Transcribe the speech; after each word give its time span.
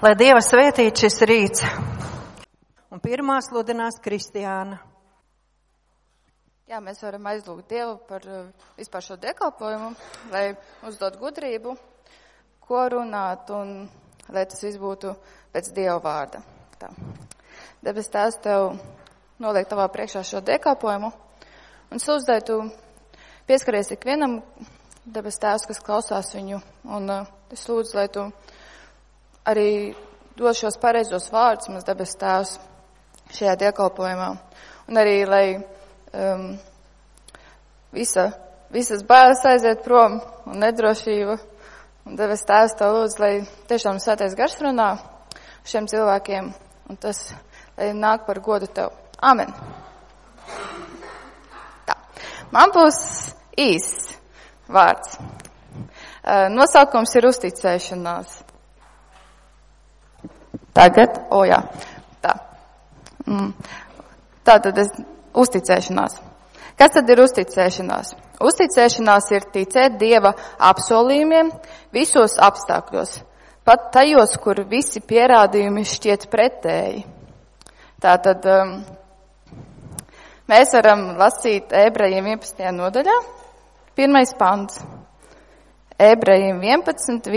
Lai 0.00 0.14
Dieva 0.16 0.40
svētītu 0.40 1.02
šis 1.02 1.18
rīts. 1.28 1.64
Un 2.88 3.02
pirmā 3.04 3.34
sludinās 3.44 3.98
Kristiāna. 4.00 4.78
Jā, 6.72 6.78
mēs 6.80 7.02
varam 7.04 7.26
aizlūgt 7.28 7.66
Dievu 7.68 7.98
par 8.08 8.24
uh, 8.24 8.46
vispār 8.78 9.04
šo 9.04 9.18
dekalpojumu, 9.20 9.90
lai 10.32 10.54
uzdot 10.88 11.18
gudrību, 11.20 11.74
ko 12.64 12.84
runāt 12.94 13.52
un 13.52 13.74
lai 14.32 14.46
tas 14.48 14.64
viss 14.64 14.80
būtu 14.80 15.12
pēc 15.52 15.68
Dieva 15.76 15.98
vārda. 16.00 16.40
Tā. 16.80 16.88
Debes 17.84 18.08
tās 18.08 18.38
tev 18.40 18.78
noliek 19.36 19.68
tavā 19.68 19.84
priekšā 19.92 20.22
šo 20.24 20.40
dekalpojumu 20.40 21.10
un 21.92 22.00
sūdz, 22.00 22.30
lai 22.32 22.38
tu 22.40 22.56
pieskaries 23.44 23.92
ikvienam 23.98 24.40
debes 25.04 25.36
tēvs, 25.44 25.68
kas 25.68 25.84
klausās 25.84 26.32
viņu 26.38 26.62
un 26.88 27.12
uh, 27.18 27.28
es 27.52 27.68
lūdzu, 27.68 27.98
lai 28.00 28.08
tu 28.08 28.30
arī 29.48 29.94
dod 30.36 30.56
šos 30.56 30.78
pareizos 30.80 31.28
vārdus 31.32 31.70
mums 31.70 31.86
debes 31.86 32.16
tēvs 32.20 32.56
šajā 33.36 33.56
diekalpojumā. 33.60 34.30
Un 34.90 34.98
arī, 34.98 35.20
lai 35.28 35.44
um, 35.56 36.46
visa, 37.94 38.30
visas 38.72 39.04
bailes 39.06 39.44
aiziet 39.46 39.84
prom 39.84 40.18
un 40.46 40.60
nedrošība. 40.64 41.38
Un 42.08 42.16
debes 42.18 42.42
tēvs 42.48 42.76
tev 42.80 42.96
lūdzu, 42.96 43.20
lai 43.22 43.32
tiešām 43.70 44.00
svētais 44.02 44.34
gars 44.38 44.56
runā 44.64 44.90
šiem 45.68 45.86
cilvēkiem. 45.90 46.50
Un 46.90 46.98
tas, 46.98 47.28
lai 47.78 47.92
nāk 47.94 48.26
par 48.26 48.40
godu 48.42 48.66
tev. 48.66 48.94
Amen. 49.22 49.52
Tā. 51.86 51.96
Man 52.50 52.72
būs 52.74 52.98
īsts 53.60 54.16
vārds. 54.70 55.18
Uh, 56.20 56.48
nosaukums 56.52 57.14
ir 57.16 57.28
uzticēšanās. 57.30 58.49
Tagad, 60.76 61.22
o 61.34 61.42
jā, 61.48 61.60
tā. 62.22 62.34
Mm. 63.26 63.52
Tā 64.46 64.58
tad 64.62 64.78
es, 64.80 64.92
uzticēšanās. 65.34 66.20
Kas 66.78 66.94
tad 66.94 67.10
ir 67.12 67.20
uzticēšanās? 67.20 68.14
Uzticēšanās 68.40 69.26
ir 69.36 69.44
ticēt 69.52 69.98
Dieva 70.00 70.32
apsolījumiem 70.70 71.50
visos 71.92 72.38
apstākļos, 72.40 73.18
pat 73.68 73.90
tajos, 73.92 74.38
kur 74.40 74.62
visi 74.70 75.02
pierādījumi 75.04 75.84
šķiet 75.84 76.24
pretēji. 76.32 77.04
Tātad 78.00 78.46
um, 78.48 78.72
mēs 80.48 80.72
varam 80.78 81.04
lasīt 81.20 81.74
ebrejiem 81.76 82.32
11. 82.32 82.64
nodaļā, 82.78 83.18
pirmais 83.98 84.32
pants. 84.38 84.80
Ebrejiem 86.00 86.62
11, 86.64 87.28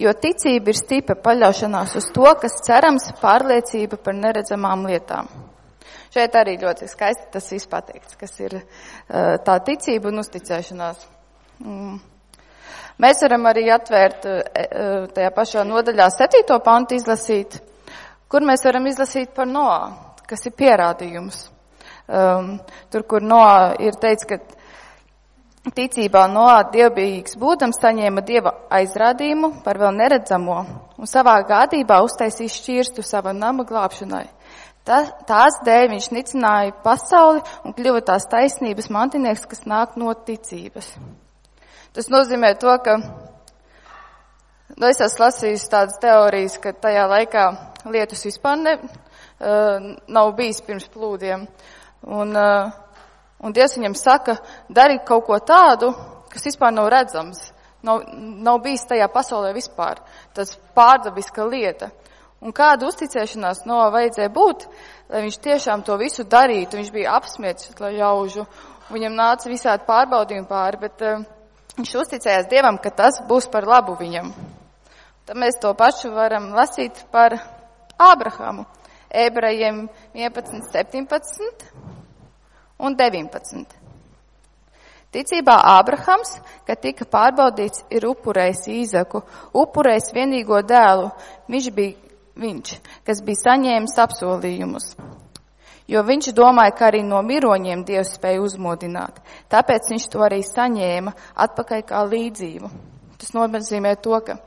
Jo 0.00 0.12
ticība 0.16 0.72
ir 0.72 0.78
stipra 0.78 1.16
paļaušanās 1.20 1.96
uz 2.00 2.06
to, 2.14 2.28
kas 2.40 2.62
cerams, 2.64 3.10
pārliecība 3.20 3.98
par 4.00 4.16
neredzamām 4.16 4.86
lietām. 4.88 5.28
Šeit 6.12 6.34
arī 6.36 6.56
ļoti 6.60 6.88
skaisti 6.88 7.28
tas 7.32 7.50
viss 7.52 7.68
pateikts, 7.68 8.16
kas 8.20 8.32
ir 8.40 8.56
tā 9.44 9.58
ticība 9.64 10.10
un 10.10 10.20
uzticēšanās. 10.20 11.04
Mm. 11.64 12.00
Mēs 13.00 13.22
varam 13.24 13.46
arī 13.48 13.66
atvērt 13.72 14.26
tajā 15.16 15.30
pašā 15.36 15.64
nodaļā 15.68 16.08
septīto 16.12 16.58
pantu 16.64 16.98
izlasīt, 16.98 17.56
kur 18.28 18.44
mēs 18.44 18.64
varam 18.64 18.86
izlasīt 18.88 19.32
par 19.36 19.48
Noā, 19.48 19.78
kas 20.28 20.44
ir 20.48 20.56
pierādījums. 20.56 21.46
Um, 22.12 22.56
tur, 22.92 23.06
kur 23.08 23.24
Noā 23.24 23.72
ir 23.80 23.96
teicis, 24.00 24.28
ka 24.28 24.38
Ticībā 25.62 26.24
Noā 26.26 26.64
dievbijīgs 26.72 27.36
būdams 27.38 27.76
saņēma 27.78 28.24
dieva 28.26 28.50
aizrādījumu 28.74 29.60
par 29.62 29.78
vēl 29.78 29.94
neredzamo 29.94 30.56
un 30.98 31.06
savā 31.06 31.36
gādībā 31.46 32.00
uztaisīja 32.02 32.50
šķirstu 32.50 33.04
sava 33.06 33.30
nama 33.30 33.62
glābšanai. 33.68 34.24
Tā, 34.82 34.98
tās 35.22 35.60
dēļ 35.62 35.86
viņš 35.92 36.08
nicināja 36.16 36.74
pasauli 36.82 37.44
un 37.62 37.76
kļuva 37.78 38.02
tās 38.10 38.26
taisnības 38.26 38.90
mantinieks, 38.90 39.46
kas 39.46 39.62
nāk 39.70 39.94
no 40.02 40.10
ticības. 40.26 40.96
Tas 41.94 42.10
nozīmē 42.10 42.56
to, 42.58 42.74
ka 42.82 42.98
nu, 42.98 44.90
es 44.90 44.98
esmu 44.98 45.28
lasījis 45.28 45.70
tādas 45.70 46.02
teorijas, 46.02 46.58
ka 46.58 46.74
tajā 46.74 47.06
laikā 47.06 47.46
lietus 47.86 48.26
vispār 48.26 48.58
ne, 48.58 48.78
uh, 48.82 49.92
nav 50.10 50.34
bijis 50.34 50.58
pirms 50.66 50.90
plūdiem. 50.90 51.46
Un, 52.10 52.34
uh, 52.34 52.81
Un 53.42 53.54
Dievs 53.54 53.74
viņam 53.76 53.96
saka, 53.98 54.36
dari 54.70 55.00
kaut 55.06 55.26
ko 55.26 55.38
tādu, 55.42 55.90
kas 56.30 56.46
vispār 56.46 56.70
nav 56.74 56.88
redzams, 56.92 57.48
nav, 57.82 58.04
nav 58.16 58.60
bijis 58.62 58.86
tajā 58.86 59.08
pasaulē 59.10 59.50
vispār. 59.56 60.00
Tas 60.34 60.54
pārdabiska 60.76 61.46
lieta. 61.50 61.90
Un 62.42 62.54
kāda 62.54 62.88
uzticēšanās 62.88 63.64
no 63.70 63.78
vajadzēja 63.94 64.30
būt, 64.34 64.66
lai 65.10 65.24
viņš 65.26 65.38
tiešām 65.42 65.84
to 65.86 65.98
visu 65.98 66.24
darītu. 66.26 66.78
Viņš 66.78 66.90
bija 66.94 67.16
apsmietis 67.18 67.74
ļaužu, 67.78 68.46
viņam 68.90 69.18
nāca 69.18 69.50
visādi 69.50 69.86
pārbaudījumi 69.86 70.50
pāri, 70.50 70.80
bet 70.82 71.06
uh, 71.06 71.22
viņš 71.78 71.94
uzticējās 72.02 72.50
Dievam, 72.50 72.78
ka 72.82 72.90
tas 72.90 73.20
būs 73.28 73.46
par 73.50 73.66
labu 73.66 73.94
viņam. 73.98 74.32
Tad 75.26 75.38
mēs 75.38 75.58
to 75.62 75.70
pašu 75.78 76.10
varam 76.14 76.50
lasīt 76.54 77.04
par 77.14 77.38
Ābrahamu. 77.98 78.66
Ebrejiem 79.12 79.84
11, 80.18 80.70
17 80.72 82.01
un 82.82 82.98
19. 82.98 83.78
Ticībā 85.12 85.58
Ābrahams, 85.74 86.38
kad 86.66 86.80
tika 86.80 87.04
pārbaudīts, 87.04 87.84
ir 87.92 88.06
upurējis 88.08 88.62
īzaku, 88.72 89.20
upurējis 89.60 90.14
vienīgo 90.16 90.62
dēlu, 90.64 91.10
viņš 91.52 91.68
bija 91.76 92.12
viņš, 92.40 92.76
kas 93.06 93.20
bija 93.24 93.42
saņēmis 93.42 93.98
apsolījumus. 94.04 94.94
Jo 95.90 96.04
viņš 96.06 96.30
domāja, 96.32 96.72
ka 96.78 96.86
arī 96.88 97.02
no 97.04 97.18
miroņiem 97.26 97.82
Dievs 97.84 98.14
spēja 98.16 98.40
uzmodināt, 98.40 99.18
tāpēc 99.52 99.90
viņš 99.92 100.08
to 100.12 100.22
arī 100.24 100.40
saņēma 100.46 101.12
atpakaļ 101.44 101.84
kā 101.88 102.04
līdzību. 102.08 102.70
Tas 103.20 103.34
nozīmē 103.36 103.96
to, 104.00 104.16
ka 104.24 104.38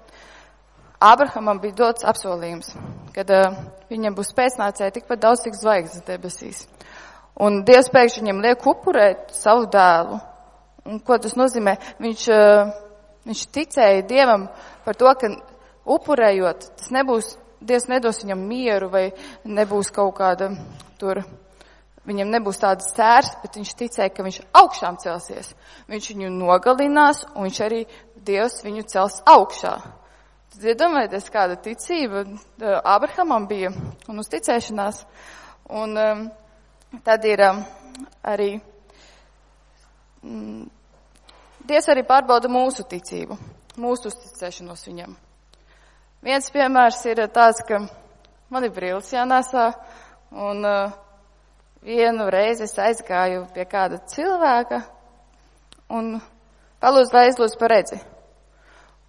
Ābrahamam 1.06 1.60
bija 1.62 1.76
dots 1.84 2.06
apsolījums, 2.08 2.72
kad 3.14 3.30
uh, 3.30 3.58
viņam 3.92 4.16
būs 4.16 4.32
pēcnācēji 4.34 4.96
tikpat 4.96 5.22
daudz, 5.22 5.44
cik 5.44 5.58
zvaigznes 5.60 6.06
debesīs. 6.08 6.64
Un 7.44 7.64
Dievs 7.68 7.90
pēkšņi 7.92 8.24
viņam 8.24 8.42
liek 8.46 8.64
upurēt 8.64 9.34
savu 9.36 9.68
dēlu. 9.72 10.22
Un 10.88 11.02
ko 11.04 11.18
tas 11.20 11.34
nozīmē? 11.36 11.74
Viņš, 12.00 12.28
eh, 12.32 12.72
viņš 13.28 13.42
ticēja 13.52 14.06
Dievam 14.08 14.48
par 14.86 14.96
to, 14.96 15.12
ka 15.20 15.28
upurējot, 15.86 16.70
tas 16.78 16.92
nebūs, 16.92 17.36
Dievs 17.60 17.88
nedos 17.90 18.22
viņam 18.24 18.48
mieru 18.48 18.90
vai 18.90 19.12
nebūs 19.44 19.92
kaut 19.92 20.16
kāda 20.16 20.52
tur, 21.00 21.24
viņam 22.06 22.30
nebūs 22.30 22.62
tādas 22.62 22.92
sērs, 22.94 23.34
bet 23.42 23.58
viņš 23.58 23.74
ticēja, 23.76 24.14
ka 24.14 24.24
viņš 24.24 24.40
augšām 24.54 25.00
celsies. 25.02 25.56
Viņš 25.90 26.10
viņu 26.14 26.30
nogalinās 26.30 27.26
un 27.36 27.50
viņš 27.50 27.62
arī 27.66 27.86
Dievs 28.16 28.62
viņu 28.64 28.86
cels 28.88 29.22
augšā. 29.26 29.76
Tad 30.56 30.64
iedomājieties, 30.72 31.32
kāda 31.34 31.60
ticība 31.60 32.24
eh, 32.24 32.80
Abrahamam 32.80 33.48
bija 33.48 33.74
un 34.08 34.24
uzticēšanās. 34.24 35.04
Un, 35.66 35.98
um, 35.98 36.28
Tad 37.04 37.26
ir 37.26 37.42
um, 37.50 37.62
arī. 38.24 38.56
Mm, 40.24 40.66
Dievs 41.66 41.88
arī 41.90 42.04
pārbauda 42.06 42.50
mūsu 42.52 42.86
ticību, 42.86 43.38
mūsu 43.82 44.12
uzticēšanos 44.12 44.84
viņam. 44.86 45.16
Viens 46.26 46.52
piemērs 46.54 47.00
ir 47.10 47.24
tāds, 47.34 47.64
ka 47.66 47.80
man 48.54 48.68
ir 48.68 48.74
brīlis 48.76 49.10
jānāsā, 49.14 49.72
un 50.32 50.62
uh, 50.66 50.94
vienu 51.86 52.30
reizi 52.30 52.68
es 52.68 52.78
aizgāju 52.78 53.48
pie 53.54 53.66
kāda 53.70 54.00
cilvēka 54.14 54.84
un 55.90 56.16
palūdzu, 56.82 57.14
lai 57.14 57.28
aizlūdz 57.30 57.58
par 57.62 57.74
redzi. 57.74 58.00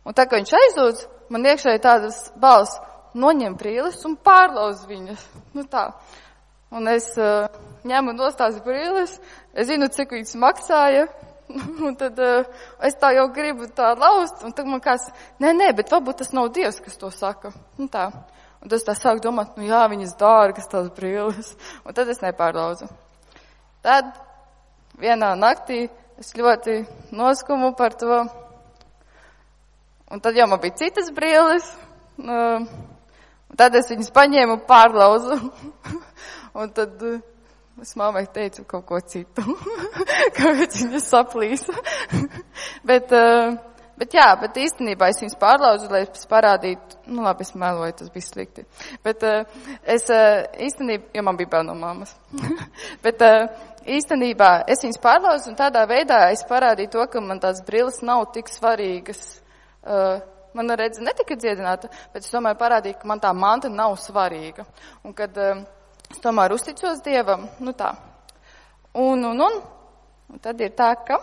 Un 0.06 0.16
tā, 0.16 0.24
ka 0.24 0.40
viņš 0.40 0.52
aizlūdz, 0.60 1.06
man 1.32 1.48
iekšēji 1.52 1.82
tādas 1.84 2.20
balss 2.40 2.80
noņem 3.16 3.56
brīlis 3.58 4.02
un 4.08 4.16
pārlauz 4.16 4.84
viņas. 4.88 5.24
Nu 5.56 5.64
tā. 5.64 5.88
Un 6.76 6.88
es 6.92 7.06
uh, 7.16 7.46
ņemu 7.88 8.12
nost 8.16 8.36
tās 8.36 8.58
brīles, 8.64 9.14
es 9.56 9.68
zinu, 9.70 9.88
cik 9.92 10.12
viņas 10.12 10.34
maksāja, 10.42 11.06
un 11.86 11.94
tad 11.96 12.18
uh, 12.20 12.48
es 12.84 12.98
tā 13.00 13.12
jau 13.16 13.28
gribu 13.32 13.68
tā 13.72 13.92
laust, 13.96 14.42
un 14.44 14.52
tad 14.52 14.68
man 14.68 14.82
kāds, 14.84 15.06
nē, 15.40 15.54
nē, 15.56 15.70
bet 15.78 15.92
varbūt 15.94 16.20
tas 16.20 16.34
nav 16.36 16.50
Dievs, 16.52 16.82
kas 16.84 16.98
to 17.00 17.08
saka. 17.14 17.54
Un 17.80 17.88
tā. 17.92 18.10
Un 18.60 18.72
tas 18.72 18.84
tā 18.84 18.96
sāk 18.98 19.20
domāt, 19.24 19.54
nu 19.56 19.68
jā, 19.68 19.82
viņas 19.88 20.16
dārgas 20.20 20.68
tās 20.68 20.90
brīles, 20.96 21.52
un 21.86 21.96
tad 21.96 22.10
es 22.12 22.20
nepārlauzu. 22.24 22.90
Tad 23.86 24.10
vienā 25.00 25.32
naktī 25.38 25.86
es 26.20 26.32
ļoti 26.36 26.80
noskumu 27.14 27.72
par 27.78 27.96
to, 27.96 28.20
un 30.10 30.24
tad 30.24 30.36
jau 30.36 30.48
man 30.50 30.60
bija 30.60 30.80
citas 30.82 31.08
brīles, 31.14 31.68
uh, 32.20 32.66
un 33.46 33.60
tad 33.60 33.78
es 33.78 33.88
viņas 33.92 34.12
paņēmu 34.16 34.58
un 34.58 34.66
pārlauzu. 34.68 35.40
Un 36.56 36.72
tad 36.72 37.02
uh, 37.04 37.20
es 37.82 37.92
mammai 38.00 38.24
teicu 38.32 38.64
kaut 38.68 38.86
ko 38.88 39.00
citu, 39.04 39.44
kāpēc 40.38 40.78
viņa 40.82 41.00
saplīsa. 41.04 41.74
Bet 42.88 43.12
uh, 43.12 43.56
Bet 43.96 44.12
jā, 44.12 44.26
bet 44.36 44.58
īstenībā 44.60 45.06
es 45.08 45.22
viņus 45.22 45.38
pārlauzu, 45.40 45.86
lai 45.88 46.02
es 46.04 46.26
parādītu, 46.28 46.98
nu 47.16 47.22
labi, 47.24 47.46
es 47.46 47.54
meloju, 47.56 47.94
tas 47.96 48.10
bija 48.12 48.26
slikti. 48.26 48.66
Bet 49.04 49.24
uh, 49.24 49.46
es 49.88 50.04
īstenībā, 50.12 51.14
jo 51.16 51.22
man 51.24 51.38
bija 51.38 51.54
bail 51.54 51.64
no 51.64 51.72
mammas. 51.80 52.12
bet 53.06 53.24
īstenībā 53.88 54.50
es 54.68 54.84
viņus 54.84 55.00
pārlauzu 55.00 55.48
un 55.48 55.56
tādā 55.56 55.86
veidā 55.88 56.26
es 56.34 56.44
parādīju 56.44 56.92
to, 56.92 57.06
ka 57.08 57.24
man 57.24 57.40
tās 57.40 57.64
brilles 57.64 58.02
nav 58.04 58.26
tik 58.36 58.52
svarīgas. 58.52 59.22
Mana 60.56 60.76
redze 60.76 61.00
netika 61.04 61.36
dziedināta, 61.36 61.88
bet 62.12 62.24
es 62.24 62.32
tomēr 62.32 62.56
parādīju, 62.60 62.98
ka 63.00 63.08
man 63.08 63.20
tā 63.22 63.32
manta 63.36 63.72
nav 63.72 63.96
svarīga. 64.00 64.68
Un 65.08 65.16
kad 65.16 65.40
uh, 65.40 65.64
es 66.10 66.20
tomēr 66.22 66.54
uzticos 66.56 67.02
Dievam, 67.04 67.48
nu 67.60 67.74
tā. 67.76 67.92
Un, 68.96 69.24
un, 69.24 69.40
un, 69.46 69.62
un 70.32 70.42
tad 70.42 70.60
ir 70.64 70.74
tā, 70.76 70.92
ka. 71.06 71.20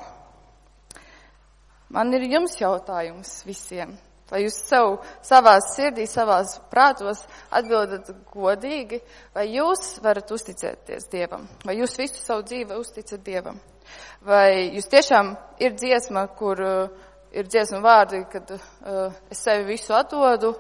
Man 1.94 2.14
ir 2.14 2.26
jums 2.26 2.56
jautājums 2.58 3.44
visiem. 3.46 3.94
Vai 4.32 4.46
jūs 4.48 4.56
sev, 4.66 4.96
savās 5.22 5.68
sirdī, 5.76 6.08
savās 6.10 6.56
prātos 6.72 7.20
atbildat 7.54 8.08
godīgi, 8.34 8.98
vai 9.36 9.44
jūs 9.52 10.00
varat 10.02 10.32
uzticēties 10.34 11.06
Dievam? 11.12 11.46
Vai 11.62 11.76
jūs 11.78 11.94
visu 12.00 12.18
savu 12.18 12.46
dzīvi 12.48 12.80
uzticat 12.80 13.22
Dievam? 13.26 13.60
Vai 14.26 14.72
jūs 14.74 14.88
tiešām 14.90 15.34
ir 15.62 15.76
dziesma, 15.78 16.26
kur 16.40 16.62
uh, 16.66 17.04
ir 17.36 17.50
dziesma 17.52 17.84
vārdi, 17.84 18.24
kad 18.32 18.56
uh, 18.56 19.14
es 19.30 19.44
sevi 19.44 19.76
visu 19.76 19.94
atdodu 19.94 20.54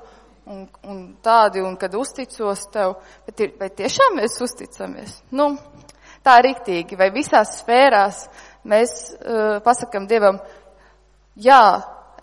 un, 0.45 0.65
un 0.89 1.01
tādi, 1.23 1.61
un 1.63 1.75
kad 1.79 1.93
uzticos 1.95 2.67
tev, 2.73 2.97
bet 3.27 3.43
ir, 3.45 3.53
vai 3.59 3.69
tiešām 3.73 4.17
mēs 4.19 4.39
uzticamies? 4.43 5.17
Nu, 5.31 5.53
tā 6.25 6.37
riktīgi, 6.43 6.97
vai 6.99 7.09
visās 7.15 7.57
sfērās 7.61 8.25
mēs 8.69 8.95
uh, 9.13 9.59
pasakam 9.63 10.07
Dievam, 10.07 10.39
jā, 11.35 11.63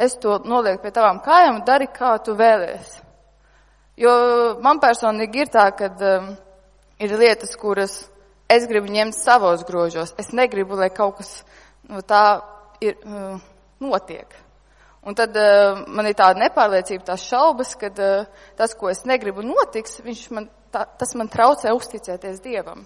es 0.00 0.16
to 0.20 0.38
nolieku 0.44 0.84
pie 0.84 0.92
tavām 0.96 1.20
kājām 1.24 1.62
dari, 1.66 1.90
kā 1.92 2.16
tu 2.24 2.36
vēlies. 2.38 2.98
Jo 4.00 4.12
man 4.64 4.80
personīgi 4.80 5.44
ir 5.44 5.50
tā, 5.52 5.66
ka 5.76 5.90
um, 5.92 6.30
ir 7.00 7.16
lietas, 7.20 7.52
kuras 7.60 7.98
es 8.50 8.66
gribu 8.68 8.88
ņemt 8.92 9.14
savos 9.14 9.64
grožos. 9.68 10.14
Es 10.18 10.32
negribu, 10.32 10.78
lai 10.80 10.88
kaut 10.94 11.18
kas 11.20 11.34
no 11.90 12.00
tā 12.00 12.40
ir, 12.80 12.96
uh, 13.04 13.36
notiek. 13.82 14.32
Un 15.00 15.16
tad 15.16 15.36
uh, 15.40 15.80
man 15.88 16.10
ir 16.10 16.16
tāda 16.16 16.42
nepārliecība, 16.42 17.06
tās 17.08 17.24
šaubas, 17.24 17.72
ka 17.80 17.88
uh, 17.88 18.26
tas, 18.58 18.74
ko 18.76 18.90
es 18.92 19.06
negribu 19.08 19.40
notiks, 19.46 19.96
man, 20.34 20.50
tā, 20.72 20.84
tas 21.00 21.14
man 21.16 21.30
traucē 21.32 21.72
uzticēties 21.72 22.42
Dievam. 22.44 22.84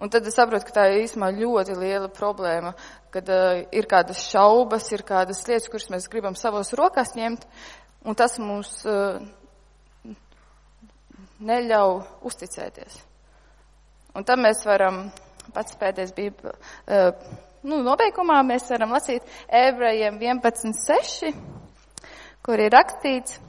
Un 0.00 0.12
tad 0.12 0.26
es 0.28 0.36
saprotu, 0.36 0.68
ka 0.68 0.74
tā 0.78 0.86
ir 0.92 1.02
īstenībā 1.04 1.30
ļoti 1.36 1.76
liela 1.76 2.08
problēma, 2.12 2.72
kad 3.12 3.28
uh, 3.32 3.62
ir 3.68 3.88
kādas 3.88 4.24
šaubas, 4.30 4.88
ir 4.96 5.04
kādas 5.08 5.44
lietas, 5.48 5.68
kuras 5.72 5.90
mēs 5.92 6.08
gribam 6.12 6.36
savos 6.36 6.72
rokās 6.76 7.12
ņemt, 7.16 7.44
un 8.08 8.16
tas 8.16 8.36
mums 8.40 8.72
uh, 8.88 9.20
neļauj 11.44 11.98
uzticēties. 12.28 13.00
Un 14.16 14.24
tad 14.24 14.40
mēs 14.40 14.64
varam, 14.64 15.10
pats 15.52 15.76
pēdējais 15.76 16.16
bija, 16.16 16.52
uh, 16.88 17.44
nu, 17.66 17.80
nobeigumā 17.84 18.38
mēs 18.46 18.68
varam 18.70 18.94
lasīt 18.94 19.26
ebrejiem 19.50 20.20
11.6, 20.22 21.34
kur 22.46 22.62
ir 22.62 22.72
rakstīts, 22.72 23.40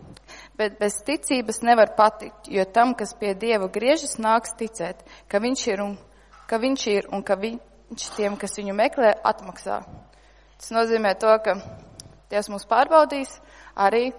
bet 0.58 0.80
bez 0.82 0.98
ticības 1.06 1.62
nevar 1.66 1.94
patikt, 1.98 2.50
jo 2.50 2.66
tam, 2.74 2.96
kas 2.98 3.14
pie 3.20 3.36
Dieva 3.38 3.70
griežas, 3.70 4.18
nāks 4.22 4.56
ticēt, 4.58 5.04
ka 5.30 5.42
viņš 5.44 5.66
ir 5.70 5.84
un 5.86 5.98
ka 6.50 6.60
viņš 6.64 6.86
ir 6.94 7.10
un 7.14 7.24
ka 7.24 7.38
viņš 7.38 8.08
tiem, 8.16 8.38
kas 8.40 8.58
viņu 8.58 8.74
meklē, 8.78 9.14
atmaksā. 9.28 9.82
Tas 10.58 10.74
nozīmē 10.74 11.14
to, 11.22 11.34
ka 11.44 11.60
Dievs 12.32 12.50
mūs 12.52 12.66
pārbaudīs 12.68 13.38
arī, 13.78 14.10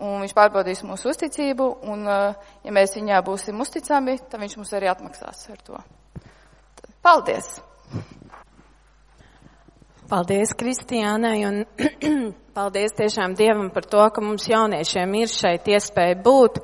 un 0.00 0.20
viņš 0.24 0.36
pārbaudīs 0.36 0.84
mūsu 0.86 1.10
uzticību, 1.14 1.70
un 1.90 2.04
uh, 2.06 2.52
ja 2.66 2.74
mēs 2.76 2.94
viņā 2.98 3.22
būsim 3.26 3.58
uzticami, 3.64 4.18
tad 4.28 4.44
viņš 4.44 4.60
mums 4.60 4.76
arī 4.76 4.92
atmaksās 4.92 5.48
ar 5.54 5.64
to. 5.66 5.82
Paldies! 7.00 7.56
Paldies 10.10 10.50
Kristiānai 10.58 11.44
un 11.46 11.60
paldies 12.56 12.96
tiešām 12.98 13.36
Dievam 13.38 13.68
par 13.70 13.84
to, 13.86 14.02
ka 14.10 14.22
mums 14.24 14.48
jauniešiem 14.50 15.12
ir 15.20 15.30
šeit 15.30 15.68
iespēja 15.70 16.16
būt 16.24 16.56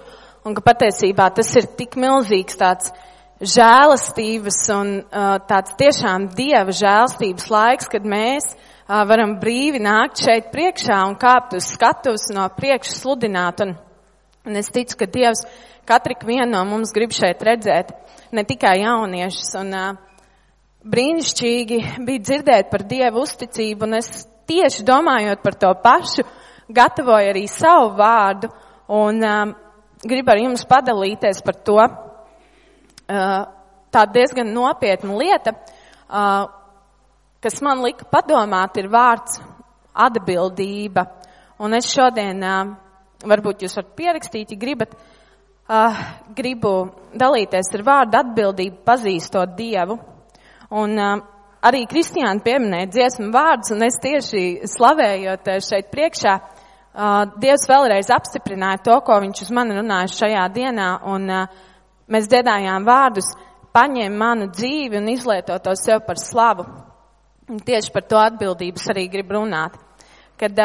un 0.43 0.57
ka 0.57 0.65
patiesībā 0.67 1.29
tas 1.37 1.53
ir 1.55 1.69
tik 1.79 1.95
milzīgs 1.95 2.59
tāds 2.59 2.91
žēlastības 3.39 4.59
un 4.75 4.91
uh, 4.99 5.37
tāds 5.47 5.77
tiešām 5.79 6.27
dieva 6.35 6.75
žēlastības 6.75 7.47
laiks, 7.55 7.87
kad 7.93 8.09
mēs 8.09 8.49
uh, 8.51 9.05
varam 9.07 9.37
brīvi 9.39 9.79
nākt 9.85 10.25
šeit 10.27 10.51
priekšā 10.51 10.99
un 11.07 11.15
kāpt 11.15 11.55
uz 11.61 11.71
skatuves 11.77 12.27
no 12.35 12.49
priekša 12.59 12.97
sludināt. 12.97 13.63
Un, 13.63 13.77
un 14.43 14.59
es 14.59 14.75
ticu, 14.75 14.99
ka 15.05 15.07
Dievs 15.07 15.47
katru 15.87 16.19
vienu 16.27 16.51
no 16.51 16.65
mums 16.67 16.91
grib 16.97 17.15
šeit 17.15 17.47
redzēt, 17.47 17.95
ne 18.35 18.43
tikai 18.43 18.81
jauniešus. 18.83 19.55
Un, 19.63 19.71
uh, 19.71 20.06
brīnišķīgi 20.91 21.79
bija 22.07 22.25
dzirdēt 22.25 22.71
par 22.71 22.87
Dievu 22.87 23.23
uzticību, 23.27 23.87
un 23.87 23.99
es 23.99 24.27
tieši 24.47 24.85
domājot 24.87 25.43
par 25.43 25.59
to 25.59 25.73
pašu, 25.83 26.25
gatavoju 26.71 27.31
arī 27.33 27.47
savu 27.51 27.93
vārdu, 27.99 28.51
un 28.95 29.23
um, 29.23 29.55
gribu 30.07 30.33
ar 30.33 30.43
jums 30.43 30.67
padalīties 30.69 31.43
par 31.47 31.59
to, 31.67 31.81
tā 33.07 34.05
diezgan 34.13 34.51
nopietna 34.55 35.17
lieta, 35.17 35.55
kas 37.43 37.61
man 37.63 37.85
lika 37.85 38.07
padomāt, 38.11 38.79
ir 38.81 38.91
vārds 38.91 39.39
atbildība. 39.95 41.07
Un 41.63 41.77
es 41.79 41.89
šodien, 41.89 42.43
varbūt 43.25 43.65
jūs 43.65 43.79
varat 43.79 43.95
pierakstīt, 43.97 44.53
ja 44.53 44.61
gribat, 44.61 44.93
gribu 46.37 46.75
dalīties 47.17 47.73
ar 47.79 47.87
vārdu 47.87 48.21
atbildību, 48.21 48.83
pazīstot 48.85 49.57
Dievu. 49.57 49.99
Un 50.75 50.99
arī 50.99 51.85
Kristiāna 51.91 52.43
pieminēja 52.43 52.91
dziesmu 52.91 53.31
vārdus, 53.35 53.71
un 53.77 53.87
es 53.87 54.01
tieši 54.03 54.67
slavējot 54.71 55.57
šeit 55.63 55.93
priekšā, 55.95 56.37
Dievs 57.37 57.67
vēlreiz 57.69 58.09
apstiprināja 58.09 58.81
to, 58.87 58.95
ko 59.05 59.19
viņš 59.21 59.43
uz 59.45 59.51
mani 59.53 59.75
runāja 59.77 60.09
šajā 60.15 60.45
dienā, 60.55 60.87
un 61.13 61.27
uh, 61.29 61.43
Mēs 62.07 62.29
dziedājām 62.31 62.85
vārdus, 62.87 63.27
paņem 63.75 64.15
manu 64.15 64.47
dzīvi 64.55 65.01
un 65.01 65.09
izlieto 65.11 65.57
to 65.59 65.73
sev 65.75 66.05
par 66.07 66.21
slavu. 66.23 66.63
Un 67.51 67.59
tieši 67.67 67.91
par 67.95 68.05
to 68.07 68.19
atbildības 68.21 68.87
arī 68.93 69.09
grib 69.11 69.33
runāt. 69.35 69.75
Kad, 70.39 70.61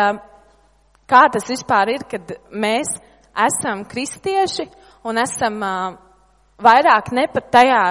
kā 1.10 1.22
tas 1.34 1.50
vispār 1.50 1.96
ir, 1.96 2.06
kad 2.10 2.34
mēs 2.54 2.94
esam 3.48 3.82
kristieši 3.90 4.68
un 5.10 5.18
esam 5.22 5.58
vairāk 6.62 7.10
ne 7.18 7.26
pat 7.34 7.50
tajā 7.58 7.84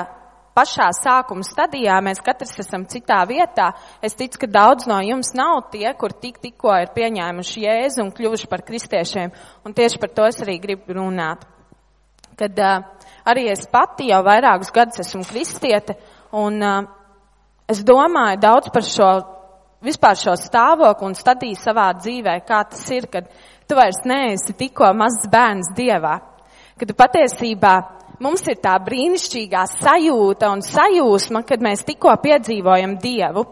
pašā 0.60 0.92
sākuma 1.00 1.48
stadijā, 1.48 1.96
mēs 2.04 2.20
katrs 2.22 2.54
esam 2.60 2.84
citā 2.84 3.24
vietā. 3.28 3.72
Es 4.04 4.14
ticu, 4.14 4.44
ka 4.44 4.52
daudz 4.60 4.86
no 4.90 5.00
jums 5.00 5.32
nav 5.34 5.70
tie, 5.72 5.88
kur 5.96 6.12
tik 6.12 6.38
tikko 6.44 6.76
ir 6.84 6.92
pieņēmuši 6.94 7.66
jēzu 7.66 8.04
un 8.04 8.12
kļuvuši 8.14 8.52
par 8.52 8.62
kristiešiem, 8.68 9.32
un 9.64 9.76
tieši 9.76 9.98
par 10.04 10.12
to 10.12 10.28
es 10.28 10.44
arī 10.44 10.60
gribu 10.60 11.00
runāt. 11.00 11.48
Kad 12.40 12.60
uh, 12.60 13.00
Arī 13.28 13.50
es 13.52 13.66
pati 13.68 14.08
jau 14.08 14.22
vairākus 14.24 14.72
gadus 14.72 15.02
esmu 15.04 15.22
kristiete, 15.28 15.96
un 16.32 16.56
uh, 16.64 16.80
es 17.68 17.82
domāju 17.84 18.40
daudz 18.40 18.70
par 18.72 18.86
šo, 18.86 19.10
vispār 19.84 20.16
šo 20.16 20.36
stāvokli 20.40 21.10
un 21.10 21.16
stadīju 21.18 21.60
savā 21.60 21.90
dzīvē, 21.98 22.38
kā 22.48 22.62
tas 22.72 22.82
ir, 22.96 23.10
kad 23.12 23.28
tu 23.68 23.76
vairs 23.76 24.00
neesi 24.08 24.56
tikko 24.56 24.92
mazs 24.96 25.28
bērns 25.30 25.72
Dievā. 25.76 26.16
Kad 26.80 26.88
tu 26.88 26.96
patiesībā 26.96 27.74
mums 28.22 28.44
ir 28.48 28.60
tā 28.62 28.76
brīnišķīgā 28.84 29.64
sajūta 29.78 30.50
un 30.52 30.62
sajūsma, 30.64 31.42
kad 31.48 31.64
mēs 31.64 31.84
tikko 31.88 32.12
piedzīvojam 32.22 32.98
Dievu, 33.02 33.46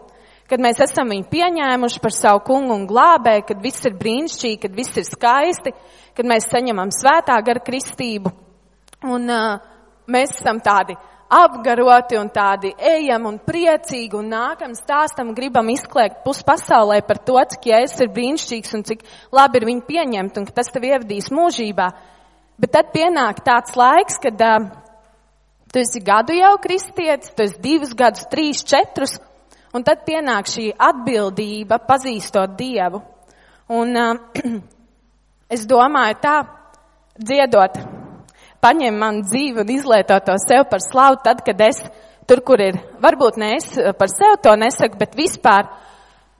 kad 0.49 0.61
mēs 0.63 0.81
esam 0.85 1.11
viņu 1.13 1.27
pieņēmuši 1.29 2.01
par 2.03 2.15
savu 2.15 2.43
kungu 2.47 2.77
un 2.77 2.87
glābēju, 2.89 3.45
kad 3.51 3.61
viss 3.63 3.85
ir 3.89 3.97
brīnišķīgi, 3.99 4.61
kad 4.63 4.77
viss 4.77 4.97
ir 4.97 5.05
skaisti, 5.09 5.75
kad 6.17 6.29
mēs 6.29 6.49
saņemam 6.49 6.93
svētā 6.93 7.37
gara 7.45 7.61
kristību. 7.65 8.33
Un 9.09 9.29
uh, 9.31 9.61
mēs 10.09 10.33
esam 10.39 10.59
tādi 10.63 10.97
apgaroti 11.29 12.17
un 12.17 12.31
tādi 12.33 12.71
ejam 12.73 13.27
un 13.29 13.37
priecīgi 13.45 14.17
un 14.17 14.31
nākam 14.33 14.73
stāstam, 14.73 15.35
gribam 15.37 15.69
izklēgt 15.69 16.23
puspasaulē 16.25 17.03
par 17.05 17.21
to, 17.21 17.37
cik 17.53 17.69
jēzus 17.69 18.01
ir 18.05 18.13
brīnišķīgs 18.15 18.73
un 18.77 18.85
cik 18.89 19.05
labi 19.37 19.61
ir 19.61 19.67
viņu 19.69 19.85
pieņemt 19.85 20.39
un 20.41 20.47
ka 20.49 20.57
tas 20.59 20.73
tev 20.73 20.89
ievadīs 20.89 21.29
mūžībā. 21.29 21.91
Bet 22.59 22.73
tad 22.75 22.91
pienāk 22.93 23.43
tāds 23.45 23.75
laiks, 23.79 24.19
kad 24.23 24.41
uh, 24.43 24.67
tu 25.71 25.79
esi 25.79 26.01
gadu 26.03 26.35
jau 26.35 26.55
kristietis, 26.63 27.31
tu 27.35 27.45
esi 27.45 27.61
divus 27.63 27.93
gadus, 27.95 28.27
trīs, 28.31 28.65
četrus, 28.67 29.15
un 29.73 29.85
tad 29.87 30.03
pienāk 30.07 30.49
šī 30.51 30.71
atbildība 30.75 31.79
pazīstot 31.87 32.57
Dievu. 32.59 32.99
Un 33.79 33.95
uh, 33.95 34.43
es 35.55 35.63
domāju 35.69 36.19
tā, 36.23 36.35
dziedot 37.19 37.79
paņem 38.63 38.99
man 38.99 39.21
dzīvi 39.23 39.63
un 39.63 39.73
izlieto 39.73 40.19
to 40.25 40.35
sev 40.43 40.67
par 40.71 40.83
slavu, 40.83 41.19
tad, 41.23 41.43
kad 41.45 41.61
es 41.63 41.81
tur, 42.27 42.43
kur 42.45 42.61
ir, 42.61 42.79
varbūt 43.01 43.39
ne 43.41 43.55
es 43.57 43.71
par 43.97 44.11
sevi 44.11 44.39
to 44.43 44.55
nesaku, 44.59 44.99
bet 44.99 45.15
vispār 45.17 45.69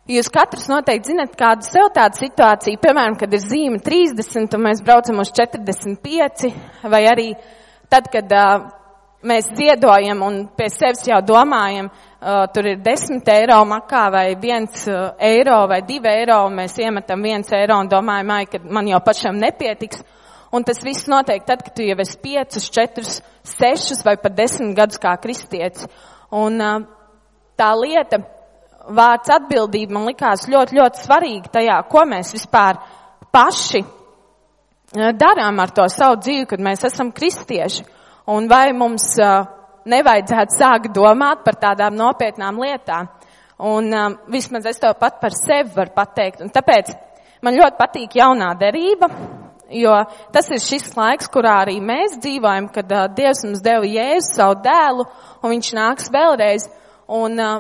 Jūs 0.10 0.26
katrs 0.34 0.66
noteikti 0.66 1.12
zinat 1.12 1.36
kādu 1.38 1.68
sev 1.68 1.92
tādu 1.94 2.18
situāciju, 2.18 2.80
piemēram, 2.82 3.14
kad 3.20 3.30
ir 3.30 3.44
zīme 3.44 3.78
30 3.86 4.56
un 4.58 4.64
mēs 4.66 4.80
braucam 4.82 5.20
uz 5.22 5.30
45, 5.38 6.48
vai 6.90 7.04
arī 7.12 7.28
tad, 7.94 8.08
kad 8.10 8.34
uh, 8.34 8.64
mēs 9.30 9.52
ziedojam 9.54 10.24
un 10.26 10.40
pie 10.58 10.72
sevis 10.74 11.06
jau 11.12 11.20
domājam, 11.22 11.92
uh, 11.92 12.48
tur 12.56 12.72
ir 12.72 12.80
10 12.82 13.30
eiro 13.36 13.60
makā 13.70 14.08
vai 14.16 14.24
1 14.34 14.66
uh, 14.90 15.04
eiro 15.30 15.60
vai 15.70 15.84
2 15.86 16.10
eiro, 16.16 16.40
un 16.48 16.58
mēs 16.58 16.80
iemetam 16.82 17.30
1 17.30 17.54
eiro 17.60 17.78
un 17.78 17.94
domājam, 17.94 18.34
ai, 18.34 18.50
ka 18.50 18.64
man 18.66 18.90
jau 18.90 19.04
pašam 19.06 19.38
nepietiks. 19.38 20.02
Un 20.50 20.66
tas 20.66 20.82
viss 20.82 21.06
notiek 21.06 21.46
tad, 21.46 21.62
kad 21.62 21.78
tu 21.78 21.86
jau 21.86 22.00
esi 22.02 22.18
5, 22.26 22.58
4, 22.66 23.06
6 23.54 24.04
vai 24.10 24.18
pat 24.18 24.42
10 24.42 24.74
gadus 24.74 24.98
kā 24.98 25.14
kristietis. 25.22 25.86
Un 26.34 26.58
uh, 26.58 26.82
tā 27.62 27.70
lieta, 27.78 28.24
vārds 28.88 29.32
atbildība 29.34 29.98
man 29.98 30.08
likās 30.10 30.48
ļoti, 30.50 30.78
ļoti 30.80 31.04
svarīga 31.04 31.54
tajā, 31.60 31.78
ko 31.92 32.06
mēs 32.10 32.34
vispār 32.36 32.80
paši 33.34 33.84
darām 35.20 35.60
ar 35.62 35.74
to 35.76 35.86
savu 35.92 36.18
dzīvi, 36.24 36.48
kad 36.50 36.64
mēs 36.64 36.86
esam 36.88 37.12
kristieši. 37.14 37.86
Un 38.30 38.48
vai 38.50 38.72
mums 38.78 39.16
nevajadzētu 39.90 40.58
sākt 40.58 40.94
domāt 40.94 41.44
par 41.46 41.58
tādām 41.62 41.98
nopietnām 41.98 42.60
lietām. 42.62 43.10
Un 43.60 43.92
um, 43.92 44.16
vismaz 44.32 44.66
es 44.70 44.80
to 44.80 44.92
pat 45.00 45.20
par 45.20 45.36
sevi 45.36 45.74
varu 45.76 45.92
pateikt. 45.96 46.44
Un 46.46 46.52
tāpēc 46.54 46.94
man 47.44 47.58
ļoti 47.60 47.80
patīk 47.80 48.16
jaunā 48.16 48.54
derība, 48.60 49.10
jo 49.76 49.96
tas 50.34 50.48
ir 50.54 50.62
šis 50.64 50.94
laiks, 50.96 51.28
kurā 51.32 51.58
arī 51.66 51.80
mēs 51.84 52.16
dzīvojam, 52.24 52.70
kad 52.74 52.94
Dievs 53.18 53.44
mums 53.46 53.64
deva 53.66 53.88
Jēzu 53.88 54.38
savu 54.38 54.62
dēlu, 54.64 55.06
un 55.44 55.54
viņš 55.56 55.74
nāks 55.76 56.08
vēlreiz. 56.14 56.70
Un 57.20 57.36
uh, 57.44 57.60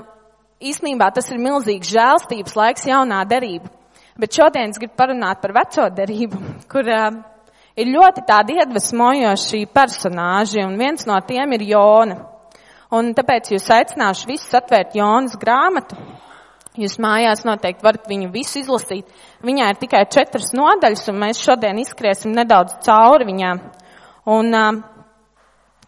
īstenībā 0.59 1.09
tas 1.15 1.29
ir 1.31 1.41
milzīgs 1.41 1.91
žēlstības 1.93 2.55
laiks 2.59 2.87
jaunā 2.89 3.23
derība. 3.29 3.71
Bet 4.19 4.35
šodien 4.35 4.73
es 4.73 4.79
gribu 4.79 4.97
parunāt 4.99 5.39
par 5.39 5.53
veco 5.55 5.85
derību, 5.95 6.39
kur 6.71 6.87
uh, 6.91 7.19
ir 7.79 7.93
ļoti 7.93 8.25
tādi 8.27 8.57
iedvesmojoši 8.59 9.65
personāži, 9.75 10.65
un 10.65 10.75
viens 10.79 11.07
no 11.07 11.19
tiem 11.27 11.55
ir 11.55 11.67
Jona. 11.71 12.19
Un 12.95 13.13
tāpēc 13.13 13.51
jūs 13.53 13.69
aicināšu 13.69 14.27
visus 14.31 14.55
atvērt 14.57 14.95
Jonas 14.97 15.37
grāmatu. 15.37 15.95
Jūs 16.79 16.95
mājās 17.01 17.43
noteikti 17.45 17.85
varat 17.85 18.07
viņu 18.09 18.31
visu 18.33 18.61
izlasīt. 18.61 19.07
Viņā 19.45 19.67
ir 19.69 19.79
tikai 19.81 20.01
četras 20.09 20.53
nodaļas, 20.57 21.05
un 21.11 21.19
mēs 21.21 21.41
šodien 21.43 21.81
izskriesim 21.81 22.33
nedaudz 22.33 22.79
cauri 22.85 23.27
viņām. 23.29 23.61
Un 24.33 24.57
uh, 24.57 24.81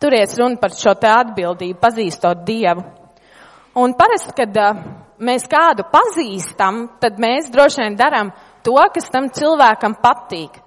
turies 0.01 0.37
runa 0.37 0.61
par 0.61 0.75
šo 0.77 0.93
te 0.99 1.09
atbildību, 1.09 1.79
pazīstot 1.81 2.45
Dievu. 2.45 3.00
Un 3.79 3.93
parasti, 3.95 4.33
kad 4.35 4.57
uh, 4.59 4.81
mēs 5.23 5.45
kādu 5.51 5.85
pazīstam, 5.91 6.83
tad 6.99 7.21
mēs 7.21 7.47
droši 7.53 7.85
vien 7.85 7.95
darām 7.99 8.33
to, 8.65 8.75
kas 8.93 9.07
tam 9.13 9.29
cilvēkam 9.31 9.95
patīk. 10.01 10.57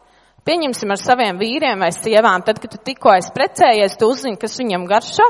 Pieņemsim 0.45 0.93
ar 0.93 1.01
saviem 1.01 1.39
vīriem 1.41 1.81
vai 1.81 1.91
sievām, 1.97 2.43
tad, 2.45 2.61
kad 2.61 2.73
tu 2.73 2.81
tikko 2.85 3.15
esi 3.17 3.33
precējies, 3.33 3.97
tu 4.01 4.09
uzzini, 4.13 4.41
kas 4.41 4.57
viņam 4.61 4.85
garšo, 4.89 5.27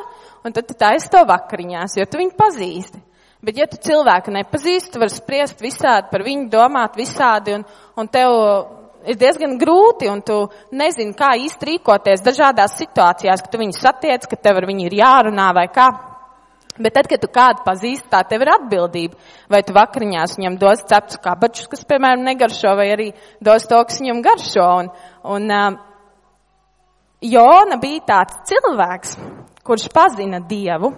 un 0.47 0.55
tad 0.55 0.67
tu 0.67 0.75
taisi 0.79 1.11
to 1.11 1.23
vakariņās, 1.29 1.99
jo 2.01 2.07
tu 2.11 2.19
viņu 2.19 2.35
pazīsti. 2.39 3.03
Bet, 3.45 3.59
ja 3.61 3.67
tu 3.69 3.79
cilvēku 3.83 4.33
nepazīsti, 4.35 4.95
tu 4.95 5.03
vari 5.03 5.13
spriest 5.13 5.61
visādi 5.63 6.09
par 6.11 6.25
viņu, 6.25 6.49
domāt 6.51 6.97
visādi, 6.97 7.59
un, 7.59 7.67
un 8.01 8.09
tev 8.09 8.33
ir 9.05 9.19
diezgan 9.21 9.59
grūti, 9.61 10.09
un 10.11 10.23
tu 10.25 10.39
nezini, 10.73 11.13
kā 11.19 11.35
īsti 11.43 11.69
rīkoties 11.69 12.25
dažādās 12.25 12.79
situācijās, 12.81 13.45
ka 13.45 13.53
tu 13.53 13.61
viņu 13.61 13.77
satiec, 13.77 14.27
ka 14.31 14.41
tev 14.41 14.63
ar 14.63 14.67
viņu 14.71 14.89
ir 14.89 14.99
jārunā 15.03 15.51
vai 15.59 15.69
kā. 15.75 15.91
Bet 16.75 16.97
tad, 16.97 17.07
kad 17.07 17.23
tu 17.23 17.29
kādu 17.31 17.63
pazīsti, 17.63 18.09
tā 18.11 18.25
tev 18.27 18.43
ir 18.43 18.51
atbildība. 18.57 19.19
Vai 19.51 19.61
tu 19.63 19.75
vakariņās 19.77 20.35
viņam 20.41 20.57
dos 20.59 20.81
ceptus 20.91 21.21
kabačus, 21.23 21.69
kas, 21.71 21.85
piemēram, 21.87 22.25
negaršo, 22.27 22.73
vai 22.75 22.89
arī 22.91 23.11
dos 23.39 23.69
to, 23.71 23.79
kas 23.87 24.01
viņam 24.03 24.23
garšo. 24.25 24.65
Un, 24.83 24.89
un 25.37 25.53
uh, 25.55 25.77
Jona 27.23 27.79
bija 27.79 28.03
tāds 28.09 28.41
cilvēks, 28.51 29.15
kurš 29.63 29.87
pazina 29.95 30.43
Dievu. 30.43 30.91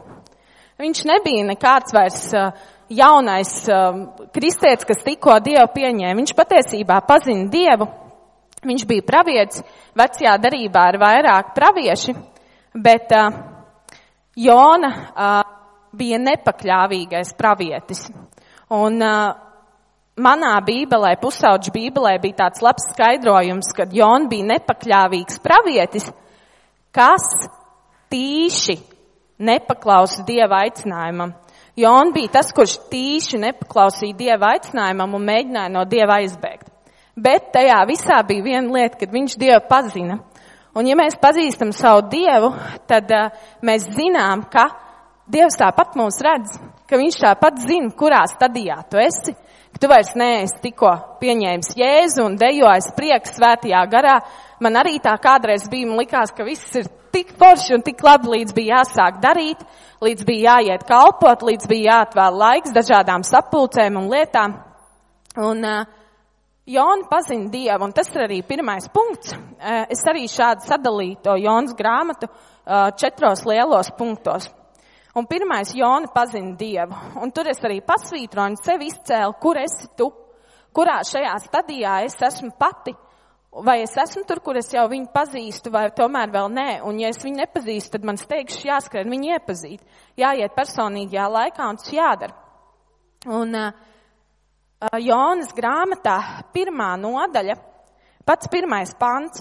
Viņš 0.81 1.03
nebija 1.09 1.45
nekāds 1.51 1.93
vairs 1.93 2.23
uh, 2.33 2.57
jaunais 2.89 3.53
uh, 3.69 4.01
kristietis, 4.33 4.89
kas 4.89 5.05
tikko 5.05 5.37
Dievu 5.45 5.69
pieņēma. 5.77 6.17
Viņš 6.23 6.33
patiesībā 6.41 7.03
pazina 7.05 7.51
Dievu. 7.53 7.91
Viņš 8.67 8.87
bija 8.89 9.05
pravietis, 9.07 9.61
vecajā 9.95 10.39
darībā 10.41 10.87
ir 10.89 10.99
vairāk 11.05 11.53
pravieši, 11.55 12.17
bet 12.81 13.13
uh, 13.13 13.37
Jona 14.37 14.91
uh, 14.91 15.46
bija 15.97 16.21
nepakļāvīgais 16.23 17.35
pravietis. 17.39 18.07
Un 18.73 19.01
uh, 19.03 19.35
manā 20.17 20.53
bībelē, 20.67 21.15
pusauģa 21.21 21.73
bībelē 21.75 22.17
bija 22.23 22.43
tāds 22.45 22.63
labs 22.65 22.89
skaidrojums, 22.93 23.73
ka 23.77 23.89
Jona 23.93 24.29
bija 24.31 24.51
nepakļāvīgs 24.55 25.41
pravietis, 25.45 26.09
kas 26.95 27.27
tīši 28.13 28.79
nepaklausa 29.39 30.25
Dieva 30.27 30.63
aicinājumam. 30.65 31.35
Jona 31.77 32.13
bija 32.15 32.39
tas, 32.39 32.55
kurš 32.57 32.79
tīši 32.89 33.43
nepaklausīja 33.43 34.17
Dieva 34.17 34.55
aicinājumam 34.55 35.19
un 35.19 35.27
mēģināja 35.29 35.73
no 35.75 35.85
Dieva 35.85 36.23
aizbēgt. 36.23 36.71
Bet 37.17 37.51
tajā 37.53 37.77
visā 37.89 38.21
bija 38.29 38.45
viena 38.45 38.73
lieta, 38.73 38.97
kad 39.01 39.13
viņš 39.13 39.37
Dievu 39.41 39.61
pazina. 39.69 40.19
Un 40.77 40.89
ja 40.89 40.97
mēs 40.97 41.17
pazīstam 41.21 41.71
savu 41.73 42.03
Dievu, 42.13 42.51
tad 42.89 43.13
uh, 43.13 43.31
mēs 43.65 43.87
zinām, 43.97 44.45
ka 44.53 44.67
Dievs 45.27 45.59
tāpat 45.59 45.97
mūs 45.99 46.21
redz, 46.23 46.55
ka 46.87 46.99
Viņš 47.01 47.19
tāpat 47.25 47.59
zina, 47.67 47.91
kurā 47.99 48.23
stadijā 48.31 48.79
tu 48.91 49.01
esi, 49.03 49.35
ka 49.75 49.81
tu 49.83 49.91
vairs 49.91 50.13
neesi 50.19 50.61
tikko 50.63 50.93
pieņēmis 51.21 51.75
Jēzu 51.79 52.23
un 52.25 52.37
dejojis 52.39 52.93
prieks 52.97 53.35
svētajā 53.35 53.83
garā. 53.91 54.21
Man 54.63 54.79
arī 54.79 55.01
tā 55.03 55.17
kādreiz 55.23 55.67
bija, 55.73 55.89
man 55.91 55.99
likās, 56.01 56.31
ka 56.31 56.47
viss 56.47 56.79
ir 56.79 56.87
tik 57.13 57.35
forši 57.41 57.75
un 57.75 57.83
tik 57.85 58.03
labi, 58.07 58.31
līdz 58.37 58.55
bija 58.55 58.81
jāsāk 58.81 59.19
darīt, 59.23 59.67
līdz 60.05 60.25
bija 60.29 60.57
jāiet 60.61 60.87
kalpot, 60.87 61.43
līdz 61.49 61.69
bija 61.69 61.91
jāatvēl 61.91 62.41
laiks 62.43 62.75
dažādām 62.77 63.27
sapulcēm 63.27 63.99
un 63.99 64.11
lietām. 64.13 64.59
Un 65.37 65.65
uh, 65.67 65.87
Jona 66.67 67.07
pazina 67.11 67.51
Dievu, 67.51 67.85
un 67.87 67.93
tas 67.95 68.09
ir 68.15 68.25
arī 68.25 68.41
pirmais 68.43 68.89
punkts. 68.91 69.37
Es 69.91 70.01
arī 70.11 70.25
šādi 70.27 70.67
sadalīju 70.67 71.21
to 71.23 71.37
Jonas 71.39 71.77
grāmatu 71.79 72.27
četros 72.99 73.45
lielos 73.47 73.93
punktos. 73.95 74.49
Un 75.17 75.25
pirmais 75.25 75.73
Jona 75.75 76.09
pazina 76.13 76.55
Dievu. 76.55 76.95
Un 77.23 77.31
tur 77.33 77.49
es 77.49 77.63
arī 77.65 77.79
pasvītroju 77.81 78.53
un 78.53 78.57
sevi 78.61 78.91
izcēlu, 78.91 79.33
kur 79.41 79.57
esi 79.57 79.89
tu, 79.97 80.11
kurā 80.77 80.99
šajā 81.09 81.33
stadijā 81.41 82.03
es 82.05 82.19
esmu 82.21 82.51
pati. 82.61 82.93
Vai 83.65 83.79
es 83.81 83.97
esmu 83.97 84.27
tur, 84.29 84.43
kur 84.45 84.59
es 84.61 84.69
jau 84.75 84.85
viņu 84.93 85.09
pazīstu, 85.15 85.73
vai 85.73 85.87
tomēr 85.97 86.29
vēl 86.35 86.51
nē. 86.53 86.67
Un 86.85 87.01
ja 87.01 87.09
es 87.09 87.23
viņu 87.25 87.41
nepazīstu, 87.41 87.95
tad 87.95 88.05
man 88.05 88.21
steigšu 88.21 88.69
jāskrien 88.69 89.09
viņu 89.09 89.33
iepazīt. 89.39 89.81
Jāiet 90.21 90.53
personīgajā 90.59 91.31
laikā 91.39 91.71
un 91.73 91.81
tas 91.81 91.97
jādara. 91.97 92.37
Un 93.25 93.57
uh, 93.57 93.73
Jonas 95.01 95.57
grāmatā 95.57 96.21
pirmā 96.53 96.93
nodaļa, 97.01 97.57
pats 98.29 98.53
pirmais 98.53 98.93
pants. 99.01 99.41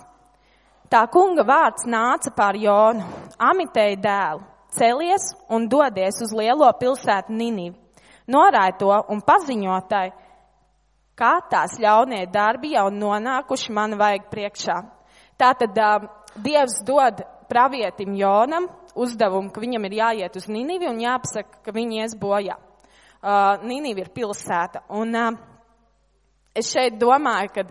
Tā 0.88 1.04
kunga 1.12 1.44
vārds 1.44 1.84
nāca 1.84 2.32
pār 2.32 2.64
Jonu, 2.64 3.04
amitēja 3.44 4.04
dēlu 4.08 4.55
celies 4.76 5.32
un 5.50 5.68
dodies 5.72 6.22
uz 6.24 6.34
lielo 6.36 6.70
pilsētu 6.80 7.34
Ninivi. 7.34 7.76
Norāja 8.32 8.74
to 8.80 8.92
un 9.14 9.22
paziņotāji, 9.22 10.14
kā 11.16 11.34
tās 11.52 11.78
ļaunie 11.82 12.24
darbi 12.34 12.74
jau 12.74 12.88
nonākuši 12.90 13.74
man 13.76 13.98
vajag 14.00 14.30
priekšā. 14.32 14.78
Tātad 15.38 15.78
uh, 15.78 16.08
Dievs 16.36 16.82
dod 16.84 17.22
pravietim 17.48 18.16
Jonam 18.18 18.68
uzdevumu, 18.96 19.52
ka 19.54 19.62
viņam 19.62 19.86
ir 19.88 19.98
jāiet 20.00 20.38
uz 20.40 20.48
Ninivi 20.50 20.90
un 20.90 21.00
jāpasaka, 21.04 21.62
ka 21.64 21.76
viņi 21.76 22.02
ies 22.02 22.16
bojā. 22.20 22.58
Uh, 23.26 23.62
Ninivi 23.64 24.04
ir 24.04 24.12
pilsēta. 24.16 24.84
Un 24.90 25.16
uh, 25.16 25.30
es 26.56 26.72
šeit 26.74 26.98
domāju, 27.02 27.54
ka 27.56 27.68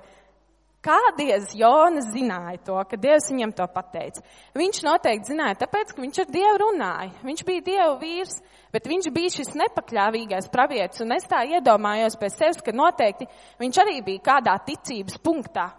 Kā 0.85 0.99
Dievs 1.17 1.55
Jonas 1.57 2.11
zināja 2.12 2.59
to, 2.67 2.76
ka 2.85 2.99
Dievs 3.00 3.31
viņam 3.33 3.55
to 3.57 3.64
pateica? 3.73 4.21
Viņš 4.53 4.83
noteikti 4.85 5.31
zināja, 5.33 5.57
tāpēc, 5.62 5.95
ka 5.95 6.03
viņš 6.03 6.19
ar 6.21 6.33
Dievu 6.35 6.59
runāja. 6.61 7.12
Viņš 7.25 7.45
bija 7.49 7.62
Dieva 7.64 7.95
vīrs, 8.03 8.35
bet 8.75 8.91
viņš 8.91 9.07
bija 9.14 9.31
šis 9.33 9.55
nepakļāvīgais 9.57 10.50
pravietis. 10.53 11.00
Un 11.00 11.14
es 11.17 11.25
tā 11.31 11.41
iedomājos 11.49 12.19
pēc 12.21 12.37
sevis, 12.37 12.61
ka 12.61 12.75
noteikti 12.76 13.29
viņš 13.62 13.81
arī 13.81 13.95
bija 14.05 14.26
kādā 14.26 14.59
ticības 14.67 15.17
punktā, 15.25 15.71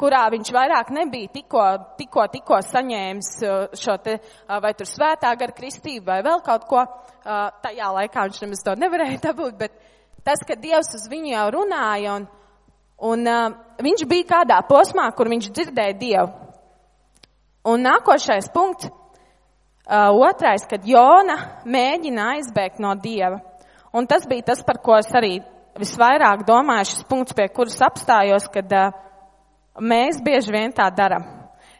kurā 0.00 0.26
viņš 0.34 0.50
vairāk 0.52 0.92
nebija 0.92 1.30
tikko, 1.38 1.64
tikko, 1.96 2.26
tikko 2.34 2.58
saņēmis 2.66 3.30
uh, 3.46 3.78
šo 3.80 3.94
te, 4.04 4.18
uh, 4.20 4.58
vai 4.60 4.74
tur 4.76 4.90
svētā 4.90 5.30
gara 5.40 5.56
kristību 5.56 6.04
vai 6.10 6.18
vēl 6.26 6.44
kaut 6.44 6.68
ko. 6.68 6.82
Uh, 7.20 7.48
tajā 7.64 7.88
laikā 7.96 8.26
viņš 8.28 8.42
nemaz 8.44 8.60
to 8.68 8.76
nevarēja 8.76 9.22
dabūt, 9.30 9.56
bet 9.64 9.80
tas, 10.20 10.44
ka 10.44 10.58
Dievs 10.60 10.92
uz 11.00 11.08
viņu 11.08 11.32
jau 11.32 11.46
runāja 11.56 12.18
un, 12.18 12.28
Un 13.00 13.24
uh, 13.24 13.52
viņš 13.80 14.04
bija 14.08 14.28
kādā 14.28 14.58
posmā, 14.68 15.06
kur 15.16 15.30
viņš 15.32 15.50
dzirdēja 15.56 15.96
Dievu. 16.00 16.28
Un 17.70 17.84
nākošais 17.84 18.50
punkts, 18.52 18.88
uh, 18.88 20.10
otrais, 20.20 20.66
kad 20.68 20.84
Jona 20.84 21.36
mēģina 21.64 22.34
aizbēgt 22.36 22.80
no 22.80 22.92
Dieva. 23.00 23.40
Un 23.96 24.06
tas 24.06 24.26
bija 24.28 24.50
tas, 24.52 24.60
par 24.64 24.78
ko 24.84 24.98
es 25.00 25.08
arī 25.16 25.38
visvairāk 25.80 26.44
domāju 26.48 26.90
šis 26.92 27.06
punkts, 27.08 27.36
pie 27.36 27.48
kuras 27.52 27.80
apstājos, 27.84 28.48
kad 28.52 28.72
uh, 28.76 28.92
mēs 29.80 30.20
bieži 30.24 30.52
vien 30.52 30.76
tā 30.76 30.90
daram. 30.92 31.24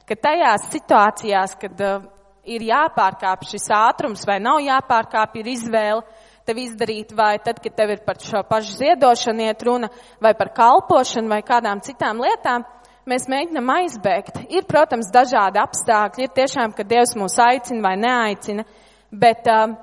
Ka 0.09 0.17
tajās 0.17 0.71
situācijās, 0.73 1.55
kad 1.61 1.85
uh, 1.85 2.09
ir 2.49 2.65
jāpārkāp 2.71 3.45
šis 3.49 3.69
ātrums 3.77 4.25
vai 4.27 4.41
nav 4.43 4.61
jāpārkāp, 4.65 5.37
ir 5.41 5.53
izvēle 5.53 6.03
tev 6.47 6.59
izdarīt, 6.61 7.13
vai 7.17 7.37
tad, 7.43 7.61
kad 7.63 7.75
tev 7.77 7.95
ir 7.95 8.03
par 8.07 8.19
šo 8.23 8.43
pašu 8.49 8.77
ziedošanu 8.81 9.47
iet 9.47 9.63
runa, 9.67 9.91
vai 10.23 10.33
par 10.39 10.53
kalpošanu, 10.57 11.31
vai 11.31 11.41
kādām 11.47 11.83
citām 11.85 12.23
lietām, 12.23 12.65
mēs 13.09 13.29
mēģinam 13.31 13.71
aizbēgt. 13.77 14.43
Ir, 14.51 14.67
protams, 14.69 15.11
dažādi 15.15 15.61
apstākļi, 15.63 16.27
ir 16.27 16.35
tiešām, 16.37 16.75
ka 16.77 16.87
Dievs 16.87 17.17
mūs 17.19 17.39
aicina 17.43 17.85
vai 17.85 17.95
neaicina, 18.01 18.67
bet 19.11 19.49
uh, 19.51 19.75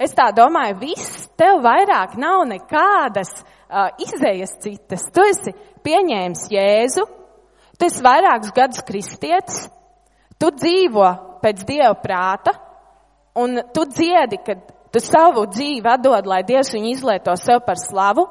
es 0.00 0.14
tā 0.18 0.30
domāju, 0.36 0.80
viss 0.82 1.26
tev 1.38 1.62
vairāk 1.64 2.16
nav 2.20 2.44
nekādas 2.50 3.34
uh, 3.42 3.90
izējas 4.02 4.56
citas. 4.64 5.06
Tu 5.14 5.26
esi 5.30 5.54
pieņēmis 5.84 6.46
Jēzu, 6.52 7.06
tu 7.78 7.88
esi 7.88 8.04
vairākus 8.04 8.54
gadus 8.56 8.84
kristietis, 8.86 9.64
tu 10.38 10.52
dzīvo 10.54 11.08
pēc 11.42 11.64
Dieva 11.66 11.94
prāta, 11.98 12.54
un 13.38 13.58
tu 13.74 13.86
dziedi, 13.88 14.38
ka 14.44 14.56
tu 14.92 15.00
savu 15.02 15.46
dzīvi 15.50 15.88
atdod, 15.88 16.28
lai 16.28 16.42
Dievs 16.46 16.72
viņu 16.74 16.92
izlieto 16.92 17.34
sev 17.40 17.62
par 17.66 17.80
slavu, 17.80 18.26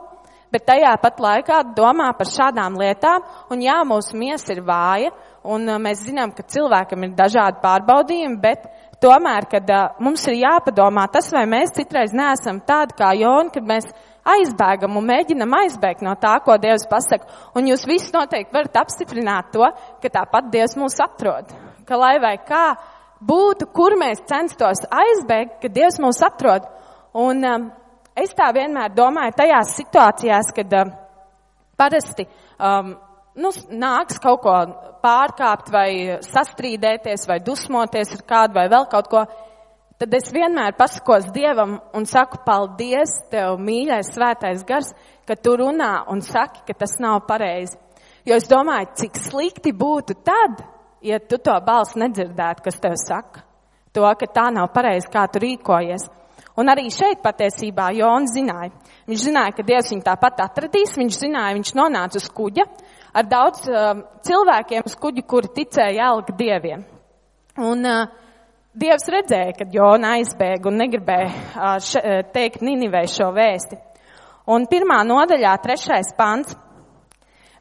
bet 0.52 0.68
tajā 0.68 0.92
pat 1.02 1.20
laikā 1.24 1.62
domā 1.76 2.12
par 2.18 2.30
šādām 2.30 2.78
lietām, 2.80 3.24
un 3.52 3.64
jā, 3.64 3.80
mūsu 3.88 4.20
miesa 4.20 4.54
ir 4.54 4.62
vāja, 4.68 5.12
un 5.48 5.68
uh, 5.70 5.80
mēs 5.82 6.06
zinām, 6.06 6.34
ka 6.36 6.46
cilvēkam 6.46 7.08
ir 7.08 7.18
dažādi 7.18 7.62
pārbaudījumi, 7.64 8.40
bet 8.44 8.68
tomēr, 9.02 9.48
kad 9.52 9.72
uh, 9.72 9.98
mums 10.04 10.28
ir 10.30 10.42
jāpadomā 10.44 11.08
tas, 11.14 11.32
vai 11.34 11.48
mēs 11.50 11.74
citreiz 11.78 12.14
neesam 12.14 12.62
tādi 12.68 12.98
kā 13.00 13.14
Jona, 13.18 13.50
kad 13.54 13.68
mēs 13.68 13.90
aizbēgam 14.28 15.00
un 15.00 15.08
mēģinam 15.08 15.56
aizbēgt 15.64 16.04
no 16.06 16.14
tā, 16.22 16.36
ko 16.46 16.58
Dievs 16.62 16.86
pasaka. 16.90 17.26
Un 17.58 17.72
jūs 17.72 17.88
visi 17.90 18.12
noteikti 18.14 18.54
varat 18.54 18.82
apstiprināt 18.84 19.50
to, 19.56 19.66
ka 20.04 20.14
tāpat 20.14 20.52
Dievs 20.54 20.78
mūs 20.78 21.00
atrod. 21.02 21.50
Ka 21.88 21.98
lai 21.98 22.18
vai 22.22 22.36
kā 22.46 22.66
būtu, 23.28 23.70
kur 23.74 23.96
mēs 24.00 24.24
censtos 24.30 24.84
aizbēgt, 24.90 25.60
ka 25.62 25.70
Dievs 25.70 26.00
mūs 26.02 26.22
atrod. 26.26 26.66
Un 27.18 27.46
um, 27.46 27.70
es 28.18 28.34
tā 28.38 28.50
vienmēr 28.56 28.94
domāju 28.96 29.38
tajās 29.38 29.76
situācijās, 29.78 30.52
kad 30.56 30.74
um, 30.80 30.94
parasti 31.80 32.26
um, 32.58 32.96
nu, 33.36 33.52
nāks 33.72 34.20
kaut 34.22 34.42
ko 34.44 34.56
pārkāpt 35.04 35.72
vai 35.74 36.20
sastrīdēties 36.26 37.28
vai 37.30 37.40
dusmoties 37.44 38.16
ar 38.18 38.26
kādu 38.28 38.60
vai 38.60 38.68
vēl 38.72 38.88
kaut 38.92 39.10
ko, 39.12 39.24
tad 40.02 40.18
es 40.18 40.32
vienmēr 40.34 40.76
pasakos 40.78 41.30
Dievam 41.34 41.78
un 41.98 42.06
saku 42.10 42.42
paldies 42.46 43.14
Tev, 43.32 43.58
mīļais 43.62 44.14
svētais 44.16 44.66
gars, 44.68 44.92
ka 45.28 45.38
Tu 45.38 45.56
runā 45.58 45.94
un 46.12 46.22
saki, 46.26 46.66
ka 46.68 46.78
tas 46.78 46.98
nav 47.00 47.24
pareizi. 47.28 47.78
Jo 48.26 48.38
es 48.38 48.46
domāju, 48.50 48.92
cik 49.00 49.18
slikti 49.18 49.72
būtu 49.74 50.20
tad, 50.26 50.60
ja 51.02 51.20
tu 51.20 51.38
to 51.38 51.54
balsi 51.66 52.00
nedzirdētu, 52.02 52.64
kas 52.66 52.80
tev 52.82 52.98
saka. 53.02 53.46
To, 53.92 54.06
ka 54.16 54.28
tā 54.32 54.48
nav 54.56 54.70
pareizi, 54.72 55.10
kā 55.12 55.26
tu 55.28 55.42
rīkojies. 55.44 56.08
Un 56.60 56.72
arī 56.72 56.90
šeit 56.92 57.22
patiesībā 57.24 57.90
Jons 57.96 58.34
zināja. 58.36 58.72
Viņš 59.08 59.26
zināja, 59.28 59.54
ka 59.56 59.66
Dievs 59.68 59.92
viņu 59.92 60.04
tāpat 60.06 60.42
atradīs, 60.44 60.96
viņš 61.00 61.20
zināja, 61.24 61.56
viņš 61.58 61.74
nonāca 61.80 62.20
uz 62.20 62.28
kuģa 62.32 62.66
ar 63.12 63.28
daudz 63.28 63.68
uh, 63.68 64.02
cilvēkiem 64.24 64.88
uz 64.88 64.96
kuģa, 65.00 65.24
kuri 65.28 65.52
ticēja 65.56 66.10
alga 66.12 66.36
dieviem. 66.38 66.84
Un 67.60 67.88
uh, 67.88 68.04
Dievs 68.72 69.08
redzēja, 69.12 69.56
kad 69.58 69.74
Jona 69.76 70.16
aizbēga 70.18 70.70
un 70.72 70.80
negribēja 70.80 71.32
uh, 71.32 71.78
še, 71.84 72.00
uh, 72.00 72.22
teikt 72.32 72.64
Ninivei 72.64 73.08
šo 73.12 73.32
vēsti. 73.36 73.80
Un 74.52 74.68
pirmā 74.72 75.02
nodaļā, 75.08 75.54
trešais 75.64 76.14
pants, 76.18 76.56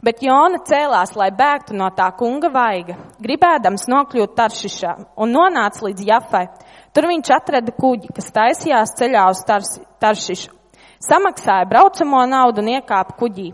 Bet 0.00 0.22
Jona 0.24 0.62
cēlās, 0.64 1.12
lai 1.12 1.28
bēgtu 1.36 1.74
no 1.76 1.90
tā 1.92 2.06
kunga 2.16 2.48
vaiga, 2.52 2.94
gribēdams 3.20 3.84
nokļūt 3.92 4.32
Taršišā 4.38 4.92
un 5.20 5.34
nonāca 5.36 5.84
līdz 5.84 6.06
Jafai. 6.08 6.46
Tur 6.96 7.08
viņš 7.10 7.32
atrada 7.36 7.74
kuģi, 7.76 8.08
kas 8.16 8.32
taisījās 8.32 8.94
ceļā 8.96 9.26
uz 9.28 9.42
Taršišu. 10.00 10.54
Samaksāja 11.04 11.68
braucamo 11.68 12.22
naudu 12.28 12.64
un 12.64 12.72
iekāpa 12.78 13.18
kuģī, 13.20 13.50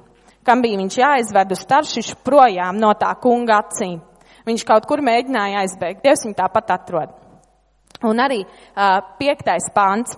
kam 0.47 0.63
bija 0.63 0.79
viņš 0.79 0.99
jāizved 1.03 1.57
uz 1.57 1.67
Taršišu 1.67 2.21
projām 2.27 2.79
no 2.79 2.93
tā 2.95 3.11
kunga 3.23 3.59
acīm. 3.65 3.99
Viņš 4.47 4.63
kaut 4.67 4.87
kur 4.87 5.03
mēģināja 5.03 5.65
aizbēgt. 5.65 6.05
Dievs 6.07 6.23
viņu 6.29 6.39
tāpat 6.39 6.71
atrod. 6.77 7.15
Un 8.07 8.23
arī 8.23 8.45
uh, 8.45 9.01
piektais 9.19 9.67
pāns, 9.75 10.15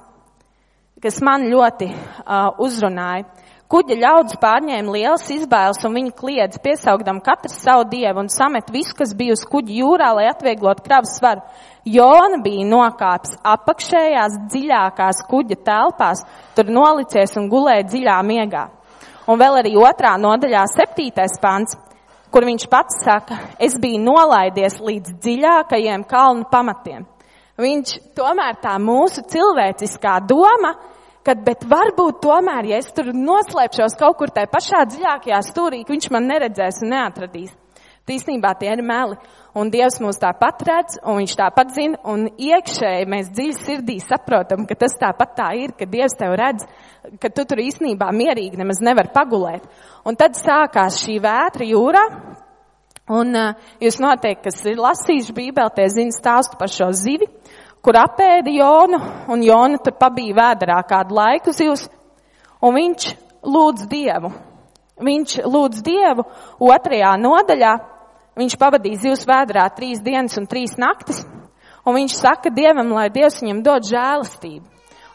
kas 1.01 1.23
man 1.25 1.47
ļoti 1.49 1.89
uh, 1.89 2.51
uzrunāja. 2.61 3.25
Kuģa 3.69 3.99
ļaudis 4.01 4.39
pārņēma 4.41 4.93
lielas 4.95 5.27
izbēles 5.29 5.83
un 5.85 5.93
viņi 5.99 6.15
kliedz, 6.17 6.57
piesaugdam 6.65 7.19
katrs 7.21 7.59
savu 7.61 7.83
dievu 7.91 8.23
un 8.23 8.31
samet 8.33 8.71
visu, 8.73 8.95
kas 8.97 9.13
bija 9.13 9.35
uz 9.37 9.43
kuģa 9.45 9.75
jūrā, 9.77 10.07
lai 10.17 10.25
atvieglotu 10.31 10.87
kravas 10.87 11.13
svaru. 11.19 11.43
Jona 11.85 12.41
bija 12.41 12.65
nokāps 12.65 13.37
apakšējās 13.45 14.41
dziļākās 14.55 15.21
kuģa 15.29 15.61
telpās, 15.69 16.25
tur 16.57 16.73
nolicies 16.73 17.37
un 17.37 17.51
gulēja 17.53 17.85
dziļā 17.93 18.17
miegā. 18.31 18.65
Un 19.29 19.37
vēl 19.37 19.61
arī 19.61 19.77
otrā 19.77 20.17
nodaļā 20.17 20.65
septītais 20.73 21.37
pants, 21.43 21.77
kur 22.33 22.49
viņš 22.49 22.69
pats 22.73 23.03
saka, 23.05 23.37
es 23.61 23.77
biju 23.77 24.01
nolaidies 24.01 24.81
līdz 24.81 25.19
dziļākajiem 25.21 26.09
kalnu 26.09 26.49
pamatiem. 26.49 27.05
Viņš 27.61 27.99
tomēr 28.17 28.63
tā 28.65 28.79
mūsu 28.81 29.29
cilvēciskā 29.29 30.23
doma, 30.25 30.79
kad, 31.29 31.45
bet 31.45 31.65
varbūt 31.69 32.23
tomēr, 32.25 32.73
ja 32.73 32.81
es 32.81 32.89
tur 32.97 33.13
noslēpšos 33.13 33.99
kaut 34.01 34.17
kur 34.21 34.33
tajā 34.33 34.49
pašā 34.53 34.85
dziļākajā 34.89 35.41
stūrī, 35.51 35.83
viņš 35.89 36.13
man 36.15 36.29
neredzēs 36.31 36.81
un 36.85 36.95
neatradīs. 36.95 37.53
Tīsnībā 38.09 38.55
tie 38.57 38.71
ir 38.73 38.81
meli. 38.81 39.19
Un 39.59 39.69
Dievs 39.73 39.99
mūs 40.01 40.21
tāpat 40.21 40.63
redz, 40.65 40.97
un 41.03 41.19
Viņš 41.19 41.35
tāpat 41.37 41.73
zina, 41.75 41.99
un 42.09 42.29
iekšēji 42.31 43.09
mēs 43.11 43.31
dziļi 43.35 43.57
sirdī 43.59 43.97
saprotam, 44.01 44.65
ka 44.69 44.77
tas 44.79 44.95
tāpat 45.01 45.35
tā 45.37 45.49
ir, 45.59 45.75
ka 45.77 45.89
Dievs 45.89 46.17
tev 46.17 46.37
redz, 46.39 46.65
ka 47.21 47.29
tu 47.35 47.45
tur 47.49 47.61
īstenībā 47.61 48.09
mierīgi 48.15 48.61
nemaz 48.61 48.81
nevar 48.85 49.11
pagulēt. 49.13 49.67
Un 50.09 50.17
tad 50.21 50.39
sākās 50.39 51.01
šī 51.03 51.19
vētra 51.25 51.69
jūrā, 51.69 52.05
un 53.19 53.35
uh, 53.37 53.73
jūs 53.83 53.99
noteikti, 54.05 54.47
kas 54.47 54.63
ir 54.69 54.81
lasījuši 54.85 55.37
bībeli, 55.37 55.75
tie 55.75 55.89
zina 55.93 56.15
stāstu 56.15 56.61
par 56.61 56.73
šo 56.73 56.93
zivi, 56.97 57.29
kur 57.89 57.97
apēda 57.97 58.53
Jonu, 58.53 58.99
un 59.33 59.41
Jona 59.41 59.79
tur 59.81 59.95
pabija 59.97 60.35
vēderā 60.37 60.83
kādu 60.85 61.15
laiku 61.17 61.55
zivs, 61.57 61.87
un 62.61 62.75
viņš 62.77 63.05
lūdz 63.49 63.87
Dievu. 63.89 64.29
Viņš 65.01 65.37
lūdz 65.49 65.79
Dievu 65.87 66.27
otrajā 66.69 67.15
nodaļā, 67.17 67.71
viņš 68.37 68.57
pavadīja 68.61 68.99
zivs 69.07 69.25
vēderā 69.31 69.65
trīs 69.73 70.03
dienas 70.05 70.37
un 70.37 70.45
trīs 70.51 70.75
naktis, 70.77 71.23
un 71.89 71.97
viņš 71.97 72.17
saka 72.19 72.53
Dievam, 72.53 72.91
lai 72.93 73.07
Dievs 73.15 73.39
viņam 73.41 73.63
dod 73.65 73.87
žēlastību. 73.89 74.67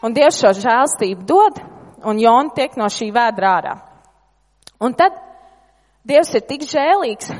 Un 0.02 0.16
Dievs 0.16 0.40
šo 0.42 0.50
žēlastību 0.58 1.22
dod, 1.28 1.60
un 2.02 2.18
Jona 2.18 2.56
tiek 2.56 2.74
no 2.80 2.88
šī 2.90 3.12
vēdra 3.14 3.52
ārā. 3.60 3.76
Un 4.82 4.96
tad 4.98 5.14
Dievs 6.02 6.34
ir 6.34 6.42
tik 6.48 6.66
žēlīgs, 6.66 7.30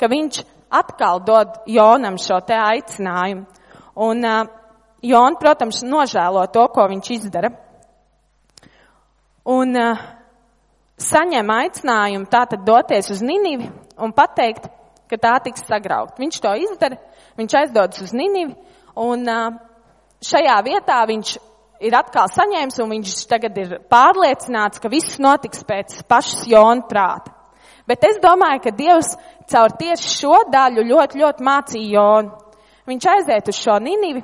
ka 0.00 0.10
viņš 0.14 0.40
atkal 0.72 1.20
dod 1.28 1.60
Jonam 1.68 2.16
šo 2.16 2.40
te 2.48 2.56
aicinājumu. 2.56 3.44
Un 3.94 4.24
uh, 4.24 4.46
Jona, 5.04 5.38
protams, 5.38 5.82
nožēlo 5.86 6.46
to, 6.52 6.66
ko 6.74 6.86
viņš 6.90 7.10
izdara. 7.14 7.50
Un 9.54 9.76
uh, 9.76 10.04
saņem 10.98 11.50
aicinājumu 11.54 12.30
tātad 12.32 12.64
doties 12.66 13.10
uz 13.12 13.22
Ninivi 13.22 13.68
un 14.00 14.14
pateikt, 14.16 14.70
ka 15.10 15.18
tā 15.20 15.34
tiks 15.44 15.66
sagraukt. 15.68 16.18
Viņš 16.18 16.40
to 16.40 16.54
izdara, 16.64 16.98
viņš 17.38 17.58
aizdodas 17.60 18.02
uz 18.02 18.14
Ninivi 18.16 18.54
un 19.00 19.28
uh, 19.28 19.58
šajā 20.24 20.56
vietā 20.66 21.02
viņš 21.10 21.36
ir 21.84 21.96
atkal 21.98 22.30
saņēmis 22.32 22.80
un 22.80 22.92
viņš 22.96 23.14
tagad 23.28 23.58
ir 23.60 23.76
pārliecināts, 23.92 24.80
ka 24.80 24.90
viss 24.92 25.20
notiks 25.20 25.64
pēc 25.68 26.00
pašas 26.08 26.46
Jona 26.48 26.86
prāta. 26.88 27.34
Bet 27.84 28.04
es 28.08 28.16
domāju, 28.22 28.62
ka 28.64 28.72
Dievs 28.72 29.12
caur 29.50 29.74
tieši 29.76 30.08
šo 30.08 30.38
daļu 30.48 30.86
ļoti, 30.88 31.20
ļoti 31.20 31.44
mācīja 31.44 31.90
Jonu. 31.98 32.43
Viņš 32.84 33.08
aiziet 33.08 33.48
uz 33.48 33.56
šo 33.56 33.78
Ninivi 33.80 34.20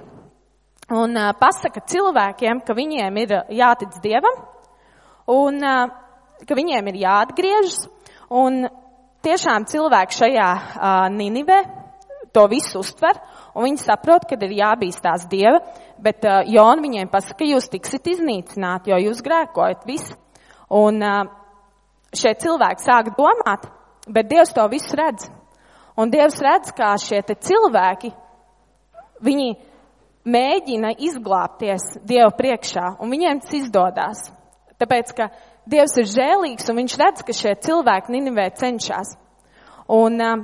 un 0.91 1.17
uh, 1.17 1.33
pasaka 1.39 1.81
cilvēkiem, 1.89 2.61
ka 2.67 2.77
viņiem 2.77 3.19
ir 3.23 3.35
jātic 3.57 3.97
Dievam 4.05 4.43
un 5.31 5.61
uh, 5.65 5.89
ka 6.47 6.57
viņiem 6.57 6.91
ir 6.91 7.01
jāatgriežas. 7.05 7.85
Un 8.31 8.65
tiešām 9.25 9.67
cilvēki 9.71 10.19
šajā 10.21 10.51
uh, 10.55 11.07
Ninivē 11.15 11.61
to 12.35 12.47
visu 12.51 12.79
uztver, 12.79 13.19
un 13.55 13.67
viņi 13.67 13.83
saprot, 13.83 14.29
ka 14.29 14.39
ir 14.39 14.55
jābīstās 14.61 15.27
Dieva, 15.31 15.59
bet 15.99 16.25
uh, 16.29 16.45
Jona 16.47 16.85
viņiem 16.85 17.11
pasaka, 17.11 17.41
ka 17.41 17.49
jūs 17.49 17.69
tiksit 17.73 18.07
iznīcināti, 18.15 18.93
jo 18.93 19.01
jūs 19.09 19.23
grēkojat 19.27 19.87
visu. 19.89 20.15
Un 20.71 21.03
uh, 21.03 21.25
šie 22.15 22.37
cilvēki 22.39 22.87
sāk 22.87 23.13
domāt, 23.19 23.67
bet 24.07 24.31
Dievs 24.31 24.55
to 24.55 24.67
visu 24.71 24.97
redz. 24.99 25.27
Un 25.99 26.13
Dievs 26.13 26.39
redz, 26.45 26.71
kā 26.77 26.95
šie 27.03 27.25
cilvēki 27.35 28.13
Viņi 29.25 29.51
mēģina 30.31 30.95
izglābties 30.99 31.87
Dieva 32.05 32.31
priekšā, 32.37 32.97
un 33.01 33.13
viņiem 33.13 33.41
tas 33.45 33.57
izdodas. 33.61 34.23
Tāpēc, 34.81 35.13
ka 35.17 35.29
Dievs 35.71 35.97
ir 36.01 36.09
žēlīgs 36.09 36.71
un 36.73 36.81
viņš 36.81 36.97
redz, 37.01 37.25
ka 37.27 37.37
šie 37.37 37.53
cilvēki 37.67 38.15
Ninivē 38.15 38.49
cenšas. 38.57 39.13
Un 39.91 40.17
uh, 40.25 40.41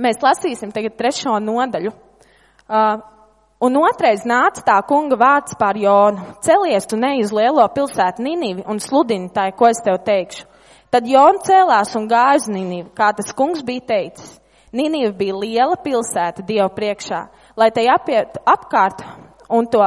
mēs 0.00 0.22
lasīsim 0.24 0.72
tagad 0.74 0.96
trešo 0.96 1.36
nodaļu. 1.42 1.92
Uh, 2.66 3.02
un 3.62 3.78
otrais 3.82 4.24
nāca 4.26 4.64
tā 4.66 4.78
kunga 4.88 5.18
vārds 5.20 5.56
pār 5.60 5.78
Jonu. 5.82 6.24
Celies 6.44 6.88
tu 6.88 6.98
ne 6.98 7.12
uz 7.20 7.32
lielo 7.34 7.66
pilsētu 7.76 8.24
Ninivi 8.24 8.64
un 8.66 8.80
sludini 8.82 9.30
tai, 9.34 9.52
ko 9.52 9.68
es 9.68 9.82
tev 9.84 10.00
teikšu. 10.06 10.48
Tad 10.90 11.06
Jona 11.10 11.42
cēlās 11.44 11.94
un 11.98 12.08
gāja 12.08 12.40
uz 12.40 12.48
Ninivi, 12.48 12.88
kā 12.96 13.10
tas 13.12 13.34
kungs 13.36 13.62
bija 13.66 13.84
teicis. 13.92 14.36
Niniva 14.76 15.12
bija 15.16 15.36
liela 15.38 15.76
pilsēta 15.80 16.44
Dievu 16.46 16.68
priekšā, 16.76 17.20
lai 17.56 17.70
tai 17.74 17.86
apiet 17.92 18.36
apkārt 18.44 19.04
un 19.48 19.68
to 19.70 19.84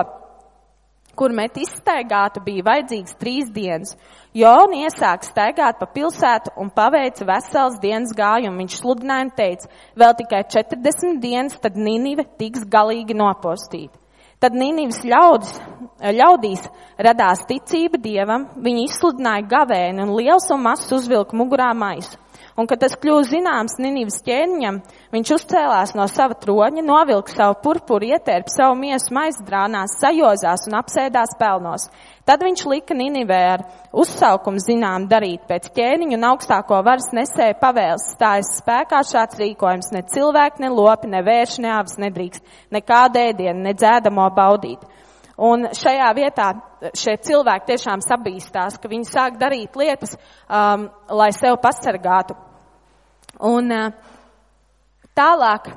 kur 1.20 1.34
met 1.36 1.58
izstaigātu, 1.60 2.40
bija 2.46 2.64
vajadzīgs 2.64 3.18
trīs 3.20 3.50
dienas. 3.52 3.96
Jona 4.36 4.86
iesāk 4.86 5.26
staigāt 5.28 5.80
pa 5.82 5.88
pilsētu 5.92 6.54
un 6.62 6.70
paveica 6.72 7.28
vesels 7.28 7.76
dienas 7.84 8.14
gājumu. 8.16 8.62
Viņš 8.62 8.78
sludināja 8.80 9.26
un 9.28 9.34
teica, 9.36 9.72
vēl 10.00 10.16
tikai 10.22 10.46
40 10.56 11.20
dienas, 11.20 11.58
tad 11.60 11.76
Ninive 11.76 12.24
tiks 12.40 12.64
galīgi 12.64 13.18
nopostīta. 13.20 13.98
Tad 14.40 14.56
Nīnības 14.56 15.02
ļaudis, 15.04 15.56
ļaudīs 16.16 16.62
radās 17.04 17.42
ticība 17.50 18.00
dievam, 18.00 18.46
viņi 18.56 18.86
izsludināja 18.88 19.44
gavēni 19.52 20.06
un 20.06 20.14
liels 20.16 20.48
un 20.56 20.64
mazs 20.64 20.88
uzvilka 20.96 21.36
mugurā 21.36 21.74
maisu. 21.76 22.16
Un, 22.60 22.68
kad 22.68 22.82
tas 22.82 22.98
kļūst 23.00 23.32
zināms 23.32 23.78
Ninivas 23.80 24.18
ķēniņam, 24.26 24.82
viņš 25.14 25.30
uzcēlās 25.32 25.94
no 25.96 26.04
sava 26.12 26.36
troņa, 26.36 26.82
novilka 26.84 27.32
savu 27.32 27.56
purpuru, 27.64 28.10
ietērpa 28.10 28.52
savu 28.52 28.76
miesu 28.82 29.14
maizdrānās, 29.16 29.94
sajozās 30.02 30.66
un 30.68 30.76
apsēdās 30.82 31.38
pelnos. 31.40 31.88
Tad 32.28 32.44
viņš 32.44 32.66
lika 32.68 32.98
Ninivē 33.00 33.38
ar 33.54 33.64
uzsaukumu 33.96 34.60
zinām 34.60 35.08
darīt 35.08 35.46
pēc 35.48 35.70
ķēniņu 35.78 36.18
un 36.20 36.28
augstāko 36.34 36.82
varas 36.84 37.08
nesēja 37.16 37.56
pavēles. 37.62 38.10
Stājas 38.18 38.52
spēkā 38.60 39.06
šāds 39.08 39.40
rīkojums, 39.40 39.94
ne 39.96 40.04
cilvēki, 40.12 40.66
ne 40.66 40.74
lopi, 40.74 41.14
ne 41.16 41.24
vērši, 41.24 41.64
ne 41.64 41.72
avis 41.78 41.96
nedrīkst, 42.04 42.58
nekāda 42.76 43.30
ēdiena, 43.30 43.70
ne 43.70 43.76
dzēdamo 43.78 44.28
baudīt. 44.36 44.84
Un 45.40 45.70
šajā 45.72 46.12
vietā 46.18 46.50
šie 46.92 47.16
cilvēki 47.24 47.72
tiešām 47.72 48.04
sabīstās, 48.04 48.76
ka 48.76 48.92
viņi 48.92 49.08
sāk 49.08 49.40
darīt 49.40 49.80
lietas, 49.80 50.18
um, 50.52 50.90
lai 51.16 51.32
sev 51.40 51.56
pasargātu. 51.64 52.36
Un 53.40 53.72
tālāk, 55.16 55.70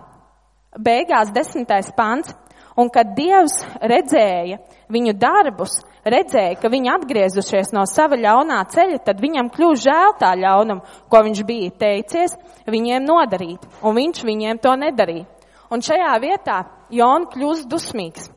beigās 0.78 1.30
desmitais 1.34 1.92
pants, 1.94 2.34
un 2.76 2.88
kad 2.90 3.14
Dievs 3.16 3.60
redzēja 3.78 4.58
viņu 4.92 5.14
darbus, 5.20 5.76
redzēja, 6.02 6.56
ka 6.60 6.70
viņi 6.72 6.90
atgriezušies 6.96 7.72
no 7.76 7.84
sava 7.86 8.18
ļaunā 8.18 8.58
ceļa, 8.72 8.98
tad 9.06 9.22
viņam 9.22 9.50
kļūst 9.54 9.86
žēl 9.86 10.14
tā 10.20 10.32
ļaunuma, 10.40 10.82
ko 11.08 11.22
viņš 11.28 11.42
bija 11.46 11.74
teicies 11.84 12.36
viņiem 12.66 13.06
nodarīt, 13.06 13.64
un 13.82 13.96
viņš 13.98 14.24
viņiem 14.26 14.62
to 14.62 14.74
nedarīja. 14.82 15.28
Un 15.72 15.80
šajā 15.80 16.12
vietā 16.20 16.58
Jona 16.92 17.30
kļūst 17.32 17.68
dusmīgs, 17.70 18.28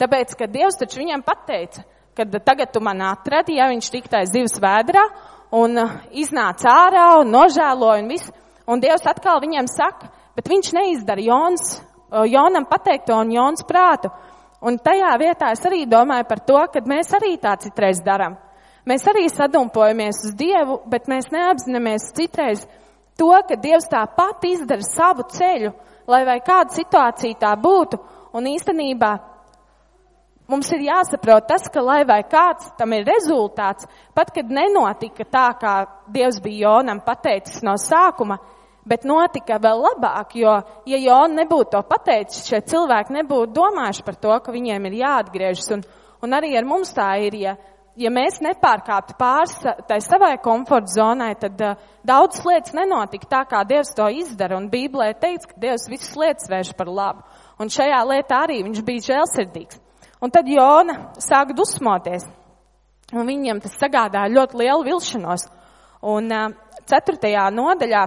tāpēc, 0.00 0.36
ka 0.38 0.48
Dievs 0.48 0.78
taču 0.80 1.02
viņam 1.02 1.24
pateica, 1.26 1.82
ka 2.16 2.24
tagad 2.40 2.72
tu 2.72 2.80
man 2.80 3.02
atradi, 3.10 3.58
ja 3.58 3.68
viņš 3.70 3.90
tiktais 3.92 4.32
zivs 4.32 4.56
vēdrā, 4.62 5.04
un 5.58 5.76
iznāca 6.12 6.72
ārā 6.86 7.08
un 7.20 7.32
nožēloja 7.32 8.02
un 8.02 8.12
viss. 8.12 8.32
Un 8.68 8.82
Dievs 8.84 9.06
atkal 9.08 9.40
viņam 9.40 9.68
saka, 9.72 10.10
bet 10.36 10.48
viņš 10.50 10.72
neizdara 10.76 11.22
Jons, 11.24 11.78
Jonam 12.28 12.66
pateikto 12.68 13.16
un 13.16 13.32
Jons 13.32 13.64
prātu. 13.68 14.10
Un 14.60 14.76
tajā 14.82 15.12
vietā 15.20 15.52
es 15.54 15.62
arī 15.66 15.84
domāju 15.86 16.26
par 16.28 16.42
to, 16.44 16.58
ka 16.72 16.82
mēs 16.84 17.12
arī 17.16 17.36
tā 17.40 17.54
citreiz 17.62 18.02
darām. 18.04 18.36
Mēs 18.88 19.04
arī 19.10 19.26
sadumpojamies 19.30 20.22
uz 20.26 20.34
Dievu, 20.36 20.80
bet 20.88 21.08
mēs 21.08 21.30
neapzināmies 21.32 22.10
citreiz 22.16 22.64
to, 23.18 23.30
ka 23.48 23.56
Dievs 23.60 23.88
tāpat 23.90 24.44
izdara 24.48 24.84
savu 24.86 25.26
ceļu, 25.32 25.72
lai 26.08 26.22
vai 26.28 26.38
kāda 26.44 26.74
situācija 26.76 27.40
tā 27.40 27.54
būtu. 27.60 27.98
Un 28.36 28.48
īstenībā 28.48 29.12
mums 30.48 30.70
ir 30.72 30.86
jāsaprot 30.88 31.48
tas, 31.48 31.68
ka 31.72 31.84
lai 31.84 32.02
vai 32.08 32.22
kāds 32.28 32.72
tam 32.78 32.92
ir 32.96 33.06
rezultāts, 33.08 33.88
pat 34.16 34.32
kad 34.34 34.48
nenotika 34.50 35.24
tā, 35.24 35.48
kā 35.60 35.74
Dievs 36.08 36.40
bija 36.44 36.68
Jonam 36.68 37.02
pateicis 37.04 37.60
no 37.66 37.76
sākuma, 37.80 38.38
Bet 38.88 39.04
notika 39.04 39.58
vēl 39.60 39.82
labāk, 39.84 40.32
jo, 40.40 40.52
ja 40.88 40.98
Jona 41.02 41.42
nebūtu 41.42 41.74
to 41.74 41.80
pateicis, 41.90 42.46
šie 42.48 42.62
cilvēki 42.70 43.18
nebūtu 43.18 43.52
domājuši 43.58 44.04
par 44.06 44.16
to, 44.16 44.36
ka 44.44 44.52
viņiem 44.54 44.86
ir 44.88 44.94
jāatgriežas. 45.02 45.66
Un, 45.76 45.82
un 46.24 46.36
arī 46.38 46.54
ar 46.56 46.64
mums 46.64 46.94
tā 46.96 47.10
ir, 47.26 47.34
ja, 47.36 47.52
ja 48.00 48.12
mēs 48.14 48.38
nepārkāptu 48.44 49.18
pāris 49.18 49.58
tai 49.90 49.98
savai 50.04 50.38
komforta 50.40 50.94
zonai, 50.94 51.34
tad 51.40 51.60
uh, 51.60 51.74
daudzas 52.06 52.46
lietas 52.48 52.72
nenotika 52.78 53.28
tā, 53.28 53.42
kā 53.50 53.60
Dievs 53.68 53.92
to 53.98 54.06
izdara. 54.22 54.56
Un 54.56 54.70
Bībelē 54.72 55.10
teikts, 55.20 55.50
ka 55.50 55.60
Dievs 55.60 55.84
visas 55.92 56.14
lietas 56.16 56.48
vērš 56.48 56.70
par 56.78 56.88
labu. 56.88 57.26
Un 57.60 57.68
šajā 57.74 57.98
lietā 58.08 58.38
arī 58.46 58.62
viņš 58.64 58.80
bija 58.86 59.04
žēlsirdīgs. 59.10 59.82
Un 60.24 60.32
tad 60.32 60.48
Jona 60.48 61.10
sāk 61.20 61.52
dusmoties. 61.58 62.24
Un 63.12 63.28
viņiem 63.28 63.60
tas 63.64 63.76
sagādāja 63.80 64.32
ļoti 64.32 64.62
lielu 64.62 64.88
vilšanos. 64.88 65.44
Un 66.08 66.32
uh, 66.32 66.48
ceturtajā 66.88 67.50
nodaļā 67.52 68.06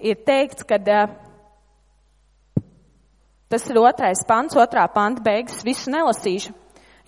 ir 0.00 0.18
teikts, 0.26 0.64
ka 0.68 0.78
tas 3.48 3.68
ir 3.70 3.80
otrais 3.80 4.24
pants, 4.28 4.56
otrā 4.56 4.86
panta 4.92 5.22
beigas, 5.24 5.62
visu 5.64 5.90
nelasīšu. 5.90 6.54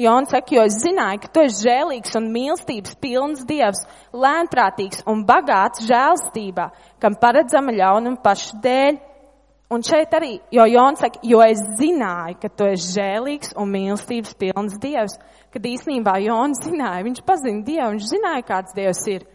Jons 0.01 0.31
saka, 0.33 0.55
jo 0.55 0.63
es 0.65 0.79
zināju, 0.81 1.21
ka 1.21 1.29
tu 1.29 1.43
esi 1.45 1.67
žēlīgs 1.67 2.15
un 2.17 2.31
mīlestības 2.33 2.95
pilns 3.03 3.43
dievs, 3.45 3.83
lēnprātīgs 4.17 5.03
un 5.11 5.27
bagāts 5.29 5.85
žēlstībā, 5.85 6.71
kam 7.03 7.19
paredzama 7.21 7.75
ļaunuma 7.77 8.23
pašu 8.25 8.63
dēļ. 8.65 8.97
Un 9.71 9.85
šeit 9.87 10.15
arī, 10.17 10.33
jo 10.51 10.65
Jons 10.67 11.03
saka, 11.05 11.21
jo 11.23 11.43
es 11.45 11.61
zināju, 11.79 12.39
ka 12.41 12.49
tu 12.49 12.71
esi 12.73 12.95
žēlīgs 12.97 13.53
un 13.61 13.69
mīlestības 13.71 14.33
pilns 14.41 14.81
dievs, 14.83 15.19
kad 15.53 15.69
īstenībā 15.69 16.17
Jons 16.25 16.65
zināja, 16.65 17.05
viņš 17.07 17.21
pazina 17.29 17.63
Dievu, 17.69 17.93
viņš 17.93 18.09
zināja, 18.15 18.47
kāds 18.49 18.75
Dievs 18.75 19.05
ir. 19.13 19.29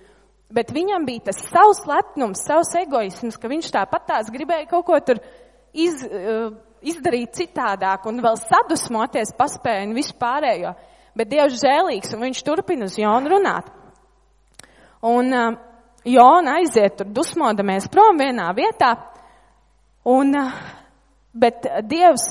Bet 0.55 0.71
viņam 0.71 1.03
bija 1.07 1.27
tas 1.29 1.41
savs 1.49 1.81
lepnums, 1.89 2.45
savs 2.47 2.71
egoisms, 2.79 3.35
ka 3.35 3.49
viņš 3.51 3.73
tāpat 3.75 4.05
tās 4.07 4.31
gribēja 4.31 4.69
kaut 4.69 4.85
ko 4.87 4.99
tur 5.03 5.19
iz, 5.75 5.99
uh, 6.07 6.53
izdarīt 6.85 7.35
citādāk 7.35 8.05
un 8.07 8.21
vēl 8.23 8.37
sadusmoties 8.39 9.33
paspēja 9.35 9.87
un 9.89 9.95
visu 9.97 10.15
pārējo. 10.21 10.71
Bet 11.15 11.31
Dievs 11.31 11.59
žēlīgs 11.59 12.15
un 12.15 12.23
viņš 12.27 12.43
turpina 12.47 12.87
uz 12.87 12.95
Jonu 12.99 13.33
runāt. 13.35 13.67
Un 15.05 15.35
uh, 15.35 15.57
Jona 16.07 16.59
aiziet 16.61 16.99
tur 16.99 17.11
dusmodamies 17.11 17.89
prom 17.91 18.19
vienā 18.21 18.47
vietā, 18.55 18.93
un, 20.07 20.31
uh, 20.39 20.55
bet 21.33 21.67
Dievs 21.89 22.29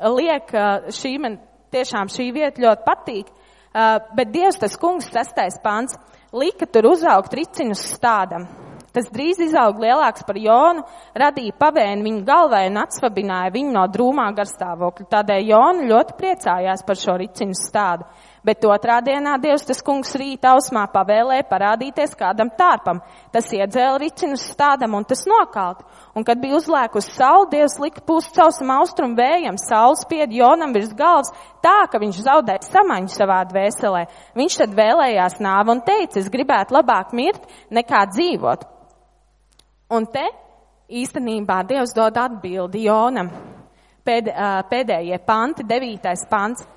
liek, 0.00 0.50
uh, 0.56 0.90
šī 0.94 1.14
man 1.22 1.38
tiešām 1.74 2.10
šī 2.10 2.30
vieta 2.34 2.66
ļoti 2.66 2.86
patīk, 2.86 3.30
uh, 3.30 3.98
bet 4.16 4.34
Dievs 4.34 4.58
tas 4.62 4.78
kungs 4.80 5.10
sestais 5.12 5.60
pants 5.62 5.98
lika 6.34 6.66
tur 6.66 6.90
uzaugt 6.90 7.34
riciņus 7.34 7.88
stādam. 7.94 8.46
Tas 8.94 9.08
drīz 9.10 9.40
izaug 9.42 9.80
lielāks 9.82 10.22
par 10.22 10.36
Jonu, 10.38 10.84
radīja 11.18 11.56
pavēnu 11.58 12.06
viņa 12.06 12.20
galvai 12.28 12.60
un 12.68 12.78
atsvabināja 12.78 13.50
viņu 13.54 13.72
no 13.74 13.82
drūmā 13.90 14.28
garstāvokļa. 14.36 15.06
Tādēļ 15.10 15.48
Jona 15.48 15.88
ļoti 15.88 16.14
priecājās 16.20 16.84
par 16.86 17.00
šo 17.00 17.16
riciņu 17.24 17.58
stādu. 17.58 18.06
Bet 18.44 18.64
otrā 18.68 18.98
dienā 19.00 19.38
Dievs 19.40 19.64
tas 19.64 19.78
kungs 19.80 20.10
rīta 20.20 20.50
ausmā 20.52 20.82
pavēlēja 20.92 21.46
parādīties 21.48 22.12
kādam 22.20 22.50
tārpam. 22.58 23.00
Tas 23.32 23.48
iedzēla 23.56 23.96
ricinu 24.02 24.36
stādam 24.36 24.98
un 24.98 25.06
tas 25.08 25.24
nokalt. 25.24 25.80
Un 26.12 26.26
kad 26.28 26.42
bija 26.42 26.58
uzlēkus 26.58 27.08
saule, 27.16 27.48
Dievs 27.54 27.78
lika 27.80 28.04
pūst 28.04 28.36
causam 28.36 28.74
austrumu 28.76 29.16
vējam, 29.16 29.56
saules 29.56 30.04
spied 30.04 30.34
Jonam 30.36 30.76
virs 30.76 30.92
galvas 30.92 31.32
tā, 31.64 31.88
ka 31.88 32.00
viņš 32.02 32.20
zaudēja 32.26 32.68
samaņu 32.68 33.14
savā 33.14 33.40
dvēselē. 33.48 34.04
Viņš 34.36 34.60
tad 34.60 34.76
vēlējās 34.76 35.40
nāvu 35.40 35.78
un 35.78 35.80
teica, 35.88 36.20
es 36.20 36.28
gribētu 36.28 36.76
labāk 36.76 37.16
mirt 37.16 37.48
nekā 37.72 38.04
dzīvot. 38.12 38.68
Un 39.96 40.04
te 40.12 40.28
īstenībā 40.92 41.62
Dievs 41.68 41.96
dod 41.96 42.20
atbildi 42.20 42.84
Jonam. 42.90 43.32
Pēd, 44.04 44.28
pēdējie 44.68 45.16
panti, 45.24 45.64
devītais 45.64 46.28
pants. 46.28 46.68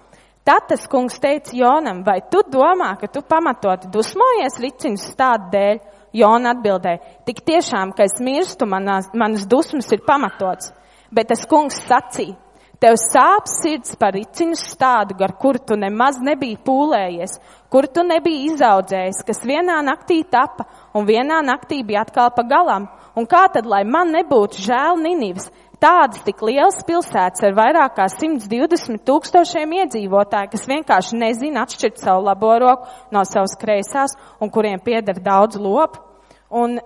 Tad 0.47 0.69
tas 0.69 0.85
kungs 0.87 1.17
teica 1.19 1.51
Jonam, 1.51 2.05
vai 2.07 2.21
tu 2.31 2.39
domā, 2.47 2.93
ka 3.01 3.09
tu 3.11 3.19
pamatoti 3.19 3.89
dusmojies 3.91 4.55
riciņu 4.63 5.01
stādu 5.01 5.49
dēļ? 5.51 5.79
Jona 6.15 6.53
atbildēja, 6.55 7.01
tik 7.27 7.41
tiešām, 7.45 7.91
ka 7.93 8.05
es 8.07 8.15
mirstu, 8.23 8.65
manas, 8.65 9.09
manas 9.13 9.43
dusmas 9.45 9.91
ir 9.91 10.05
pamatots. 10.07 10.71
Bet 11.11 11.27
tas 11.33 11.43
kungs 11.51 11.81
sacīja, 11.83 12.37
tev 12.79 12.95
sāp 13.01 13.51
sirds 13.51 13.97
par 13.99 14.15
riciņu 14.15 14.55
stādu, 14.61 15.17
gar 15.19 15.35
kuru 15.35 15.59
tu 15.59 15.75
nemaz 15.75 16.21
nebija 16.23 16.59
pūlējies, 16.63 17.37
kur 17.67 17.89
tu 17.91 18.07
nebija 18.07 18.47
izaudzējis, 18.53 19.23
kas 19.27 19.43
vienā 19.43 19.81
naktī 19.83 20.21
tapa 20.31 20.63
un 20.95 21.07
vienā 21.07 21.41
naktī 21.43 21.83
bija 21.83 22.05
atkal 22.07 22.31
pa 22.35 22.47
galam. 22.47 22.87
Un 23.17 23.25
kā 23.25 23.47
tad, 23.51 23.65
lai 23.65 23.83
man 23.83 24.13
nebūtu 24.13 24.61
žēl 24.61 24.99
Ninivas, 25.01 25.51
tādas 25.83 26.23
tik 26.25 26.41
lielas 26.45 26.79
pilsētas 26.87 27.45
ar 27.45 27.55
vairāk 27.57 27.95
kā 27.99 28.07
120 28.11 29.03
tūkstošiem 29.07 29.77
iedzīvotāju, 29.81 30.51
kas 30.53 30.67
vienkārši 30.69 31.21
nezina 31.21 31.65
atšķirt 31.65 32.03
savu 32.03 32.25
labo 32.27 32.53
roku 32.63 32.91
no 33.13 33.23
savas 33.27 33.57
kreisās 33.59 34.17
un 34.41 34.51
kuriem 34.53 34.81
pieder 34.83 35.21
daudz 35.23 35.59
lopu. 35.61 36.01
Un 36.49 36.79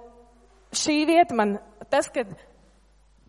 šī 0.75 1.03
vieta 1.07 1.37
man, 1.37 1.57
tas, 1.91 2.09
kad 2.11 2.31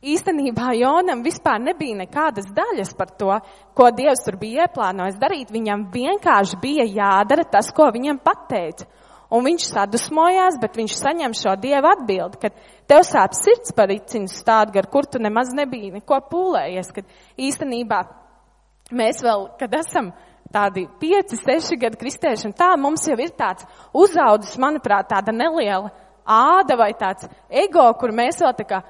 īstenībā 0.02 0.72
Jonam 0.78 1.22
vispār 1.22 1.60
nebija 1.62 2.00
nekādas 2.00 2.48
daļas 2.54 2.94
par 2.98 3.12
to, 3.18 3.36
ko 3.76 3.90
Dievs 3.94 4.24
tur 4.26 4.38
bija 4.40 4.66
ieplānojis 4.66 5.20
darīt, 5.20 5.52
viņam 5.54 5.86
vienkārši 5.94 6.58
bija 6.62 6.88
jādara 6.88 7.46
tas, 7.48 7.70
ko 7.74 7.90
viņam 7.94 8.18
pateica. 8.24 8.88
Un 9.32 9.46
viņš 9.46 9.68
sadusmojās, 9.72 10.58
bet 10.60 10.76
viņš 10.76 10.96
saņem 10.98 11.34
šo 11.36 11.54
dievu 11.60 11.88
atbildi, 11.88 12.40
ka 12.42 12.50
tev 12.90 13.04
sāp 13.08 13.32
sirds 13.36 13.72
par 13.76 13.88
riciņu 13.88 14.28
stādu, 14.28 14.76
ar 14.76 14.90
kur 14.92 15.08
tu 15.08 15.22
nemaz 15.22 15.54
nebija 15.56 15.94
neko 15.94 16.18
pūlējies, 16.28 16.92
kad 16.92 17.08
īstenībā 17.40 18.02
mēs 18.92 19.22
vēl, 19.24 19.48
kad 19.60 19.72
esam 19.80 20.12
tādi 20.52 20.84
pieci, 21.00 21.38
seši 21.40 21.80
gadu 21.80 21.96
kristieši, 22.00 22.50
un 22.50 22.56
tā 22.56 22.74
mums 22.76 23.06
jau 23.08 23.16
ir 23.16 23.32
tāds 23.38 23.64
uzaudzis, 23.96 24.58
manuprāt, 24.60 25.08
tāda 25.14 25.32
neliela 25.32 25.88
āda 26.28 26.76
vai 26.76 26.92
tāds 26.98 27.24
ego, 27.48 27.86
kur 27.98 28.12
mēs 28.12 28.42
vēl 28.44 28.52
tā 28.58 28.68
kā 28.68 28.82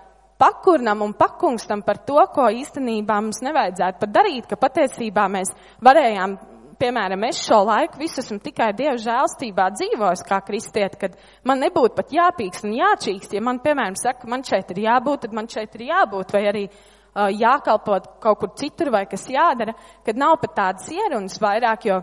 pakurnam 0.42 1.05
un 1.07 1.14
pakungstam 1.14 1.85
par 1.87 2.02
to, 2.02 2.18
ko 2.35 2.48
īstenībā 2.50 3.20
mums 3.22 3.44
nevajadzētu 3.46 4.02
pat 4.02 4.14
darīt, 4.14 4.48
ka 4.50 4.59
patiesībā 4.59 5.28
mēs 5.31 5.55
varējām 5.85 6.35
piemēram, 6.82 7.26
es 7.28 7.40
šo 7.46 7.60
laiku 7.66 8.00
visu 8.00 8.20
esmu 8.22 8.38
tikai 8.42 8.72
Dieva 8.76 8.96
žēlstībā 9.00 9.68
dzīvojis 9.76 10.24
kā 10.26 10.40
kristiet, 10.46 10.96
kad 11.00 11.14
man 11.48 11.62
nebūtu 11.62 11.96
pat 11.98 12.14
jāpīkst 12.14 12.66
un 12.66 12.74
jāčīkst. 12.78 13.36
Ja 13.36 13.42
man, 13.44 13.60
piemēram, 13.62 13.98
saka, 14.00 14.28
man 14.30 14.44
šeit 14.46 14.72
ir 14.74 14.82
jābūt, 14.86 15.26
tad 15.26 15.36
man 15.38 15.50
šeit 15.50 15.76
ir 15.78 15.86
jābūt, 15.90 16.34
vai 16.34 16.42
arī 16.50 16.64
uh, 16.68 17.28
jākalpot 17.30 18.08
kaut 18.22 18.40
kur 18.40 18.52
citur, 18.58 18.92
vai 18.94 19.04
kas 19.10 19.28
jādara, 19.30 19.76
kad 20.06 20.18
nav 20.18 20.38
pat 20.42 20.56
tādas 20.58 20.90
ierunas 20.92 21.38
vairāk, 21.42 21.86
jo, 21.90 22.00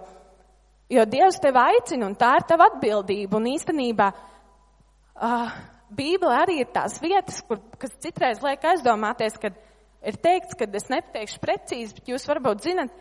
jo 0.95 1.07
Dievs 1.11 1.41
tev 1.43 1.59
aicina 1.59 2.07
un 2.07 2.15
tā 2.19 2.35
ir 2.39 2.47
tava 2.49 2.69
atbildība. 2.71 3.37
Un 3.39 3.51
īstenībā 3.51 4.11
uh, 4.15 5.59
Bībele 5.89 6.37
arī 6.37 6.61
ir 6.63 6.71
tās 6.73 6.99
vietas, 7.01 7.41
kur, 7.47 7.61
kas 7.81 7.95
citreiz 8.03 8.43
liek 8.45 8.63
aizdomāties, 8.71 9.37
kad 9.41 9.57
ir 10.05 10.17
teikts, 10.21 10.55
ka 10.55 10.69
es 10.77 10.89
nepateikšu 10.91 11.39
precīzi, 11.43 11.95
bet 11.97 12.11
jūs 12.13 12.27
varbūt 12.29 12.67
zinat, 12.67 12.93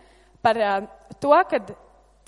par 0.42 0.61
uh, 0.62 0.88
to, 1.20 1.35
ka 1.51 1.61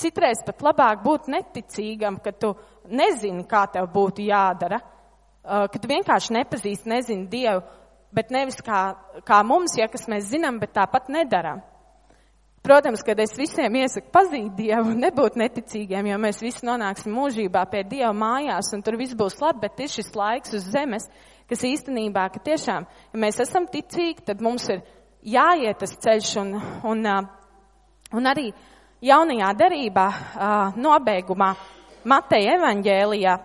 citreiz 0.00 0.42
pat 0.46 0.62
labāk 0.64 1.02
būt 1.04 1.28
neticīgam, 1.32 2.20
ka 2.24 2.32
tu 2.32 2.54
nezini, 2.90 3.44
kā 3.48 3.66
tev 3.72 3.90
būtu 3.92 4.24
jādara, 4.28 4.80
uh, 4.80 5.66
ka 5.70 5.78
tu 5.78 5.90
vienkārši 5.90 6.36
nepazīsti, 6.38 6.90
nezini 6.90 7.28
Dievu, 7.30 7.64
bet 8.14 8.32
nevis 8.34 8.58
kā, 8.66 8.82
kā 9.26 9.42
mums, 9.46 9.76
ja 9.78 9.88
kas 9.90 10.08
mēs 10.10 10.30
zinām, 10.32 10.58
bet 10.62 10.74
tāpat 10.76 11.10
nedaram. 11.12 11.62
Protams, 12.60 13.00
kad 13.00 13.16
es 13.22 13.32
visiem 13.38 13.76
iesaku 13.80 14.10
pazīt 14.12 14.52
Dievu, 14.58 14.92
nebūt 15.06 15.38
neticīgiem, 15.40 16.10
jo 16.12 16.20
mēs 16.20 16.42
visi 16.44 16.66
nonāksim 16.68 17.14
mūžībā 17.16 17.64
pie 17.72 17.84
Dieva 17.88 18.12
mājās 18.16 18.72
un 18.76 18.84
tur 18.84 18.98
viss 19.00 19.16
būs 19.16 19.38
labi, 19.40 19.64
bet 19.64 19.80
ir 19.80 19.92
šis 19.92 20.12
laiks 20.16 20.56
uz 20.58 20.68
zemes, 20.68 21.08
kas 21.50 21.64
īstenībā, 21.66 22.28
ka 22.30 22.42
tiešām, 22.50 22.86
ja 22.86 23.20
mēs 23.20 23.40
esam 23.42 23.66
ticīgi, 23.70 24.26
tad 24.28 24.44
mums 24.44 24.68
ir 24.70 24.84
jāiet 25.26 25.80
tas 25.80 25.96
ceļš 26.04 26.34
un, 26.42 26.52
un 26.86 27.08
uh, 27.08 27.24
Un 28.10 28.26
arī 28.26 28.48
jaunajā 29.06 29.52
derībā 29.54 30.06
nobeigumā 30.80 31.52
Mateja 32.10 32.56
evaņģēlijā 32.58 33.36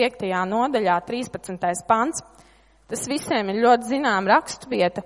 5. 0.00 0.28
nodaļā 0.48 0.96
13. 1.04 1.84
pants. 1.88 2.22
Tas 2.90 3.04
visiem 3.06 3.52
ir 3.52 3.60
ļoti 3.62 3.90
zinām 3.92 4.26
rakstvieta, 4.26 5.04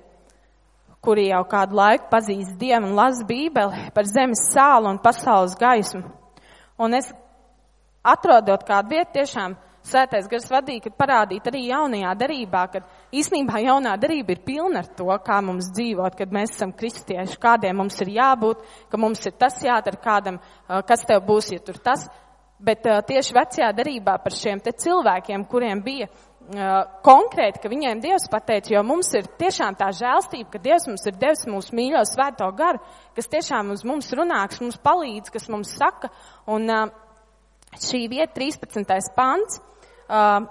kuri 1.05 1.27
jau 1.29 1.43
kādu 1.51 1.77
laiku 1.77 2.07
pazīst 2.13 2.55
Dievu 2.61 2.89
un 2.89 2.95
lasa 2.97 3.27
Bībeli 3.29 3.91
par 3.97 4.09
zemes 4.09 4.47
sālu 4.55 4.89
un 4.93 5.01
pasaules 5.03 5.57
gaismu. 5.61 6.05
Un 6.81 6.95
es 6.97 7.11
atrodot 8.05 8.65
kādu 8.69 8.95
vietu 8.95 9.19
tiešām 9.19 9.59
svētais 9.85 10.29
gars 10.31 10.49
vadīja, 10.51 10.87
kad 10.87 10.97
parādīt 10.99 11.47
arī 11.51 11.66
jaunajā 11.68 12.14
darībā, 12.20 12.64
kad 12.73 13.14
īstenībā 13.14 13.61
jaunā 13.66 13.94
darība 14.01 14.35
ir 14.35 14.42
pilna 14.47 14.83
ar 14.83 14.90
to, 14.97 15.09
kā 15.27 15.40
mums 15.44 15.70
dzīvot, 15.77 16.16
kad 16.18 16.35
mēs 16.35 16.57
esam 16.57 16.73
kristieši, 16.73 17.38
kādiem 17.40 17.79
mums 17.83 18.01
ir 18.01 18.14
jābūt, 18.16 18.64
ka 18.90 19.01
mums 19.01 19.25
ir 19.29 19.37
tas 19.38 19.61
jādara 19.64 20.01
kādam, 20.01 20.40
kas 20.88 21.05
tev 21.09 21.25
būs, 21.29 21.53
ja 21.55 21.62
tur 21.64 21.81
tas. 21.85 22.09
Bet 22.64 22.87
tieši 23.09 23.35
vecajā 23.37 23.73
darībā 23.77 24.16
par 24.23 24.33
šiem 24.33 24.62
te 24.64 24.73
cilvēkiem, 24.73 25.44
kuriem 25.51 25.83
bija 25.85 26.09
konkrēti, 27.05 27.61
ka 27.62 27.70
viņiem 27.73 28.01
Dievs 28.05 28.27
pateica, 28.31 28.75
jo 28.75 28.83
mums 28.85 29.09
ir 29.16 29.29
tiešām 29.40 29.77
tā 29.81 29.88
žēlstība, 29.97 30.51
ka 30.53 30.61
Dievs 30.62 30.87
mums 30.90 31.07
ir 31.09 31.16
devis 31.16 31.47
mūsu 31.49 31.77
mīļo 31.77 32.03
svēto 32.09 32.49
garu, 32.57 32.83
kas 33.16 33.31
tiešām 33.33 33.73
uz 33.73 33.85
mums 33.85 34.12
runā, 34.12 34.42
kas 34.49 34.61
mums 34.61 34.77
palīdz, 34.85 35.33
kas 35.33 35.49
mums 35.49 35.73
saka. 35.77 36.12
Un 36.47 36.68
šī 37.81 38.05
vieta, 38.12 38.35
13. 38.37 39.14
pants, 39.16 39.61
uh, 40.09 40.47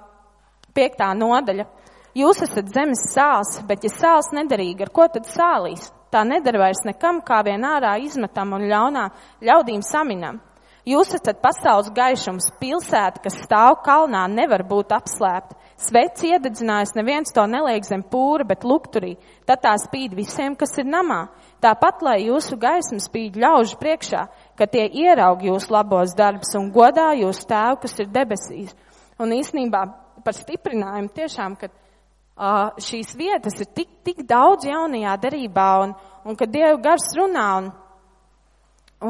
piektā 0.74 1.12
nodaļa. 1.18 1.66
Jūs 2.14 2.44
esat 2.46 2.70
zemes 2.70 3.08
sāls, 3.10 3.58
bet 3.66 3.86
ja 3.86 3.90
sāls 3.90 4.30
nederīga, 4.36 4.86
ar 4.86 4.94
ko 4.94 5.08
tad 5.10 5.30
sālīs? 5.30 5.90
Tā 6.14 6.22
nedara 6.30 6.68
vairs 6.68 6.84
nekam, 6.86 7.24
kā 7.26 7.40
vien 7.46 7.64
ārā 7.66 7.96
izmetam 8.06 8.54
un 8.54 8.68
ļaunā 8.70 9.08
ļaudīm 9.42 9.82
saminam. 9.82 10.38
Jūs 10.86 11.14
esat 11.16 11.40
pasaules 11.40 11.88
gaišums, 11.96 12.50
pilsēta, 12.60 13.22
kas 13.24 13.38
stāv 13.46 13.78
kalnā, 13.86 14.26
nevar 14.28 14.66
būt 14.68 14.92
apslēpta. 14.92 15.56
Sveci 15.80 16.34
iededzinājis, 16.36 16.92
neviens 16.98 17.32
to 17.34 17.46
neliek 17.48 17.88
zem 17.88 18.04
pūra, 18.04 18.44
bet 18.48 18.66
lukturī. 18.68 19.16
Tad 19.48 19.64
tā 19.64 19.74
spīd 19.80 20.14
visiem, 20.16 20.58
kas 20.60 20.76
ir 20.78 20.86
namā. 20.92 21.22
Tāpat, 21.64 22.04
lai 22.04 22.18
jūsu 22.26 22.60
gaisma 22.60 23.00
spīd 23.00 23.40
ļaužu 23.40 23.80
priekšā, 23.80 24.26
ka 24.60 24.68
tie 24.68 24.86
ieraug 24.92 25.42
jūsu 25.48 25.72
labos 25.72 26.14
darbus 26.20 26.52
un 26.60 26.68
godā 26.76 27.14
jūsu 27.16 27.48
tēvu, 27.48 27.80
kas 27.88 27.98
ir 28.04 28.12
debesīs. 28.12 28.76
Un 29.24 29.34
īsnībā 29.36 29.84
par 30.24 30.36
stiprinājumu 30.36 31.12
tiešām, 31.16 31.56
ka 31.60 31.70
uh, 31.70 32.74
šīs 32.82 33.14
vietas 33.20 33.60
ir 33.62 33.70
tik, 33.76 33.92
tik 34.06 34.24
daudz 34.28 34.68
jaunajā 34.68 35.16
derībā 35.26 35.68
un, 35.86 35.94
un 36.28 36.40
ka 36.40 36.48
Dieva 36.50 36.76
gars 36.82 37.12
runā. 37.18 37.48
Un, 37.62 37.70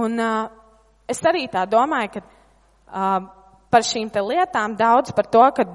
un 0.03 0.19
uh, 0.21 0.51
es 1.09 1.21
arī 1.29 1.47
tā 1.51 1.65
domāju, 1.69 2.17
ka 2.17 2.23
uh, 2.23 3.31
par 3.73 3.87
šīm 3.87 4.11
te 4.13 4.21
lietām 4.21 4.77
daudz 4.79 5.13
par 5.15 5.29
to, 5.33 5.43
ka, 5.57 5.65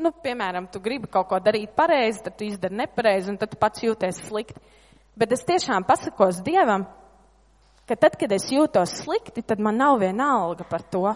nu, 0.00 0.12
piemēram, 0.24 0.68
tu 0.70 0.82
gribi 0.82 1.10
kaut 1.10 1.30
ko 1.32 1.40
darīt 1.42 1.74
pareizi, 1.76 2.22
tad 2.26 2.38
tu 2.38 2.46
izdari 2.46 2.78
nepareizi 2.84 3.32
un 3.32 3.40
tad 3.40 3.52
tu 3.52 3.58
pats 3.60 3.82
jūties 3.84 4.22
slikti. 4.28 4.62
Bet 5.18 5.34
es 5.34 5.42
tiešām 5.44 5.84
pasakos 5.88 6.38
Dievam, 6.46 6.86
ka 7.88 7.98
tad, 7.98 8.14
kad 8.16 8.30
es 8.32 8.46
jūtos 8.54 9.00
slikti, 9.02 9.42
tad 9.42 9.60
man 9.60 9.80
nav 9.80 9.98
viena 10.00 10.30
alga 10.38 10.64
par 10.70 10.86
to 10.86 11.10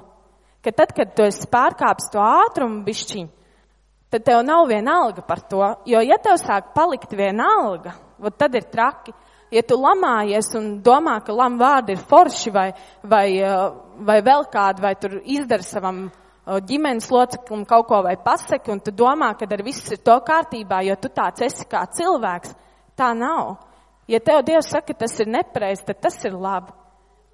ka 0.64 0.72
tad, 0.72 0.94
kad 0.96 1.12
tu 1.16 1.26
esi 1.28 1.46
pārkāpis 1.52 2.08
to 2.12 2.22
ātrumu 2.24 2.82
bišķiņu, 2.86 3.28
tad 4.14 4.24
tev 4.24 4.40
nav 4.46 4.64
viena 4.70 4.96
alga 5.02 5.24
par 5.26 5.42
to. 5.50 5.60
Jo, 5.90 6.00
ja 6.00 6.16
tev 6.22 6.38
sāk 6.40 6.72
palikt 6.76 7.12
viena 7.18 7.50
alga, 7.60 7.94
tad 8.38 8.56
ir 8.56 8.68
traki. 8.72 9.12
Ja 9.52 9.62
tu 9.62 9.76
lamājies 9.78 10.48
un 10.58 10.70
domā, 10.82 11.18
ka 11.22 11.34
lam 11.36 11.58
vārdi 11.60 11.94
ir 11.94 12.00
forši 12.10 12.50
vai, 12.50 12.68
vai, 13.06 13.26
uh, 13.44 13.74
vai 14.02 14.16
vēl 14.24 14.48
kādu, 14.50 14.82
vai 14.82 14.94
tur 14.98 15.18
izdara 15.20 15.62
savam 15.62 16.00
uh, 16.08 16.56
ģimenes 16.58 17.06
loceklim 17.12 17.62
kaut 17.68 17.86
ko 17.90 18.00
vai 18.02 18.16
pasaki, 18.24 18.72
un 18.74 18.80
tu 18.82 18.90
domā, 18.90 19.30
ka 19.38 19.46
ar 19.46 19.62
viss 19.62 19.92
ir 19.94 20.00
to 20.02 20.16
kārtībā, 20.26 20.80
jo 20.88 20.96
tu 20.98 21.12
tāds 21.14 21.44
esi 21.46 21.68
kā 21.70 21.84
cilvēks, 22.00 22.56
tā 22.98 23.12
nav. 23.14 23.60
Ja 24.10 24.18
tev 24.20 24.42
Dievs 24.48 24.72
saka, 24.74 24.96
tas 25.04 25.14
ir 25.22 25.30
nepareizi, 25.30 25.86
tad 25.86 26.02
tas 26.08 26.18
ir 26.26 26.34
labi 26.34 26.74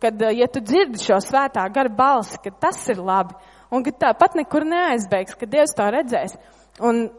kad, 0.00 0.22
eh, 0.22 0.36
ja 0.40 0.46
tu 0.48 0.60
dzirdi 0.60 0.98
šo 0.98 1.20
svētā 1.20 1.66
gara 1.72 1.88
balsi, 1.88 2.38
ka 2.42 2.50
tas 2.50 2.88
ir 2.88 2.96
labi, 2.96 3.34
un 3.70 3.84
ka 3.84 3.90
tāpat 3.90 4.34
nekur 4.34 4.64
neaizbēgs, 4.64 5.36
ka 5.38 5.46
Dievs 5.46 5.74
to 5.76 5.82
redzēs. 5.82 6.36
Un 6.80 7.10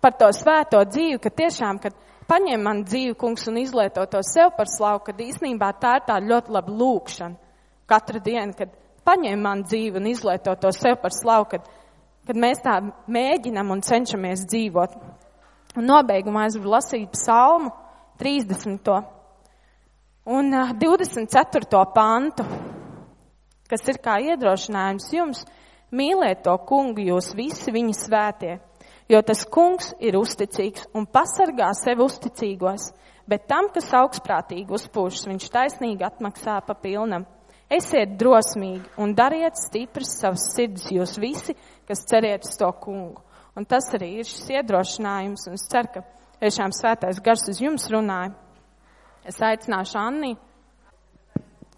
par 0.00 0.16
to 0.18 0.26
svēto 0.32 0.82
dzīvi, 0.84 1.20
ka 1.20 1.30
tiešām, 1.30 1.80
kad 1.82 1.94
paņem 2.28 2.62
man 2.62 2.84
dzīvi, 2.84 3.14
kungs, 3.18 3.46
un 3.48 3.58
izlieto 3.60 4.06
to 4.06 4.22
sev 4.22 4.50
par 4.56 4.66
slavu, 4.66 5.04
kad 5.04 5.16
īstenībā 5.16 5.72
tā 5.78 5.96
ir 6.00 6.06
tā 6.08 6.18
ļoti 6.20 6.50
laba 6.50 6.72
lūkšana 6.72 7.36
katru 7.86 8.20
dienu, 8.20 8.54
kad 8.56 8.72
paņem 9.04 9.40
man 9.42 9.64
dzīvi 9.66 10.00
un 10.00 10.06
izlieto 10.10 10.54
to 10.56 10.72
sev 10.72 10.96
par 11.02 11.12
slavu, 11.14 11.48
kad, 11.50 11.66
kad 12.26 12.38
mēs 12.38 12.62
tā 12.64 12.78
mēģinam 13.06 13.70
un 13.74 13.82
cenšamies 13.84 14.46
dzīvot. 14.48 14.96
Un 15.76 15.88
nobeigumā 15.88 16.46
es 16.48 16.56
gribu 16.56 16.74
lasīt 16.74 17.12
psalmu 17.14 17.72
30. 18.20 19.21
Un 20.24 20.54
24. 20.78 21.66
pantu, 21.90 22.44
kas 23.66 23.88
ir 23.90 23.96
kā 23.98 24.20
iedrošinājums 24.22 25.08
jums, 25.10 25.40
mīliet 25.90 26.44
to 26.44 26.52
kungu 26.62 27.02
jūs 27.02 27.32
visi 27.34 27.72
viņa 27.74 27.94
svētie, 27.98 28.52
jo 29.10 29.18
tas 29.26 29.42
kungs 29.50 29.88
ir 29.98 30.14
uzticīgs 30.20 30.86
un 30.94 31.08
pasargā 31.10 31.72
sevi 31.74 32.06
uzticīgos, 32.06 32.92
bet 33.26 33.48
tam, 33.50 33.66
kas 33.74 33.90
augstprātīgi 33.98 34.70
uzpūšas, 34.70 35.26
viņš 35.26 35.48
taisnīgi 35.56 36.06
atmaksā 36.06 36.60
pa 36.68 36.78
pilnam. 36.78 37.26
Esiet 37.66 38.14
drosmīgi 38.20 38.94
un 39.02 39.16
dariet 39.18 39.58
stipras 39.58 40.14
savas 40.20 40.46
sirds 40.54 40.86
jūs 40.94 41.16
visi, 41.18 41.56
kas 41.88 42.06
ceriet 42.06 42.46
uz 42.46 42.54
to 42.62 42.70
kungu. 42.78 43.24
Un 43.58 43.66
tas 43.66 43.90
arī 43.98 44.20
ir 44.20 44.30
šis 44.30 44.54
iedrošinājums, 44.54 45.48
un 45.50 45.58
es 45.58 45.66
ceru, 45.66 45.96
ka 45.96 46.06
tiešām 46.38 46.70
svētais 46.78 47.18
gars 47.18 47.42
uz 47.50 47.58
jums 47.58 47.90
runāja. 47.90 48.36
Es 49.22 49.36
aicināšu 49.38 49.98
Anniju. 50.00 50.36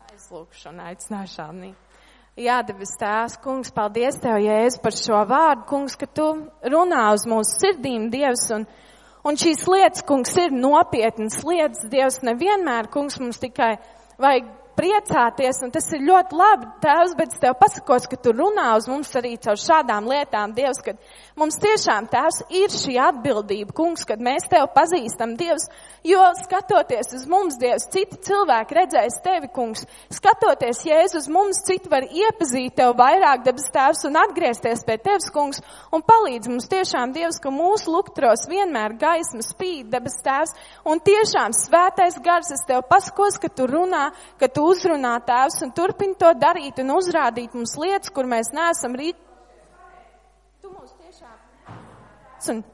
Aizlūkšu 0.09 0.71
un 0.71 0.79
aicināšu 0.87 1.43
Anniju. 1.45 1.75
Jā, 2.41 2.63
debes 2.67 2.95
tēvs, 2.99 3.37
kungs, 3.45 3.69
paldies 3.71 4.17
tev, 4.23 4.41
Jēzu, 4.43 4.81
par 4.83 4.97
šo 4.97 5.21
vārdu, 5.29 5.67
kungs, 5.69 5.95
ka 6.01 6.09
tu 6.09 6.25
runā 6.73 7.03
uz 7.15 7.29
mūsu 7.31 7.61
sirdīm, 7.61 8.09
Dievs, 8.11 8.49
un, 8.57 8.65
un 9.29 9.39
šīs 9.39 9.67
lietas, 9.71 10.03
kungs, 10.09 10.33
ir 10.41 10.57
nopietnas 10.57 11.37
lietas, 11.47 11.85
Dievs, 11.93 12.23
nevienmēr, 12.27 12.89
kungs, 12.91 13.21
mums 13.21 13.39
tikai 13.45 13.77
vajag 14.19 14.49
priecāties, 14.77 15.61
un 15.65 15.73
tas 15.75 15.87
ir 15.95 16.03
ļoti 16.05 16.37
labi, 16.39 16.69
Tēvs, 16.83 17.15
bet 17.19 17.35
es 17.35 17.41
tev 17.41 17.55
pasakos, 17.61 18.09
ka 18.11 18.19
tu 18.21 18.33
runā 18.35 18.73
uz 18.79 18.89
mums 18.91 19.13
arī 19.19 19.35
caur 19.41 19.59
šādām 19.61 20.09
lietām, 20.11 20.55
Dievs, 20.57 20.81
kad 20.85 20.99
mums 21.39 21.59
tiešām, 21.63 22.09
Tēvs, 22.11 22.41
ir 22.51 22.75
šī 22.75 22.97
atbildība, 23.07 23.75
kungs, 23.77 24.05
kad 24.09 24.23
mēs 24.23 24.49
tev 24.51 24.67
pazīstam, 24.75 25.37
Dievs, 25.39 25.69
jo 26.07 26.23
skatoties 26.41 27.15
uz 27.17 27.27
mums, 27.31 27.59
Dievs, 27.61 27.87
citi 27.95 28.19
cilvēki 28.27 28.79
redzēs 28.81 29.21
tevi, 29.25 29.51
kungs, 29.55 29.87
skatoties, 30.13 30.83
Jēzus, 30.89 31.31
mums 31.33 31.63
citi 31.69 31.93
var 31.93 32.09
iepazīt 32.11 32.75
tev 32.81 32.97
vairāk, 32.99 33.47
debes 33.47 33.71
Tēvs, 33.75 34.05
un 34.11 34.19
atgriezties 34.25 34.85
pie 34.89 34.99
tevis, 34.99 35.31
kungs, 35.35 35.63
un 35.95 36.03
palīdz 36.03 36.51
mums 36.51 36.69
tiešām, 36.73 37.15
Dievs, 37.15 37.39
ka 37.39 37.55
mūsu 37.55 37.95
luktros 37.95 38.49
vienmēr 38.51 38.99
gaisma 38.99 39.47
spīd, 39.47 39.87
debes 39.95 40.19
Tēvs, 40.27 40.57
un 40.91 41.03
tiešām 41.05 41.55
svētais 41.57 42.19
gars, 42.25 42.51
es 42.55 42.67
tev 42.67 42.83
pasakos, 42.91 43.39
ka 43.39 43.53
tu 43.53 43.71
runā, 43.71 44.09
ka 44.41 44.51
tu 44.51 44.64
uzrunā 44.69 45.15
tēvs 45.27 45.63
un 45.67 45.73
turpini 45.77 46.17
to 46.21 46.31
darīt 46.39 46.81
un 46.83 46.95
uzrādīt 46.97 47.57
mums 47.57 47.77
lietas, 47.81 48.13
kur 48.15 48.29
mēs 48.31 48.53
neesam 48.57 48.97
rīt. 48.99 49.19
Tu 50.63 50.71
mūs 50.73 50.95
tiešām. 51.01 51.37
Un 52.55 52.65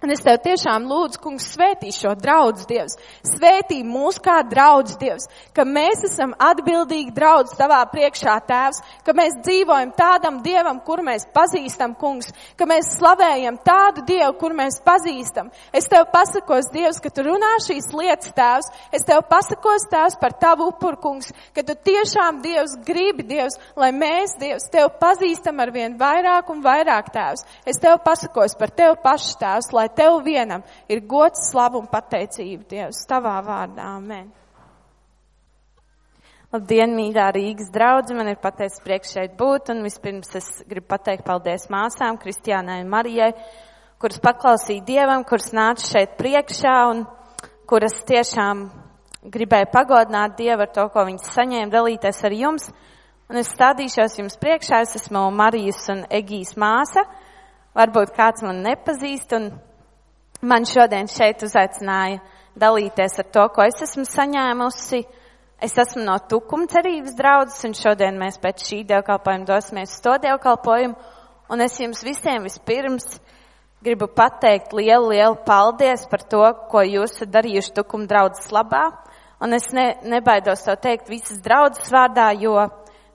Un 0.00 0.08
es 0.14 0.22
tev 0.24 0.38
tiešām 0.40 0.86
lūdzu, 0.88 1.18
kungs, 1.20 1.44
svētī 1.52 1.90
šo 1.92 2.14
draudz 2.16 2.62
Dievs. 2.64 2.94
Svētī 3.20 3.82
mūs 3.84 4.16
kā 4.24 4.38
draudz 4.48 4.94
Dievs, 4.96 5.26
ka 5.52 5.66
mēs 5.68 6.06
esam 6.08 6.30
atbildīgi 6.40 7.12
draudz 7.12 7.52
tavā 7.58 7.82
priekšā 7.92 8.38
tēvs, 8.48 8.78
ka 9.04 9.12
mēs 9.12 9.36
dzīvojam 9.44 9.92
tādam 9.98 10.38
Dievam, 10.40 10.78
kur 10.86 11.02
mēs 11.04 11.26
pazīstam, 11.34 11.92
kungs, 12.00 12.30
ka 12.56 12.64
mēs 12.70 12.94
slavējam 12.94 13.58
tādu 13.66 14.06
Dievu, 14.08 14.30
kur 14.40 14.54
mēs 14.56 14.78
pazīstam. 14.86 15.50
Es 15.68 15.84
tev 15.92 16.06
pasakos, 16.14 16.72
Dievs, 16.72 17.02
ka 17.04 17.12
tu 17.12 17.26
runā 17.28 17.52
šīs 17.66 17.92
lietas 17.92 18.32
tēvs. 18.40 18.72
Es 18.96 19.04
tev 19.04 19.20
pasakos, 19.28 19.84
tēvs, 19.92 20.16
par 20.24 20.32
tavu 20.40 20.70
upuru, 20.72 20.96
kungs, 21.04 21.28
ka 21.52 21.60
tu 21.60 21.76
tiešām 21.76 22.40
Dievs 22.40 22.78
gribi, 22.88 23.28
Dievs, 23.34 23.60
lai 23.76 23.92
mēs, 23.92 24.38
Dievs, 24.40 24.70
tev 24.72 24.94
pazīstam 24.96 25.60
ar 25.60 25.76
vien 25.76 26.00
vairāk 26.00 26.48
un 26.56 26.64
vairāk 26.64 27.12
tēvs. 27.12 27.44
Es 27.68 27.84
tev 27.84 28.00
pasakos 28.00 28.56
par 28.56 28.72
tev 28.72 28.96
pašu 29.04 29.36
tēvs, 29.44 29.72
lai 29.76 29.89
tev 29.96 30.20
vienam 30.26 30.62
ir 30.88 31.02
gods, 31.08 31.50
slavu 31.50 31.80
un 31.82 31.88
pateicība, 31.90 32.66
Dievs, 32.70 33.04
tavā 33.10 33.38
vārdā. 33.46 33.86
Amen. 33.96 34.28
Labdien, 36.50 36.96
mīļā 36.98 37.28
Rīgas 37.36 37.68
draudze, 37.70 38.14
man 38.18 38.26
ir 38.32 38.40
pateicis 38.42 38.82
priekš 38.82 39.12
šeit 39.14 39.34
būt, 39.38 39.68
un 39.70 39.84
vispirms 39.86 40.34
es 40.34 40.48
gribu 40.66 40.88
pateikt 40.90 41.22
paldies 41.22 41.68
māsām, 41.70 42.18
Kristiānai 42.18 42.80
un 42.82 42.90
Marijai, 42.90 43.28
kuras 44.02 44.18
paklausīja 44.24 44.82
Dievam, 44.88 45.22
kuras 45.28 45.52
nāca 45.54 45.86
šeit 45.86 46.16
priekšā 46.18 46.74
un 46.90 47.04
kuras 47.70 48.00
tiešām 48.02 48.64
gribēja 49.30 49.68
pagodināt 49.70 50.34
Dievu 50.40 50.64
ar 50.66 50.72
to, 50.74 50.88
ko 50.90 51.04
viņas 51.06 51.30
saņēma, 51.36 51.70
dalīties 51.70 52.18
ar 52.26 52.34
jums. 52.34 52.66
Un 53.30 53.38
es 53.38 53.54
stādīšos 53.54 54.18
jums 54.18 54.38
priekšā, 54.42 54.82
es 54.82 54.96
esmu 54.98 55.28
Marijas 55.30 55.84
un 55.92 56.02
Egijas 56.10 56.56
māsa. 56.58 57.04
Varbūt 57.78 58.10
kāds 58.16 58.42
man 58.42 58.64
nepazīst, 58.64 59.38
un 59.38 59.52
man 60.42 60.66
šodien 60.68 61.08
šeit 61.10 61.42
uzaicināja 61.44 62.20
dalīties 62.60 63.18
ar 63.22 63.28
to, 63.32 63.46
ko 63.54 63.64
es 63.66 63.82
esmu 63.86 64.06
saņēmusi. 64.08 65.02
Es 65.60 65.76
esmu 65.76 66.06
no 66.06 66.16
Tukuma 66.28 66.68
cerības 66.72 67.16
draudzes, 67.18 67.64
un 67.68 67.74
šodien 67.76 68.16
mēs 68.20 68.40
pēc 68.40 68.64
šī 68.64 68.78
dievkalpojuma 68.88 69.48
dosimies 69.48 69.92
uz 69.92 70.04
to 70.04 70.14
dievkalpojumu. 70.22 70.96
Un 71.50 71.60
es 71.60 71.76
jums 71.80 72.00
visiem 72.06 72.46
vispirms 72.46 73.18
gribu 73.84 74.08
pateikt 74.12 74.72
lielu, 74.76 75.10
lielu 75.12 75.36
paldies 75.44 76.06
par 76.08 76.24
to, 76.32 76.42
ko 76.72 76.84
jūs 76.84 77.16
esat 77.16 77.32
darījuši 77.36 77.74
Tukuma 77.76 78.08
draudzes 78.08 78.48
labā. 78.52 78.86
Un 79.40 79.56
es 79.56 79.70
ne, 79.72 79.94
nebaidos 80.04 80.64
to 80.66 80.76
teikt 80.76 81.08
visas 81.08 81.40
draudzes 81.44 81.88
vārdā, 81.92 82.30
jo, 82.40 82.56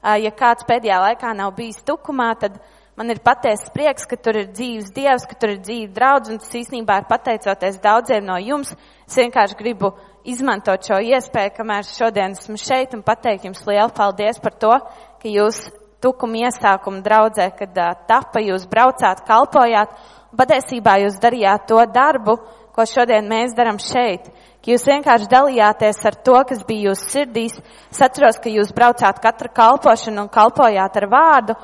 ja 0.01 0.31
kāds 0.33 0.65
pēdējā 0.65 1.01
laikā 1.03 1.33
nav 1.37 1.53
bijis 1.57 1.83
Tukumā, 1.85 2.31
tad 2.41 2.57
Man 2.95 3.11
ir 3.11 3.19
patiesa 3.19 3.73
prieks, 3.75 4.05
ka 4.07 4.15
tur 4.15 4.37
ir 4.39 4.51
dzīves 4.55 4.93
Dievs, 4.95 5.25
ka 5.27 5.35
tur 5.35 5.51
ir 5.51 5.57
dzīve 5.59 5.91
draudz, 5.91 6.29
un 6.31 6.37
tas 6.39 6.53
īstenībā 6.55 7.01
ir 7.01 7.09
pateicoties 7.09 7.81
daudziem 7.83 8.23
no 8.23 8.37
jums. 8.39 8.71
Es 9.03 9.17
vienkārši 9.19 9.57
gribu 9.59 9.91
izmantot 10.23 10.87
šo 10.87 11.01
iespēju, 11.03 11.51
kamēr 11.57 11.83
šodien 11.89 12.37
esmu 12.39 12.55
šeit, 12.55 12.95
un 12.95 13.03
pateikt 13.03 13.49
jums 13.49 13.65
lielu 13.67 13.91
paldies 13.97 14.39
par 14.39 14.55
to, 14.63 14.77
ka 15.19 15.27
jūs 15.27 15.59
tukuma 15.99 16.45
iesākuma 16.47 17.03
draudzē, 17.03 17.49
kad 17.59 17.75
uh, 17.75 17.91
tapa 18.07 18.39
jūs 18.39 18.63
braucāt, 18.71 19.25
kalpojāt, 19.27 19.91
un 20.31 20.39
patiesībā 20.39 20.95
jūs 21.03 21.19
darījāt 21.19 21.67
to 21.67 21.83
darbu, 21.91 22.39
ko 22.75 22.83
šodien 22.87 23.27
mēs 23.27 23.55
darām 23.59 23.75
šeit. 23.79 24.31
Ka 24.63 24.71
jūs 24.71 24.87
vienkārši 24.87 25.27
dalījāties 25.31 25.99
ar 26.07 26.15
to, 26.25 26.35
kas 26.47 26.63
bija 26.67 26.89
jūsu 26.89 27.11
sirdīs. 27.11 27.59
Es 27.91 28.01
atceros, 28.03 28.39
ka 28.39 28.51
jūs 28.51 28.71
braucāt 28.75 29.19
katra 29.23 29.51
kalpošanu 29.51 30.25
un 30.25 30.31
kalpojāt 30.31 30.99
ar 30.99 31.07
vārdu, 31.11 31.55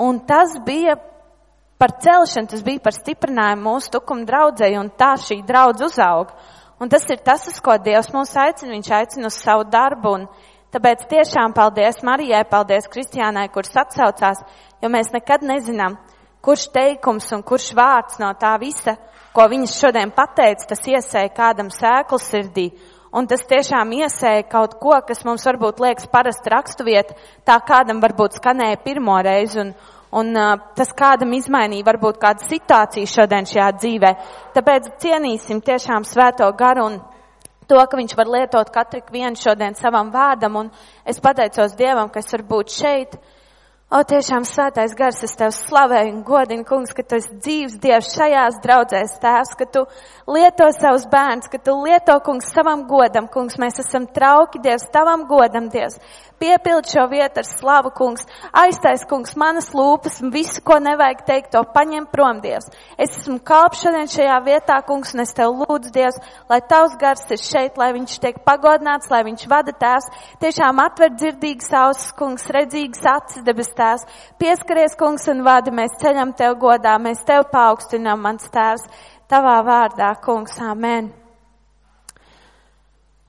Un 0.00 0.20
tas 0.24 0.54
bija 0.64 0.96
par 1.80 1.92
celšanu, 2.00 2.48
tas 2.48 2.62
bija 2.64 2.80
par 2.84 2.96
stiprinājumu 2.96 3.66
mūsu 3.66 3.92
tukuma 3.92 4.24
draudzēji, 4.28 4.78
un 4.80 4.88
tā 5.00 5.14
šī 5.20 5.40
draudz 5.48 5.84
uzaug. 5.84 6.32
Un 6.80 6.88
tas 6.88 7.04
ir 7.12 7.20
tas, 7.24 7.44
uz 7.48 7.58
ko 7.60 7.76
Dievs 7.76 8.08
mūs 8.14 8.32
aicina, 8.40 8.72
viņš 8.72 8.90
aicina 8.96 9.28
uz 9.28 9.36
savu 9.36 9.66
darbu, 9.68 10.14
un 10.16 10.26
tāpēc 10.72 11.04
tiešām 11.10 11.52
paldies 11.56 12.00
Marijai, 12.06 12.46
paldies 12.48 12.88
Kristiānai, 12.88 13.50
kuras 13.52 13.76
atsaucās, 13.82 14.40
jo 14.80 14.88
mēs 14.92 15.12
nekad 15.12 15.44
nezinām, 15.44 15.98
kurš 16.40 16.70
teikums 16.72 17.28
un 17.36 17.44
kurš 17.44 17.74
vārds 17.76 18.16
no 18.22 18.32
tā 18.40 18.54
visa, 18.60 18.96
ko 19.36 19.44
viņas 19.52 19.76
šodien 19.76 20.12
pateica, 20.16 20.70
tas 20.72 20.80
iesēja 20.88 21.34
kādam 21.36 21.68
sēklu 21.72 22.20
sirdī, 22.24 22.70
un 23.12 23.26
tas 23.30 23.42
tiešām 23.46 23.92
iesēja 24.00 24.46
kaut 24.50 24.76
ko, 24.82 24.96
kas 25.06 25.24
mums 25.26 25.46
varbūt 25.46 25.80
liekas 25.82 26.08
parasti 26.12 26.52
rakstuviet, 26.52 27.14
tā 27.46 27.58
kādam 27.66 28.02
varbūt 28.02 28.38
skanēja 28.38 28.80
pirmo 28.84 29.16
reizi, 29.24 29.60
un, 29.62 29.72
un 30.20 30.32
uh, 30.36 30.52
tas 30.78 30.92
kādam 30.96 31.34
izmainīja 31.38 31.86
varbūt 31.86 32.20
kādu 32.22 32.46
situāciju 32.48 33.10
šodien 33.10 33.48
šajā 33.50 33.70
dzīvē. 33.78 34.12
Tāpēc 34.56 34.92
cienīsim 35.02 35.62
tiešām 35.66 36.06
svēto 36.06 36.50
garu 36.58 36.86
un 36.86 37.00
to, 37.70 37.78
ka 37.78 37.98
viņš 37.98 38.16
var 38.18 38.30
lietot 38.30 38.70
katru 38.74 39.02
vienu 39.14 39.38
šodien 39.38 39.76
savam 39.78 40.10
vārdam, 40.14 40.56
un 40.64 40.72
es 41.06 41.20
pateicos 41.22 41.76
Dievam, 41.78 42.10
ka 42.10 42.22
es 42.22 42.32
varu 42.34 42.48
būt 42.54 42.74
šeit. 42.74 43.14
O, 43.90 44.04
tiešām 44.06 44.44
svētais 44.46 44.92
gars, 44.94 45.16
es 45.26 45.32
tev 45.34 45.50
slavēju 45.50 46.12
un 46.12 46.20
godinu, 46.22 46.62
kungs, 46.62 46.92
ka 46.94 47.02
tu 47.02 47.16
esi 47.18 47.32
dzīves 47.42 47.80
Dievs 47.82 48.12
šajās 48.14 48.60
draudzēs, 48.62 49.16
tēvs, 49.18 49.56
ka 49.58 49.66
tu 49.66 49.82
lieto 50.30 50.68
savus 50.76 51.08
bērns, 51.10 51.50
ka 51.50 51.58
tu 51.58 51.74
lieto, 51.82 52.14
kungs, 52.22 52.52
savam 52.54 52.84
godam, 52.86 53.26
kungs, 53.26 53.58
mēs 53.58 53.82
esam 53.82 54.06
trauki, 54.14 54.62
Dievs, 54.62 54.86
tavam 54.94 55.26
godam, 55.26 55.66
Dievs. 55.74 55.98
Piepild 56.40 56.86
šo 56.88 57.02
vietu 57.10 57.42
ar 57.42 57.44
slavu, 57.44 57.90
kungs. 57.92 58.22
Aiztais, 58.56 59.02
kungs, 59.10 59.34
manas 59.36 59.66
lūpas 59.76 60.22
un 60.22 60.30
visu, 60.32 60.62
ko 60.64 60.78
nevajag 60.80 61.26
teikt, 61.26 61.50
to 61.52 61.60
paņem 61.74 62.06
prom, 62.14 62.38
Dievs. 62.40 62.70
Es 62.94 63.18
esmu 63.18 63.40
kalp 63.44 63.74
šodien 63.76 64.08
šajā 64.08 64.38
vietā, 64.46 64.78
kungs, 64.86 65.12
un 65.12 65.24
es 65.26 65.34
tev 65.36 65.58
lūdzu, 65.64 65.90
Dievs, 65.98 66.22
lai 66.48 66.60
tavs 66.70 66.94
gars 67.02 67.26
ir 67.34 67.42
šeit, 67.42 67.76
lai 67.76 67.90
viņš 67.98 68.16
tiek 68.22 68.40
pagodināts, 68.46 69.10
lai 69.10 69.20
viņš 69.26 69.44
vada 69.50 69.74
tēvs. 69.82 70.08
Tiešām 70.40 70.80
atver 70.86 71.12
dzirdīgas 71.18 71.74
ausis, 71.82 72.14
kungs, 72.16 72.48
redzīgas 72.54 73.04
acis, 73.18 73.44
debes 73.44 73.74
tēvs. 73.80 74.04
Pieskaries, 74.40 74.98
kungs, 75.00 75.24
un 75.32 75.40
vadi, 75.46 75.72
mēs 75.74 75.96
ceļam 76.02 76.36
tev 76.38 76.58
godā, 76.60 76.98
mēs 77.02 77.24
tev 77.26 77.48
paaugstinām, 77.50 78.20
mans 78.28 78.52
tēvs, 78.52 78.86
tavā 79.32 79.56
vārdā, 79.66 80.12
kungs, 80.22 80.60
amen. 80.62 81.10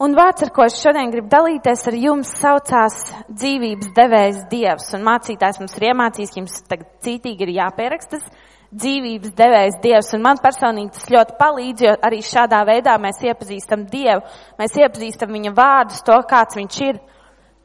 Un 0.01 0.15
vārds, 0.17 0.41
ar 0.41 0.49
ko 0.49 0.65
es 0.65 0.79
šodien 0.81 1.11
gribu 1.13 1.29
dalīties 1.29 1.83
ar 1.91 1.95
jums, 2.01 2.29
saucās 2.39 2.95
dzīvības 3.29 3.91
devējs 3.93 4.39
Dievs. 4.49 4.87
Un 4.97 5.03
mācītājs 5.05 5.59
mums 5.61 5.75
ir 5.77 5.91
iemācījis, 5.91 6.37
jums 6.39 6.55
tagad 6.65 6.87
cītīgi 7.05 7.45
ir 7.45 7.51
jāpierakstas 7.59 8.23
dzīvības 8.71 9.35
devējs 9.37 9.77
Dievs. 9.83 10.09
Un 10.17 10.23
man 10.25 10.41
personīgi 10.41 10.95
tas 10.95 11.05
ļoti 11.11 11.37
palīdz, 11.37 11.85
jo 11.85 11.93
arī 12.07 12.23
šādā 12.25 12.63
veidā 12.65 12.97
mēs 13.03 13.21
iepazīstam 13.27 13.85
Dievu, 13.91 14.25
mēs 14.57 14.79
iepazīstam 14.81 15.37
viņa 15.37 15.53
vārdus, 15.61 16.01
to, 16.07 16.17
kāds 16.33 16.57
viņš 16.57 16.81
ir. 16.87 17.01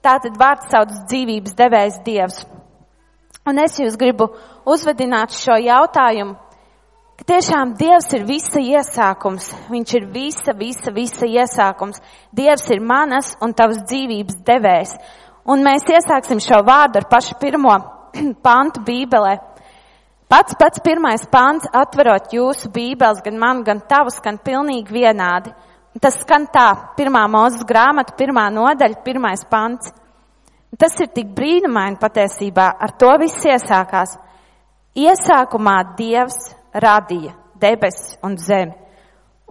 Tātad 0.04 0.36
vārds 0.38 0.68
sauc 0.70 0.92
dzīvības 1.08 1.56
devējs 1.56 2.02
Dievs. 2.04 2.44
Un 3.46 3.62
es 3.62 3.78
jūs 3.78 3.94
gribu 4.00 4.32
uzvedināt 4.66 5.34
šo 5.36 5.54
jautājumu 5.62 6.34
ka 7.16 7.24
tiešām 7.32 7.74
Dievs 7.80 8.10
ir 8.12 8.24
visa 8.28 8.60
iesākums. 8.60 9.48
Viņš 9.72 9.92
ir 9.96 10.06
visa, 10.12 10.52
visa, 10.52 10.92
visa 10.92 11.26
iesākums. 11.26 12.00
Dievs 12.32 12.68
ir 12.74 12.82
manas 12.84 13.32
un 13.40 13.54
tavas 13.56 13.80
dzīvības 13.88 14.42
devējs. 14.44 14.96
Un 15.48 15.64
mēs 15.64 15.86
iesāksim 15.88 16.42
šo 16.42 16.60
vārdu 16.66 17.00
ar 17.00 17.08
pašu 17.08 17.38
pirmo 17.40 17.76
pantu 18.46 18.82
Bībelē. 18.84 19.36
Pats 20.26 20.56
pats 20.58 20.82
pirmais 20.82 21.22
pāns, 21.30 21.68
atverot 21.70 22.32
jūsu 22.34 22.68
bībeles, 22.74 23.22
gan 23.22 23.36
man, 23.38 23.62
gan 23.62 23.78
tavus, 23.88 24.18
gan 24.20 24.40
pilnīgi 24.42 24.90
vienādi. 24.90 25.52
Tas 26.02 26.18
skan 26.18 26.48
tā, 26.52 26.66
pirmā 26.98 27.22
mūzes 27.30 27.62
grāmata, 27.64 28.16
pirmā 28.18 28.48
nodaļa, 28.52 29.04
pirmais 29.06 29.46
pants. 29.48 29.94
Tas 30.74 30.96
ir 31.00 31.12
tik 31.14 31.30
brīnumaini 31.36 32.00
patiesībā, 32.00 32.66
ar 32.80 32.92
to 32.98 33.12
viss 33.22 33.46
iesākās. 33.46 34.16
Iesākumā 34.96 35.76
Dievs 35.96 36.50
radīja 36.74 37.36
debesis 37.60 38.16
un 38.24 38.36
zemi. 38.36 38.74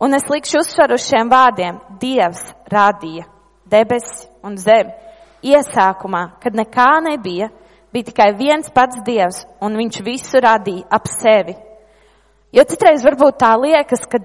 Un 0.02 0.14
es 0.14 0.28
likšu 0.30 0.60
uzsvaru 0.60 0.98
uz 1.00 1.06
šiem 1.08 1.32
vārdiem. 1.32 1.80
Dievs 2.02 2.42
radīja 2.72 3.26
debesis 3.72 4.26
un 4.44 4.58
zemi. 4.60 4.92
Iesākumā, 5.46 6.24
kad 6.44 6.58
nekā 6.58 6.90
nebija, 7.06 7.50
bija 7.94 8.10
tikai 8.10 8.32
viens 8.36 8.70
pats 8.74 9.00
Dievs, 9.06 9.46
un 9.64 9.78
viņš 9.80 10.02
visu 10.04 10.42
radīja 10.44 10.88
ap 10.92 11.08
sevi. 11.08 11.56
Jo 12.56 12.64
citreiz 12.68 13.04
varbūt 13.06 13.40
tā 13.40 13.54
liekas, 13.60 14.04
ka 14.10 14.20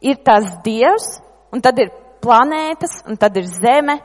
ir 0.00 0.18
tas 0.24 0.48
Dievs, 0.64 1.18
un 1.52 1.62
tad 1.64 1.78
ir 1.82 1.92
planētas, 2.24 3.02
un 3.06 3.18
tad 3.20 3.36
ir 3.36 3.46
Zeme, 3.48 3.98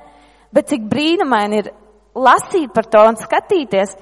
bet 0.54 0.70
cik 0.72 0.86
brīnumaini 0.92 1.62
ir 1.62 1.72
lasīt 2.16 2.74
par 2.74 2.88
to 2.92 3.04
un 3.08 3.18
skatīties, 3.20 3.96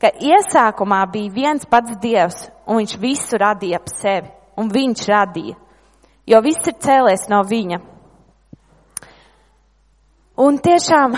ka 0.00 0.10
iesākumā 0.20 1.00
bija 1.12 1.32
viens 1.32 1.66
pats 1.70 1.96
Dievs, 2.02 2.48
un 2.66 2.82
viņš 2.82 2.96
visu 3.00 3.40
radīja 3.40 3.80
ap 3.80 3.90
sevi, 3.92 4.30
un 4.60 4.70
viņš 4.72 5.04
radīja, 5.08 5.56
jo 6.26 6.40
viss 6.44 6.68
ir 6.68 6.78
cēlies 6.80 7.28
no 7.32 7.42
viņa. 7.48 7.80
Un 10.44 10.58
tiešām 10.58 11.14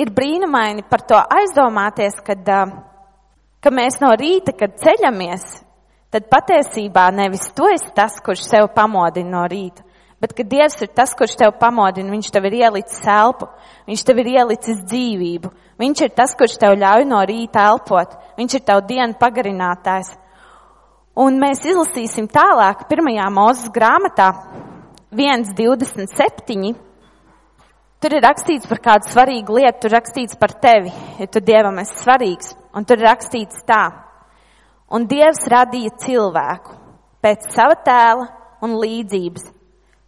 ir 0.00 0.12
brīnumaini 0.16 0.86
par 0.88 1.04
to 1.04 1.18
aizdomāties, 1.20 2.16
kad, 2.24 2.46
ka 3.60 3.72
mēs 3.74 4.00
no 4.00 4.14
rīta, 4.16 4.54
kad 4.56 4.78
ceļamies, 4.80 5.44
tad 6.10 6.26
patiesībā 6.32 7.10
nevis 7.14 7.50
tu 7.54 7.68
esi 7.68 7.92
tas, 7.94 8.16
kurš 8.24 8.46
sev 8.48 8.70
pamodina 8.74 9.36
no 9.36 9.44
rīta, 9.50 9.84
bet 10.20 10.34
ka 10.36 10.44
Dievs 10.44 10.76
ir 10.84 10.90
tas, 10.94 11.14
kurš 11.16 11.38
tev 11.40 11.54
pamodina, 11.60 12.12
viņš 12.12 12.30
tev 12.32 12.48
ir 12.50 12.58
ielicis 12.60 13.00
elpu, 13.08 13.48
viņš 13.88 14.04
tev 14.06 14.20
ir 14.22 14.32
ielicis 14.36 14.82
dzīvību, 14.84 15.52
viņš 15.80 16.02
ir 16.06 16.12
tas, 16.16 16.34
kurš 16.38 16.58
tev 16.60 16.76
ļauj 16.80 17.06
no 17.08 17.22
rīta 17.28 17.64
elpot, 17.72 18.18
viņš 18.36 18.58
ir 18.58 18.66
tev 18.68 18.84
dienu 18.88 19.16
pagarinātājs. 19.20 20.12
Un 21.20 21.40
mēs 21.42 21.64
izlasīsim 21.66 22.28
tālāk 22.30 22.86
pirmajā 22.88 23.26
mūzes 23.34 23.72
grāmatā 23.74 24.30
1.27. 25.10 26.76
Tur 28.00 28.14
ir 28.16 28.22
rakstīts 28.24 28.68
par 28.70 28.78
kādu 28.80 29.10
svarīgu 29.10 29.58
lietu, 29.58 29.82
tur 29.82 29.92
rakstīts 29.98 30.38
par 30.40 30.54
tevi, 30.62 30.92
ja 31.18 31.26
tu 31.28 31.42
Dievam 31.44 31.82
esi 31.82 31.98
svarīgs. 32.00 32.54
Un 32.72 32.86
tur 32.86 33.00
ir 33.00 33.10
rakstīts 33.10 33.64
tā. 33.68 33.82
Un 34.94 35.04
Dievs 35.10 35.42
radīja 35.50 35.92
cilvēku 36.00 36.78
pēc 37.20 37.50
sava 37.52 37.76
tēla 37.84 38.28
un 38.64 38.78
līdzības. 38.80 39.59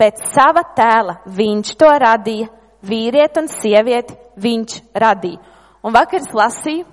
Pēc 0.02 0.18
sava 0.32 0.64
tēla 0.74 1.20
viņš 1.30 1.68
to 1.78 1.88
radīja, 2.02 2.48
vīrieti 2.82 3.38
un 3.38 3.46
sievieti 3.46 4.16
viņš 4.42 4.80
radīja. 4.98 5.38
Un 5.86 5.94
vakar 5.94 6.18
es 6.18 6.32
lasīju 6.34 6.88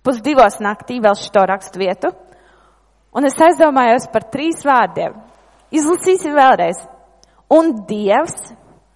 pusdivos 0.00 0.56
naktī 0.64 0.96
vēl 1.04 1.16
šo 1.20 1.42
rakstu 1.50 1.82
vietu, 1.82 2.08
un 3.12 3.28
es 3.28 3.36
aizdomājos 3.36 4.08
par 4.14 4.24
trīs 4.32 4.64
vārdiem. 4.64 5.18
Izlasīsim 5.76 6.32
vēlreiz. 6.32 6.80
Un 7.52 7.74
Dievs 7.84 8.38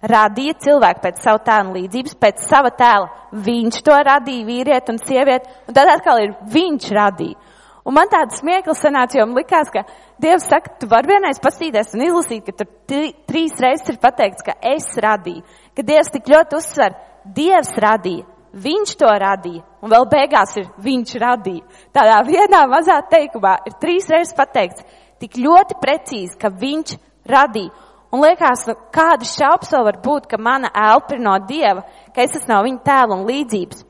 radīja 0.01 0.57
cilvēku 0.65 1.05
pēc 1.05 1.21
savu 1.21 1.45
tēlu 1.45 1.77
līdzības, 1.77 2.17
pēc 2.25 2.41
sava 2.49 2.73
tēla. 2.73 3.11
Viņš 3.45 3.81
to 3.85 3.99
radīja, 4.09 4.47
vīrieti 4.49 4.95
un 4.95 5.01
sievieti, 5.05 5.53
un 5.69 5.77
tad 5.77 5.93
atkal 5.93 6.25
ir 6.25 6.33
viņš 6.57 6.89
radīja. 6.97 7.52
Un 7.83 7.95
man 7.97 8.07
tāds 8.07 8.39
smieklis 8.39 8.79
sanāca, 8.79 9.17
jo 9.19 9.25
man 9.27 9.41
likās, 9.41 9.71
ka 9.71 9.83
Dievs 10.23 10.45
saka, 10.47 10.71
tu 10.79 10.87
vari 10.87 11.09
vienreiz 11.11 11.39
pastīties 11.43 11.91
un 11.97 12.05
izlasīt, 12.05 12.45
ka 12.47 12.63
tur 12.63 13.09
trīs 13.27 13.57
reizes 13.59 13.91
ir 13.91 13.97
pateikts, 13.99 14.45
ka 14.45 14.55
es 14.63 14.87
radīju, 15.03 15.43
ka 15.75 15.83
Dievs 15.83 16.13
tik 16.13 16.29
ļoti 16.31 16.59
uzsver, 16.61 16.95
Dievs 17.35 17.73
radīja, 17.83 18.23
viņš 18.53 18.93
to 19.01 19.09
radīja, 19.25 19.63
un 19.83 19.91
vēl 19.91 20.07
beigās 20.11 20.55
ir 20.61 20.69
viņš 20.85 21.15
radīja. 21.23 21.79
Tādā 21.95 22.21
vienā 22.27 22.61
mazā 22.71 23.01
teikumā 23.11 23.57
ir 23.67 23.75
trīs 23.81 24.07
reizes 24.11 24.35
pateikts, 24.37 24.85
tik 25.19 25.35
ļoti 25.43 25.79
precīzi, 25.81 26.37
ka 26.39 26.53
viņš 26.53 26.95
radīja. 27.27 27.73
Un 28.13 28.21
liekas, 28.21 28.67
nu, 28.69 28.75
kāda 28.93 29.25
šaubas 29.25 29.71
vēl 29.73 29.87
var 29.87 29.97
būt, 30.05 30.27
ka 30.29 30.37
mana 30.37 30.69
elpa 30.69 31.15
ir 31.15 31.23
no 31.25 31.33
Dieva, 31.49 31.81
ka 32.13 32.21
es 32.21 32.35
esmu 32.37 32.53
no 32.53 32.61
viņa 32.67 32.81
tēla 32.85 33.17
un 33.17 33.25
līdzības. 33.25 33.83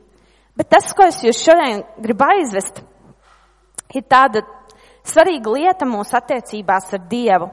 Bet 0.56 0.70
tas, 0.72 0.94
ko 0.96 1.10
es 1.10 1.20
jūs 1.26 1.42
šodien 1.44 1.82
gribu 2.00 2.24
aizvest, 2.30 2.80
ir 4.00 4.08
tāda 4.10 4.44
svarīga 5.08 5.54
lieta 5.54 5.88
mūsu 5.90 6.18
attiecībās 6.18 6.94
ar 6.94 7.04
Dievu. 7.10 7.50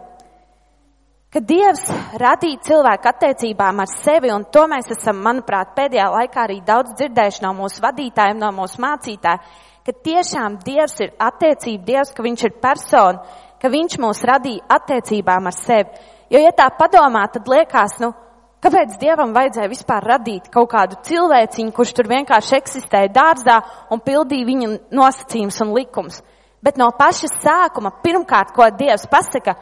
Ka 1.30 1.38
Dievs 1.46 1.84
radīja 2.18 2.58
cilvēku 2.66 3.06
attiecībām 3.06 3.84
ar 3.84 3.90
sevi, 3.92 4.32
un 4.34 4.48
to 4.50 4.64
mēs 4.66 4.88
esam, 4.90 5.20
manuprāt, 5.22 5.76
pēdējā 5.76 6.08
laikā 6.10 6.40
arī 6.42 6.56
daudz 6.66 6.96
dzirdējuši 6.98 7.44
no 7.44 7.52
mūsu 7.54 7.84
vadītājiem, 7.84 8.40
no 8.42 8.48
mūsu 8.56 8.82
mācītājiem, 8.82 9.44
ka 9.86 9.94
tiešām 10.08 10.56
Dievs 10.64 10.98
ir 11.04 11.12
attiecība, 11.22 11.84
Dievs, 11.86 12.10
ka 12.16 12.24
Viņš 12.26 12.42
ir 12.48 12.56
persona, 12.62 13.22
ka 13.62 13.70
Viņš 13.70 13.94
mūs 14.02 14.24
radīja 14.26 14.66
attiecībām 14.74 15.46
ar 15.46 15.54
sevi. 15.54 16.02
Jo, 16.34 16.42
ja 16.42 16.50
tā 16.50 16.66
padomā, 16.74 17.22
tad 17.30 17.46
liekas, 17.46 18.00
nu, 18.02 18.10
kāpēc 18.62 18.98
Dievam 18.98 19.30
vajadzēja 19.36 19.70
vispār 19.70 20.10
radīt 20.16 20.50
kaut 20.50 20.72
kādu 20.74 20.98
cilvēciņu, 21.06 21.76
kurš 21.78 21.94
tur 21.94 22.10
vienkārši 22.10 22.58
eksistēja 22.58 23.14
dārzā 23.14 23.60
un 23.94 24.02
pildīja 24.02 24.50
viņa 24.50 24.74
nosacījumus 24.98 25.62
un 25.62 25.74
likumus. 25.78 26.20
Bet 26.60 26.76
no 26.80 26.90
paša 26.96 27.30
sākuma, 27.40 27.92
pirmkārt, 28.04 28.52
ko 28.56 28.66
Dievs 28.76 29.06
pasaka, 29.10 29.56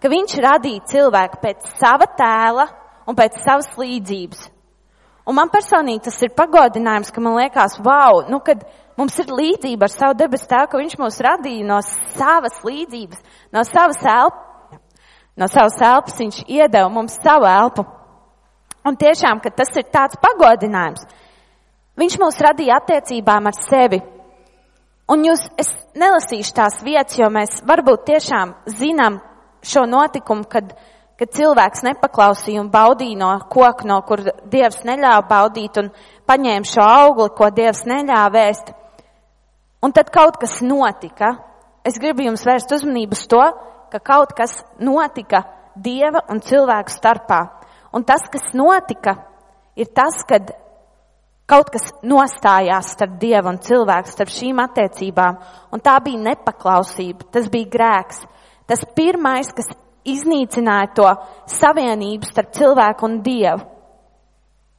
ka 0.00 0.10
viņš 0.10 0.36
radīja 0.44 0.86
cilvēku 0.92 1.40
pēc 1.42 1.68
sava 1.80 2.06
tēla 2.18 2.68
un 3.10 3.18
pēc 3.18 3.40
savas 3.42 3.72
līdzības. 3.80 4.50
Un 5.24 5.38
man 5.38 5.50
personīgi 5.50 6.04
tas 6.06 6.20
ir 6.22 6.34
pagodinājums, 6.36 7.10
ka 7.10 7.20
man 7.24 7.38
liekas, 7.40 7.78
wow, 7.82 8.22
nu, 8.28 8.38
kad 8.44 8.62
mums 9.00 9.16
ir 9.18 9.32
līdzība 9.32 9.88
ar 9.88 9.92
savu 9.92 10.18
debesu 10.20 10.50
tēvu, 10.50 10.70
ka 10.70 10.82
viņš 10.82 10.98
mūs 11.00 11.22
radīja 11.24 11.66
no 11.66 11.80
savas 12.14 12.60
līdzības, 12.66 13.22
no 13.56 13.64
savas 13.66 14.02
elpas 14.04 14.50
no 15.36 15.48
savas 15.50 15.76
elpas 15.82 16.18
viņš 16.18 16.42
iedeva 16.46 16.88
mums 16.88 17.18
savu 17.22 17.46
elpu. 17.50 17.84
Un 18.84 18.96
tiešām, 19.00 19.40
ka 19.40 19.50
tas 19.50 19.72
ir 19.78 19.86
tāds 19.92 20.18
pagodinājums. 20.20 21.06
Viņš 21.98 22.16
mūs 22.20 22.40
radīja 22.42 22.78
attiecībām 22.82 23.48
ar 23.48 23.56
sevi. 23.56 24.00
Un 25.10 25.24
jūs, 25.26 25.42
es 25.60 25.68
nelasīšu 26.00 26.54
tās 26.56 26.78
vietas, 26.84 27.18
jo 27.20 27.28
mēs 27.32 27.58
varbūt 27.68 28.06
tiešām 28.08 28.54
zinām 28.72 29.18
šo 29.64 29.82
notikumu, 29.88 30.46
kad, 30.48 30.70
kad 31.20 31.34
cilvēks 31.36 31.84
nepaklausīja 31.84 32.62
un 32.62 32.70
baudīja 32.72 33.18
no 33.20 33.34
koka, 33.52 33.84
no 33.88 33.98
kur 34.08 34.22
Dievs 34.50 34.80
neļāva 34.88 35.26
baudīt 35.28 35.76
un 35.82 35.90
paņēma 36.28 36.70
šo 36.70 36.86
augli, 36.88 37.28
ko 37.36 37.50
Dievs 37.52 37.84
neļāva 37.90 38.32
vēst. 38.32 38.72
Un 39.84 39.92
tad 39.92 40.08
kaut 40.08 40.40
kas 40.40 40.62
notika. 40.64 41.34
Es 41.84 42.00
gribu 42.00 42.24
jums 42.24 42.46
vērst 42.48 42.72
uzmanību 42.72 43.12
uz 43.12 43.26
to, 43.28 43.42
ka 43.92 44.00
kaut 44.00 44.32
kas 44.32 44.62
notika 44.80 45.42
dieva 45.76 46.24
un 46.32 46.40
cilvēku 46.40 46.92
starpā. 46.92 47.42
Un 47.92 48.08
tas, 48.08 48.24
kas 48.32 48.54
notika, 48.56 49.18
ir 49.76 49.92
tas, 49.92 50.24
kad 50.24 50.48
kaut 51.50 51.70
kas 51.72 51.90
nostājās 52.06 52.94
starp 52.94 53.18
dievu 53.20 53.52
un 53.52 53.60
cilvēku, 53.62 54.12
starp 54.12 54.32
šīm 54.32 54.60
attiecībām. 54.64 55.38
Un 55.72 55.82
tā 55.84 55.98
bija 56.04 56.22
nepaklausība, 56.30 57.28
tas 57.34 57.50
bija 57.52 57.70
grēks. 57.74 58.22
Tas 58.68 58.84
pirmais, 58.96 59.50
kas 59.52 59.68
iznīcināja 60.08 60.92
to 60.96 61.08
savienību 61.58 62.28
starp 62.28 62.52
cilvēku 62.56 63.08
un 63.08 63.18
dievu. 63.24 63.64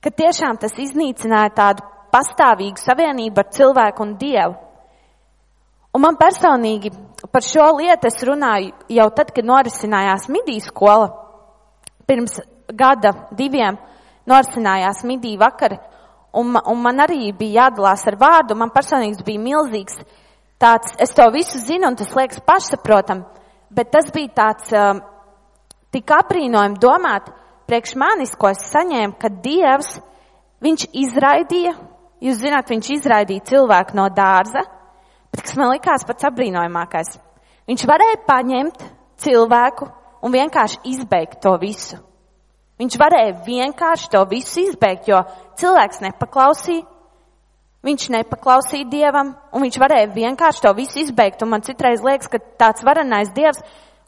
Ka 0.02 0.12
tiešām 0.14 0.58
tas 0.62 0.74
iznīcināja 0.78 1.54
tādu 1.58 1.86
pastāvīgu 2.14 2.82
savienību 2.82 3.42
ar 3.42 3.52
cilvēku 3.54 4.06
un 4.06 4.16
dievu. 4.22 4.56
Un 5.96 6.04
man 6.04 6.18
personīgi 6.20 6.92
par 7.32 7.44
šo 7.46 7.70
lietu 7.78 8.10
es 8.10 8.20
runāju 8.28 8.74
jau 8.92 9.08
tad, 9.16 9.32
kad 9.32 9.48
norisinājās 9.48 10.28
midī 10.34 10.58
skola. 10.64 11.08
Pirms 12.06 12.38
gada, 12.68 13.14
diviem 13.32 13.78
norisinājās 14.28 15.06
midī 15.08 15.36
vakar, 15.40 15.78
un, 16.36 16.56
un 16.56 16.82
man 16.84 17.02
arī 17.04 17.32
bija 17.38 17.66
jādalās 17.66 18.06
ar 18.10 18.18
vārdu. 18.20 18.58
Man 18.60 18.74
personīgi 18.76 19.26
bija 19.26 19.42
milzīgs 19.42 19.98
tāds, 20.62 20.96
es 21.02 21.14
to 21.16 21.26
visu 21.34 21.60
zinu, 21.64 21.90
un 21.90 21.98
tas 22.00 22.14
liekas 22.16 22.44
pašsaprotam, 22.46 23.26
bet 23.74 23.92
tas 23.94 24.12
bija 24.14 24.34
tāds 24.44 24.72
um, 24.76 25.02
tik 25.96 26.12
aprīnojami 26.12 26.80
domāt 26.82 27.32
priekš 27.70 27.96
manis, 28.00 28.36
ko 28.38 28.52
es 28.52 28.64
saņēmu, 28.72 29.18
ka 29.20 29.32
Dievs, 29.44 29.98
viņš 30.64 30.88
izraidīja, 31.06 31.76
jūs 32.24 32.42
zināt, 32.42 32.72
viņš 32.72 32.92
izraidīja 33.00 33.48
cilvēku 33.52 33.98
no 33.98 34.08
dārza, 34.14 34.66
bet 35.32 35.44
kas 35.46 35.58
man 35.60 35.74
likās 35.74 36.06
pats 36.08 36.28
apbrīnojamākais. 36.30 37.16
Viņš 37.66 37.86
varēja 37.90 38.22
paņemt 38.28 38.84
cilvēku 39.24 39.90
un 40.26 40.34
vienkārši 40.34 40.84
izbeigt 40.94 41.42
to 41.42 41.56
visu. 41.62 41.98
Viņš 42.76 42.98
varēja 43.00 43.38
vienkārši 43.46 44.10
to 44.12 44.22
visu 44.28 44.66
izbeigt, 44.66 45.08
jo 45.08 45.22
cilvēks 45.60 46.02
nepaklausīja. 46.04 46.84
viņš 47.86 48.08
nepaklausīja 48.10 48.90
Dievam, 48.90 49.36
un 49.54 49.62
viņš 49.62 49.76
varēja 49.78 50.08
vienkārši 50.10 50.62
to 50.64 50.72
visu 50.74 51.00
izbeigt. 51.04 51.44
Un 51.46 51.52
man 51.54 51.62
citreiz 51.62 52.02
liekas, 52.02 52.28
ka 52.28 52.40
tāds 52.58 52.82
varenais 52.84 53.30
Dievs, 53.30 53.62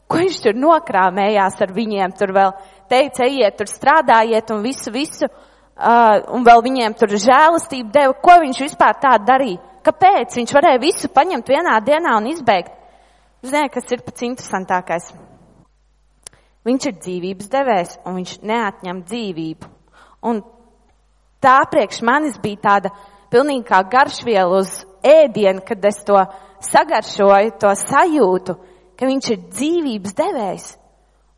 ko 0.08 0.18
viņš 0.18 0.40
tur 0.42 0.58
nokrāmējās 0.58 1.60
ar 1.62 1.72
viņiem, 1.72 2.16
tur 2.18 2.32
vēl 2.34 2.52
teica, 2.90 3.24
ejiet, 3.28 3.56
tur 3.56 3.70
strādājiet 3.70 4.50
un 4.50 4.64
visu, 4.64 4.90
visu, 4.90 5.28
uh, 5.30 6.18
un 6.34 6.44
vēl 6.44 6.64
viņiem 6.66 6.98
tur 6.98 7.14
žēlastību 7.14 7.94
deva, 7.94 8.18
ko 8.18 8.40
viņš 8.42 8.60
vispār 8.66 8.98
tā 8.98 9.14
darīja. 9.22 9.62
Kāpēc 9.86 10.36
viņš 10.40 10.52
varēja 10.58 10.82
visu 10.82 11.08
paņemt 11.14 11.48
vienā 11.48 11.78
dienā 11.80 12.18
un 12.18 12.28
izbeigt? 12.34 12.74
Ziniet, 13.46 13.72
kas 13.72 13.86
ir 13.94 14.02
pats 14.02 14.26
interesantākais? 14.26 15.12
Viņš 16.66 16.88
ir 16.90 16.96
dzīvības 16.98 17.50
devējs 17.52 17.94
un 18.04 18.18
viņš 18.18 18.32
neatņem 18.48 19.04
dzīvību. 19.08 19.70
Un 20.28 20.42
tā 21.42 21.58
priekš 21.70 22.02
manis 22.06 22.40
bija 22.42 22.62
tāda 22.64 22.92
pilnīgi 23.30 23.66
kā 23.68 23.82
garšviela 23.92 24.58
uz 24.58 24.72
ēdienu, 25.06 25.62
kad 25.64 25.84
es 25.86 26.02
to 26.06 26.18
sagaršoju, 26.66 27.54
to 27.62 27.72
sajūtu, 27.84 28.56
ka 28.98 29.06
viņš 29.06 29.30
ir 29.34 29.46
dzīvības 29.54 30.16
devējs. 30.18 30.68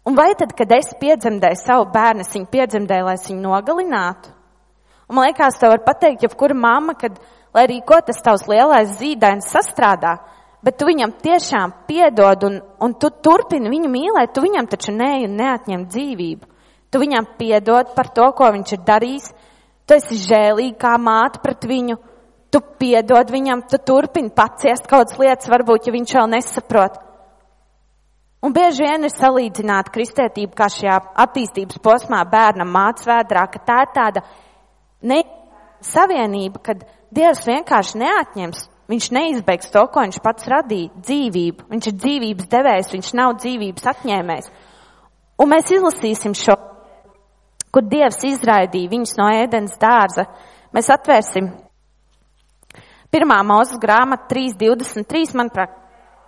Un 0.09 0.17
vai 0.17 0.33
tad, 0.39 0.55
kad 0.57 0.71
es 0.73 0.95
piedzemdēju 1.01 1.61
savu 1.61 1.91
bērnu, 1.93 2.25
es 2.25 2.33
viņu 2.33 2.49
piedzemdēju, 2.51 3.05
lai 3.05 3.17
es 3.19 3.27
viņu 3.29 3.43
nogalinātu? 3.45 4.33
Un 5.11 5.19
man 5.19 5.27
liekas, 5.29 5.59
tev 5.61 5.75
var 5.75 5.83
pateikt, 5.85 6.25
jebkura 6.25 6.57
mamma, 6.57 6.95
kad, 6.97 7.19
lai 7.53 7.67
arī 7.67 7.81
ko 7.85 7.99
tas 8.07 8.23
tavs 8.25 8.47
lielais 8.49 8.95
zīdainis 8.97 9.51
sastrādā, 9.53 10.17
bet 10.65 10.77
tu 10.79 10.89
viņam 10.89 11.15
tiešām 11.23 11.75
piedod 11.89 12.45
un, 12.49 12.61
un 12.85 12.95
tu 13.01 13.11
turpini 13.25 13.73
viņu 13.73 13.91
mīlēt, 13.93 14.35
tu 14.35 14.45
viņam 14.45 14.69
taču 14.71 14.95
ne, 14.97 15.27
neatņem 15.29 15.87
dzīvību. 15.89 16.49
Tu 16.91 16.99
viņam 16.99 17.29
piedod 17.39 17.93
par 17.95 18.11
to, 18.15 18.27
ko 18.37 18.51
viņš 18.51 18.73
ir 18.75 18.81
darījis, 18.87 19.29
tu 19.87 19.97
esi 19.97 20.19
žēlīgi 20.25 20.77
kā 20.81 20.97
māte 20.99 21.41
pret 21.43 21.65
viņu, 21.71 21.97
tu 22.51 22.61
piedod 22.83 23.31
viņam, 23.31 23.63
tu 23.71 23.79
turpini 23.79 24.33
paciest 24.35 24.89
kaut 24.91 25.07
kādas 25.07 25.21
lietas, 25.23 25.51
varbūt, 25.53 25.87
ja 25.87 25.95
viņš 25.95 26.17
vēl 26.19 26.31
nesaprot. 26.35 26.99
Un 28.41 28.55
bieži 28.57 28.87
vien 28.87 29.05
ir 29.05 29.13
salīdzināta 29.13 29.93
kristētība, 29.93 30.55
kā 30.57 30.71
šajā 30.73 30.97
attīstības 31.27 31.81
posmā 31.85 32.23
bērnam 32.29 32.73
mācās 32.73 33.07
vēdrā, 33.07 33.45
ka 33.53 33.61
tā 33.69 33.83
ir 33.85 33.91
tāda 33.95 34.25
ne 35.05 35.21
savienība, 35.85 36.63
kad 36.65 36.87
Dievs 37.11 37.43
vienkārši 37.43 37.99
neatņems 38.01 38.67
Viņš 38.91 39.07
neizbeigs 39.15 39.71
to, 39.71 39.85
ko 39.87 40.03
viņš 40.03 40.19
pats 40.25 40.49
radīja- 40.51 40.91
dzīvību. 41.07 41.69
Viņš 41.71 41.87
ir 41.87 41.95
dzīvības 41.95 42.49
devējs, 42.51 42.91
viņš 42.91 43.11
nav 43.15 43.37
dzīvības 43.39 43.87
atņēmējs. 43.93 44.51
Un 45.39 45.49
mēs 45.49 45.71
izlasīsim 45.71 46.35
šo, 46.35 46.57
kur 47.71 47.83
Dievs 47.87 48.19
izraidīja 48.27 48.91
viņus 48.91 49.15
no 49.17 49.29
ēdienas 49.31 49.79
dārza. 49.79 50.27
Mēs 50.75 50.91
atvērsim 50.91 51.53
pirmā 53.15 53.39
mūzes 53.47 53.79
grāmata 53.79 54.27
3.23, 54.35 55.35
manuprāt, 55.39 55.71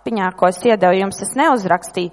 piņā, 0.05 0.31
ko 0.35 0.47
es 0.47 0.63
iedevu 0.63 0.95
jums, 1.01 1.21
es 1.21 1.35
neuzrakstīju. 1.35 2.11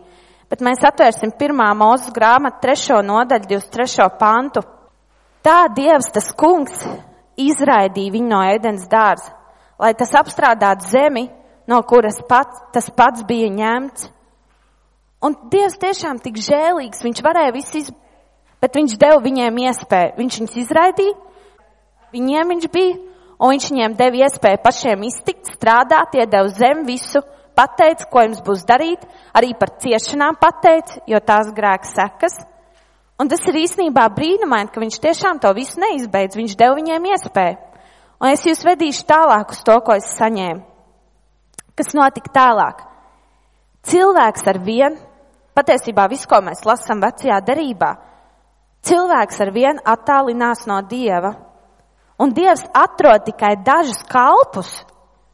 Bet 0.50 0.60
mēs 0.66 0.82
atvērsim 0.82 1.30
pirmā 1.38 1.70
mūzes 1.78 2.10
grāmatu 2.10 2.58
trešo 2.60 3.02
nodaļu, 3.06 3.46
23. 3.46 4.10
pantu. 4.18 4.66
Tā 5.42 5.68
Dievs, 5.74 6.10
tas 6.10 6.32
kungs, 6.34 6.82
izraidīja 7.38 8.18
viņu 8.18 8.28
no 8.28 8.42
ēdienas 8.50 8.88
dārza 8.90 9.39
lai 9.80 9.94
tas 9.96 10.12
apstrādātu 10.18 10.88
zemi, 10.92 11.28
no 11.68 11.80
kuras 11.88 12.20
pats, 12.28 12.60
tas 12.74 12.90
pats 12.92 13.24
bija 13.26 13.50
ņemts. 13.52 14.10
Un 15.24 15.36
Dievs 15.52 15.76
tiešām 15.80 16.20
tik 16.24 16.38
žēlīgs, 16.40 17.02
viņš 17.04 17.20
varēja 17.24 17.52
visu 17.56 17.82
izdarīt, 17.82 18.06
bet 18.60 18.76
viņš 18.76 18.96
deva 19.00 19.20
viņiem 19.24 19.58
iespēju. 19.66 20.16
Viņš 20.20 20.38
viņus 20.40 20.56
izraidīja, 20.62 21.16
viņiem 22.12 22.54
viņš 22.54 22.68
bija, 22.72 22.96
un 23.40 23.52
viņš 23.54 23.68
viņiem 23.72 23.96
deva 23.98 24.22
iespēju 24.26 24.62
pašiem 24.64 25.04
iztikt, 25.08 25.52
strādāt, 25.54 26.16
iedeva 26.16 26.48
zem 26.56 26.84
visu, 26.88 27.22
pateica, 27.56 28.08
ko 28.08 28.24
jums 28.24 28.40
būs 28.44 28.64
darīt, 28.68 29.04
arī 29.36 29.52
par 29.60 29.74
ciešanām 29.80 30.38
pateica, 30.40 31.00
jo 31.08 31.20
tās 31.24 31.52
grēks 31.56 31.96
sekas. 31.96 32.38
Un 33.20 33.28
tas 33.28 33.42
ir 33.48 33.58
īstenībā 33.60 34.06
brīnumaini, 34.16 34.72
ka 34.72 34.80
viņš 34.80 35.00
tiešām 35.04 35.40
to 35.42 35.52
visu 35.56 35.80
neizbeidz, 35.80 36.38
viņš 36.40 36.56
deva 36.56 36.78
viņiem 36.78 37.10
iespēju. 37.12 37.69
Un 38.20 38.34
es 38.34 38.44
jūs 38.44 38.60
vedīšu 38.66 39.06
tālāk 39.08 39.54
uz 39.54 39.62
to, 39.64 39.78
ko 39.80 39.96
es 39.96 40.08
saņēmu. 40.18 40.60
Kas 41.76 41.94
notika 41.96 42.32
tālāk? 42.34 42.82
Cilvēks 43.88 44.44
ar 44.50 44.58
vienu, 44.60 44.98
patiesībā 45.56 46.04
visu, 46.12 46.28
ko 46.28 46.42
mēs 46.44 46.66
lasām 46.68 47.00
vecajā 47.00 47.38
derībā, 47.46 47.94
cilvēks 48.84 49.40
ar 49.40 49.52
vienu 49.54 49.80
attālinās 49.88 50.66
no 50.68 50.82
Dieva. 50.84 51.32
Un 52.20 52.34
Dievs 52.36 52.66
atrod 52.76 53.24
tikai 53.24 53.54
dažus 53.64 54.02
kalpus, 54.04 54.74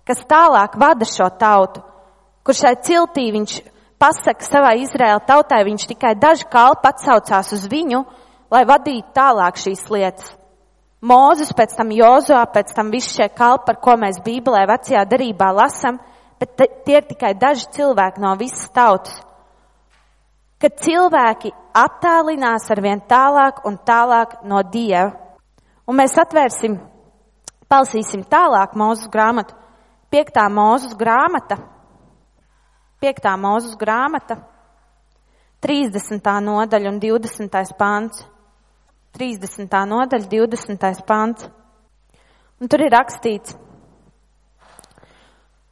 kas 0.07 0.23
tālāk 0.31 0.79
vada 0.79 1.09
šo 1.11 1.27
tautu, 1.35 1.83
kur 2.47 2.55
šai 2.55 2.77
ciltī 2.87 3.33
viņš 3.35 3.59
pasaka 3.99 4.47
savai 4.47 4.77
Izraēla 4.85 5.27
tautai, 5.27 5.65
viņš 5.67 5.91
tikai 5.91 6.15
daži 6.15 6.47
kalpi 6.53 6.93
atsaucās 6.93 7.51
uz 7.57 7.67
viņu, 7.67 8.05
lai 8.55 8.63
vadītu 8.69 9.11
tālāk 9.17 9.59
šīs 9.59 9.89
lietas. 9.91 10.31
Mūzes, 11.07 11.53
pēc 11.55 11.77
tam 11.79 11.93
Jozua, 11.95 12.43
pēc 12.51 12.73
tam 12.75 12.91
visi 12.91 13.13
šie 13.15 13.29
kalpi, 13.31 13.67
par 13.69 13.79
ko 13.85 13.95
mēs 14.01 14.19
Bībelē 14.25 14.65
vecajā 14.67 15.05
darībā 15.07 15.53
lasam, 15.55 16.01
bet 16.41 16.57
tie 16.87 16.99
ir 16.99 17.07
tikai 17.07 17.35
daži 17.39 17.69
cilvēki 17.77 18.23
no 18.25 18.33
visas 18.41 18.67
tautas. 18.75 19.21
Kad 20.59 20.81
cilvēki 20.81 21.53
attālinās 21.77 22.67
ar 22.73 22.81
vien 22.83 23.03
tālāk 23.07 23.61
un 23.69 23.77
tālāk 23.87 24.39
no 24.49 24.63
Dieva, 24.73 25.13
un 25.87 25.99
mēs 26.01 26.17
atvērsim, 26.19 26.79
palsīsim 27.71 28.25
tālāk 28.27 28.75
mūzes 28.75 29.11
grāmatu, 29.13 29.55
piektā 30.11 30.49
mūzes 30.51 30.97
grāmata, 30.99 31.61
piektā 33.05 33.37
mūzes 33.39 33.77
grāmata, 33.79 34.41
30. 35.67 36.33
nodaļa 36.47 36.91
un 36.93 36.99
20. 37.03 37.77
pāns. 37.79 38.25
30. 39.17 39.73
nodaļa, 39.89 40.29
20. 40.29 41.07
pants. 41.09 41.49
Un 42.61 42.69
tur 42.73 42.83
ir 42.85 42.93
rakstīts, 42.93 43.55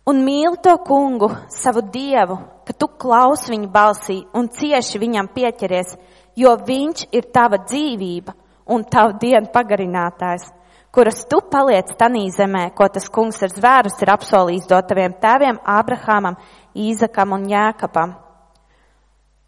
un 0.09 0.20
mīli 0.24 0.61
to 0.64 0.74
kungu, 0.84 1.30
savu 1.53 1.82
dievu, 1.92 2.36
ka 2.64 2.76
tu 2.76 2.88
klausi 3.01 3.53
viņa 3.55 3.70
balsī 3.72 4.18
un 4.36 4.49
cieši 4.53 5.01
viņam 5.01 5.30
pieķeries, 5.36 5.95
jo 6.36 6.53
viņš 6.61 7.07
ir 7.12 7.30
tava 7.32 7.61
dzīvība 7.64 8.34
un 8.68 8.84
tava 8.84 9.16
diena 9.20 9.49
pagarinātājs, 9.53 10.49
kuras 10.92 11.24
tu 11.28 11.40
paliec 11.53 11.92
tanī 12.01 12.26
zemē, 12.32 12.70
ko 12.76 12.88
tas 12.92 13.09
kungs 13.09 13.42
ar 13.45 13.53
zvērus 13.53 14.01
ir 14.05 14.12
apsolījis 14.12 14.68
dot 14.68 14.88
taviem 14.88 15.16
tēviem 15.20 15.61
Ābrahamam, 15.64 16.36
Īzakam 16.74 17.36
un 17.36 17.49
Jēkabam. 17.49 18.16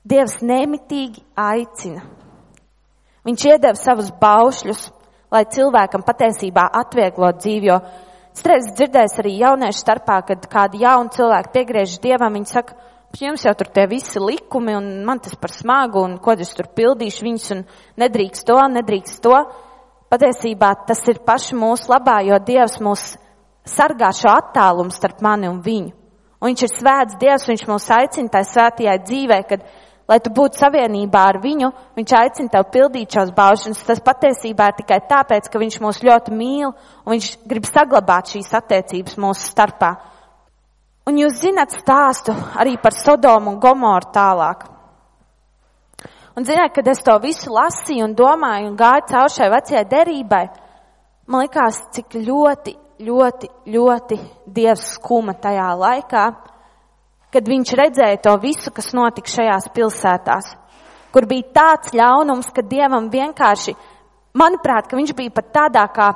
Dievs 0.07 0.41
nemitīgi 0.41 1.25
aicina 1.37 2.05
Viņš 3.27 3.47
iedeva 3.51 3.75
savus 3.79 4.13
baušļus, 4.21 4.83
lai 5.35 5.45
cilvēkam 5.51 6.05
patiesībā 6.07 6.69
atvieglot 6.81 7.41
dzīvi, 7.43 7.71
jo 7.73 7.81
streiz 8.37 8.69
dzirdēs 8.77 9.19
arī 9.19 9.33
jauniešu 9.41 9.83
starpā, 9.83 10.21
kad 10.29 10.47
kādi 10.51 10.85
jauni 10.85 11.11
cilvēki 11.17 11.53
piegriež 11.57 11.97
dievam, 12.05 12.37
viņi 12.39 12.53
saka, 12.53 12.77
jums 13.21 13.45
jau 13.47 13.55
tur 13.57 13.71
tie 13.73 13.87
visi 13.89 14.21
likumi 14.21 14.77
un 14.77 14.89
man 15.07 15.21
tas 15.25 15.35
par 15.41 15.51
smagu 15.51 16.03
un 16.05 16.19
ko 16.23 16.35
es 16.37 16.53
tur 16.55 16.69
pildīšu 16.77 17.25
viņus 17.25 17.53
un 17.55 17.63
nedrīkst 18.03 18.47
to, 18.47 18.59
nedrīkst 18.77 19.23
to. 19.25 19.37
Patiesībā 20.13 20.71
tas 20.87 21.01
ir 21.11 21.19
paši 21.27 21.57
mūsu 21.59 21.91
labā, 21.91 22.21
jo 22.29 22.39
Dievs 22.39 22.77
mūs 22.79 23.17
sargā 23.67 24.13
šo 24.15 24.31
attālumu 24.31 24.95
starp 24.95 25.23
mani 25.25 25.49
un 25.51 25.59
viņu. 25.65 25.95
Un 26.39 26.53
viņš 26.53 26.63
ir 26.63 26.71
svēts 26.71 27.19
Dievs, 27.19 27.49
viņš 27.49 27.65
mūs 27.67 27.89
aicina 27.97 28.31
tajā 28.31 28.51
svētajā 28.53 28.95
dzīvē, 29.03 29.41
kad 29.49 29.65
lai 30.07 30.19
tu 30.23 30.31
būtu 30.31 30.61
savienībā 30.61 31.23
ar 31.31 31.39
viņu, 31.43 31.71
viņš 31.99 32.13
aicina 32.19 32.53
tev 32.53 32.69
pildīt 32.75 33.17
šos 33.17 33.33
baušanas. 33.35 33.83
Tas 33.87 34.03
patiesībā 34.05 34.71
ir 34.71 34.79
tikai 34.81 35.01
tāpēc, 35.11 35.49
ka 35.51 35.63
viņš 35.63 35.81
mūs 35.83 36.03
ļoti 36.07 36.35
mīl 36.35 36.71
un 36.71 37.15
viņš 37.15 37.33
grib 37.49 37.67
saglabāt 37.69 38.35
šīs 38.35 38.53
attiecības 38.61 39.19
mūsu 39.23 39.51
starpā. 39.51 39.93
Un 41.07 41.19
jūs 41.21 41.43
zinat 41.43 41.75
stāstu 41.75 42.35
arī 42.59 42.77
par 42.83 42.95
Sodomu 42.95 43.55
un 43.55 43.61
Gomoru 43.63 44.11
tālāk. 44.15 44.67
Un 46.37 46.45
zināt, 46.45 46.75
kad 46.75 46.89
es 46.91 47.01
to 47.03 47.15
visu 47.23 47.53
lasīju 47.55 48.05
un 48.05 48.15
domāju 48.15 48.73
un 48.73 48.75
gāju 48.77 49.07
caur 49.13 49.31
šai 49.33 49.47
vecajai 49.55 49.87
derībai, 49.89 50.43
man 51.33 51.47
likās, 51.47 51.79
cik 51.97 52.19
ļoti, 52.27 52.75
ļoti, 53.07 53.49
ļoti 53.73 54.19
Dievs 54.53 54.91
skuma 54.99 55.33
tajā 55.41 55.71
laikā 55.81 56.27
kad 57.33 57.49
viņš 57.49 57.75
redzēja 57.81 58.23
to 58.23 58.37
visu, 58.43 58.71
kas 58.75 58.93
notika 58.97 59.31
šajās 59.31 59.69
pilsētās, 59.75 60.55
kur 61.13 61.27
bija 61.29 61.51
tāds 61.57 61.95
ļaunums, 61.97 62.53
ka 62.55 62.65
Dievam 62.67 63.11
vienkārši, 63.13 63.75
manuprāt, 64.37 64.89
ka 64.89 64.99
viņš 64.99 65.15
bija 65.17 65.35
pat 65.35 65.53
tādā 65.55 65.85
kā 65.93 66.11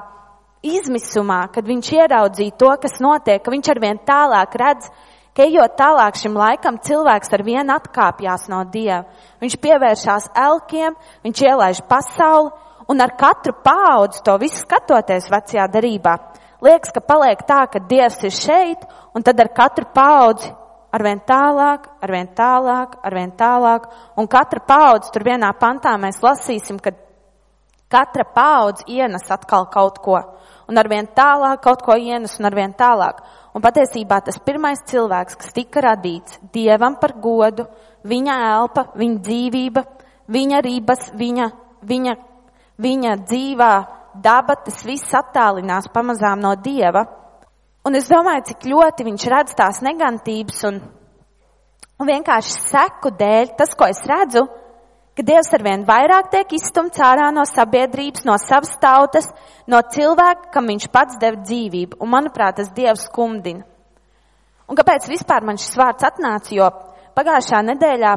izmisumā, 0.63 1.47
kad 1.55 1.65
viņš 1.67 1.93
ieraudzīja 1.97 2.57
to, 2.61 2.71
kas 2.83 3.01
notiek, 3.01 3.41
ka 3.43 3.53
viņš 3.53 3.71
arvien 3.73 4.01
tālāk 4.07 4.57
redz, 4.61 4.91
ka 5.37 5.47
ejot 5.47 5.77
tālāk 5.79 6.19
šim 6.21 6.37
laikam, 6.37 6.81
cilvēks 6.85 7.33
ar 7.33 7.45
vienu 7.47 7.77
atkāpjās 7.77 8.49
no 8.53 8.63
Dieva. 8.69 9.07
Viņš 9.41 9.57
pievēršās 9.63 10.31
elkiem, 10.37 10.97
viņš 11.25 11.43
ielaiž 11.47 11.83
pasauli, 11.89 12.51
un 12.91 13.01
ar 13.01 13.15
katru 13.17 13.55
paudzi 13.65 14.23
to 14.27 14.37
visu 14.43 14.65
skatoties 14.65 15.31
vecajā 15.31 15.69
darībā, 15.71 16.17
liekas, 16.61 16.93
ka 16.93 17.01
paliek 17.01 17.45
tā, 17.49 17.63
ka 17.71 17.81
Dievs 17.81 18.21
ir 18.27 18.35
šeit, 18.35 18.85
un 19.15 19.25
tad 19.25 19.41
ar 19.41 19.53
katru 19.55 19.87
paudzi 19.95 20.51
arvien 20.93 21.21
tālāk, 21.27 21.87
arvien 22.03 22.29
tālāk, 22.37 22.97
arvien 23.07 23.33
tālāk, 23.37 23.87
un 24.17 24.29
katra 24.31 24.63
paudze 24.67 25.13
tur 25.15 25.25
vienā 25.27 25.53
pantā 25.61 25.95
mēs 26.01 26.21
lasīsim, 26.25 26.81
ka 26.83 26.93
katra 27.91 28.25
paudze 28.35 28.87
ienes 28.87 29.31
atkal 29.31 29.67
kaut 29.71 29.99
ko, 30.03 30.19
un 30.69 30.79
arvien 30.79 31.09
tālāk 31.17 31.63
kaut 31.65 31.83
ko 31.83 31.97
ienes, 31.99 32.39
un 32.39 32.51
arvien 32.51 32.75
tālāk. 32.75 33.23
Un 33.51 33.63
patiesībā 33.63 34.21
tas 34.23 34.39
pirmais 34.39 34.79
cilvēks, 34.87 35.35
kas 35.35 35.55
tika 35.55 35.83
radīts 35.83 36.39
Dievam 36.55 36.95
par 37.03 37.17
godu, 37.19 37.67
viņa 38.07 38.37
elpa, 38.53 38.85
viņa 38.95 39.23
dzīvība, 39.27 39.83
viņa 40.31 40.61
rības, 40.63 41.09
viņa, 41.19 41.49
viņa, 41.83 42.15
viņa 42.79 43.17
dzīvā 43.25 43.73
daba, 44.23 44.55
tas 44.65 44.85
viss 44.87 45.15
attālinās 45.15 45.91
pamazām 45.93 46.43
no 46.43 46.55
Dieva. 46.55 47.07
Un 47.87 47.97
es 47.97 48.09
domāju, 48.13 48.51
cik 48.51 48.67
ļoti 48.69 49.07
viņš 49.07 49.27
redz 49.33 49.55
tās 49.57 49.79
negantības 49.85 50.59
un, 50.69 50.81
un 51.97 52.09
vienkārši 52.09 52.59
seku 52.67 53.13
dēļ, 53.17 53.55
tas, 53.57 53.73
ko 53.73 53.89
es 53.89 54.03
redzu, 54.09 54.45
ka 55.17 55.25
Dievs 55.25 55.49
arvien 55.57 55.87
vairāk 55.89 56.29
tiek 56.33 56.53
izstumts 56.59 57.01
ārā 57.01 57.31
no 57.33 57.47
sabiedrības, 57.49 58.27
no 58.29 58.37
savas 58.41 58.75
tautas, 58.83 59.31
no 59.69 59.81
cilvēka, 59.97 60.51
kam 60.53 60.69
viņš 60.69 60.91
pats 60.93 61.17
deva 61.21 61.41
dzīvību. 61.41 61.99
Un, 62.01 62.13
manuprāt, 62.13 62.59
tas 62.61 62.69
Dievs 62.77 63.07
skumdina. 63.09 63.65
Un 64.71 64.79
kāpēc 64.79 65.09
vispār 65.11 65.43
man 65.49 65.59
šis 65.59 65.75
vārds 65.81 66.07
atnāca? 66.07 66.53
Jo 66.55 66.69
pagājušā 67.17 67.63
nedēļā 67.73 68.13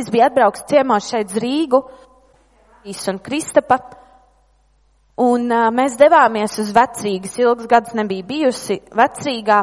es 0.00 0.08
biju 0.10 0.24
atbraucis 0.26 0.66
ciemos 0.72 1.12
šeit 1.12 1.30
uz 1.30 1.38
Rīgu, 1.44 1.82
un 2.84 3.20
Kristapa, 3.22 3.78
Un 5.14 5.46
uh, 5.46 5.68
mēs 5.70 5.94
devāmies 5.94 6.56
uz 6.58 6.72
vecrīgas, 6.74 7.36
ilgs 7.38 7.68
gads 7.70 7.94
nebija 7.94 8.26
bijusi 8.26 8.80
vecrīgā, 8.98 9.60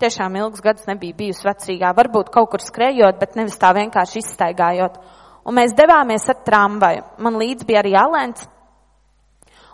tiešām 0.00 0.38
ilgs 0.40 0.64
gads 0.64 0.86
nebija 0.88 1.16
bijusi 1.18 1.44
vecrīgā, 1.44 1.90
varbūt 1.96 2.30
kaut 2.32 2.48
kur 2.54 2.64
skrējot, 2.64 3.18
bet 3.20 3.36
nevis 3.36 3.58
tā 3.60 3.74
vienkārši 3.76 4.22
izstaigājot. 4.22 4.96
Un 5.44 5.58
mēs 5.58 5.76
devāmies 5.76 6.24
ar 6.32 6.40
tramvaju. 6.46 7.04
Man 7.20 7.36
līdz 7.36 7.66
bija 7.68 7.82
arī 7.82 7.92
Alens. 8.00 8.46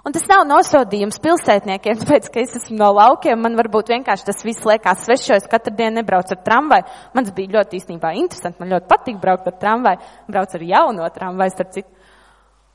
Un 0.01 0.17
tas 0.17 0.25
nav 0.27 0.43
nosodījums 0.49 1.21
pilsētniekiem, 1.23 1.99
tāpēc, 2.03 2.27
ka 2.35 2.43
es 2.43 2.57
esmu 2.59 2.81
no 2.81 2.91
laukiem, 2.97 3.39
man 3.45 3.55
varbūt 3.61 3.95
vienkārši 3.95 4.27
tas 4.33 4.43
viss 4.43 4.67
liekas 4.67 5.07
svešo, 5.07 5.39
es 5.39 5.47
katru 5.53 5.77
dienu 5.79 6.01
nebraucu 6.01 6.35
ar 6.35 6.43
tramvaju. 6.43 6.91
Mans 7.15 7.31
bija 7.37 7.61
ļoti 7.61 7.79
īstenībā 7.79 8.17
interesanti, 8.19 8.59
man 8.65 8.75
ļoti 8.75 8.91
patīk 8.91 9.23
braukt 9.23 9.47
ar 9.47 9.59
tramvaju, 9.63 10.13
braucu 10.27 10.59
ar 10.59 10.69
jauno 10.75 11.15
tramvaju, 11.15 11.55
starp 11.55 11.75
citu. 11.79 12.00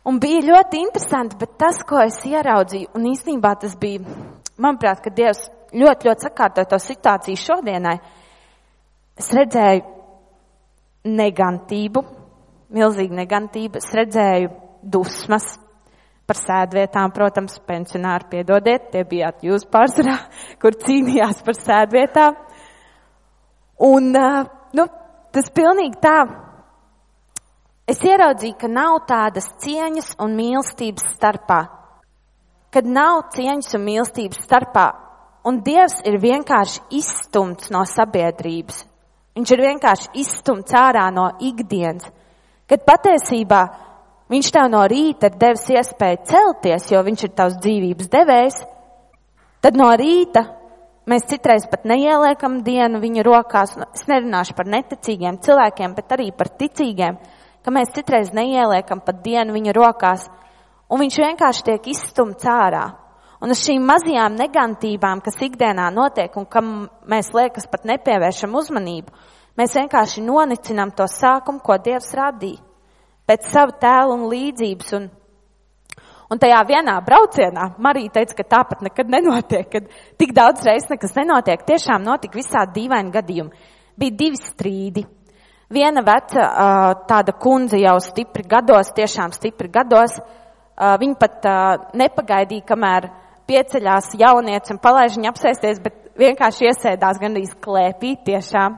Un 0.06 0.20
bija 0.22 0.44
ļoti 0.46 0.84
interesanti, 0.84 1.38
bet 1.40 1.56
tas, 1.58 1.80
ko 1.88 1.98
es 2.04 2.20
ieraudzīju, 2.30 2.92
un 2.94 3.08
īstenībā 3.10 3.56
tas 3.62 3.74
bija, 3.82 4.04
manuprāt, 4.62 5.02
ka 5.02 5.10
Dievs 5.10 5.48
ļoti, 5.74 6.10
ļoti 6.10 6.28
sakārtoja 6.28 6.70
to 6.70 6.78
situāciju 6.82 7.42
šodienai. 7.42 7.96
Es 9.18 9.32
redzēju 9.34 9.82
negantību, 11.10 12.04
milzīgu 12.76 13.18
negantību, 13.18 13.82
es 13.82 13.90
redzēju 13.98 14.52
dusmas 14.94 15.56
par 16.26 16.38
sēdvietām, 16.38 17.10
protams, 17.14 17.58
pensionāri 17.66 18.30
piedodiet, 18.32 18.92
tie 18.94 19.04
bijāt 19.10 19.42
jūs 19.46 19.66
pārsvarā, 19.74 20.20
kur 20.62 20.78
cīnījās 20.86 21.42
par 21.46 21.58
sēdvietām. 21.58 22.38
Un, 23.90 24.14
nu, 24.14 24.88
tas 25.34 25.50
pilnīgi 25.54 25.98
tā, 26.02 26.20
Es 27.86 28.02
ieraudzīju, 28.02 28.58
ka 28.58 28.70
nav 28.72 29.04
tādas 29.10 29.48
cieņas 29.62 30.16
un 30.24 30.34
mīlestības 30.38 31.06
starpā, 31.16 31.60
kad 32.74 32.88
nav 32.90 33.28
cieņas 33.36 33.78
un 33.78 33.86
mīlestības 33.86 34.42
starpā, 34.48 34.86
un 35.46 35.62
Dievs 35.64 36.00
ir 36.10 36.18
vienkārši 36.24 36.82
izstumts 36.98 37.70
no 37.72 37.84
sabiedrības. 37.86 38.82
Viņš 39.38 39.52
ir 39.52 39.66
vienkārši 39.68 40.14
izstumts 40.24 40.74
ārā 40.74 41.06
no 41.14 41.28
ikdienas, 41.44 42.08
kad 42.66 42.82
patiesībā 42.88 43.62
Viņš 44.26 44.48
tev 44.56 44.72
no 44.74 44.82
rīta 44.90 45.30
ir 45.30 45.36
devis 45.38 45.68
iespēju 45.70 46.24
celties, 46.26 46.88
jo 46.90 47.02
viņš 47.06 47.24
ir 47.28 47.34
tavs 47.38 47.60
dzīvības 47.62 48.08
devējs, 48.10 48.56
tad 49.62 49.78
no 49.78 49.92
rīta 50.02 50.42
mēs 51.06 51.28
citreiz 51.30 51.68
pat 51.70 51.86
neieliekam 51.86 52.64
dienu 52.66 53.02
viņa 53.04 53.26
rokās. 53.28 53.76
Es 53.94 54.08
nerunāšu 54.10 54.56
par 54.58 54.66
neticīgiem 54.74 55.38
cilvēkiem, 55.46 55.94
bet 55.94 56.16
arī 56.18 56.32
par 56.34 56.50
ticīgiem 56.58 57.20
ka 57.66 57.74
mēs 57.74 57.90
citreiz 57.96 58.30
neieliekam 58.36 59.02
pat 59.02 59.24
dienu 59.26 59.56
viņa 59.56 59.74
rokās, 59.74 60.28
un 60.86 61.02
viņš 61.02 61.18
vienkārši 61.24 61.66
tiek 61.66 61.90
izstumts 61.96 62.46
ārā. 62.46 62.86
Un 63.42 63.52
uz 63.52 63.64
šīm 63.66 63.84
mazajām 63.86 64.38
negantībām, 64.38 65.20
kas 65.26 65.42
ikdienā 65.44 65.90
notiek 65.94 66.38
un 66.38 66.46
kam 66.46 66.70
mēs 67.10 67.34
liekas 67.36 67.66
pat 67.72 67.84
nepievēršam 67.90 68.54
uzmanību, 68.56 69.12
mēs 69.58 69.76
vienkārši 69.76 70.24
nonicinām 70.24 70.94
to 70.96 71.10
sākumu, 71.10 71.60
ko 71.66 71.78
Dievs 71.82 72.14
radīja. 72.16 72.62
Pēc 73.26 73.50
sava 73.50 73.74
tēla 73.82 74.14
un 74.14 74.28
līdzības. 74.30 74.94
Un, 75.00 75.10
un 76.32 76.42
tajā 76.42 76.62
vienā 76.70 76.96
braucienā 77.06 77.72
Marija 77.82 78.14
teica, 78.20 78.38
ka 78.38 78.48
tāpat 78.56 78.86
nekad 78.86 79.10
nenotiek, 79.10 79.68
kad 79.72 79.90
tik 80.22 80.34
daudz 80.38 80.62
reizes 80.66 80.94
nekas 80.94 81.18
nenotiek. 81.18 81.66
Tiešām 81.66 82.06
notika 82.06 82.38
visādi 82.38 82.84
dīvaini 82.84 83.14
gadījumi. 83.18 83.70
Bija 83.98 84.18
divi 84.22 84.42
strīdi. 84.42 85.06
Viena 85.74 86.04
veca 86.06 86.46
tāda 87.10 87.34
kundze 87.42 87.80
jau 87.82 87.96
stipri 88.04 88.44
gados, 88.46 88.92
tiešām 88.94 89.34
stipri 89.34 89.70
gados, 89.74 90.20
viņa 90.78 91.16
pat 91.18 91.48
nepagaidīja, 91.98 92.66
kamēr 92.70 93.08
pieceļās 93.50 94.12
jaunieci 94.20 94.74
un 94.74 94.82
palaiž 94.82 95.18
viņu 95.18 95.32
apsēsties, 95.32 95.82
bet 95.82 95.98
vienkārši 96.22 96.70
iesēdās 96.70 97.22
gandrīz 97.22 97.56
klēpī 97.62 98.14
tiešām. 98.28 98.78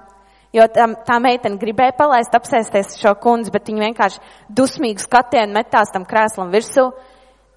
Jo 0.55 0.63
tā, 0.71 0.87
tā 1.05 1.17
meitene 1.19 1.59
gribēja 1.59 1.93
palaist 1.97 2.33
apsēsties 2.33 2.95
šo 3.01 3.13
kundzi, 3.19 3.51
bet 3.51 3.67
viņa 3.67 3.83
vienkārši 3.89 4.23
dusmīgu 4.55 5.03
skatienu 5.03 5.53
metās 5.59 5.91
tam 5.93 6.07
krēslam 6.07 6.55
virsū. 6.55 6.87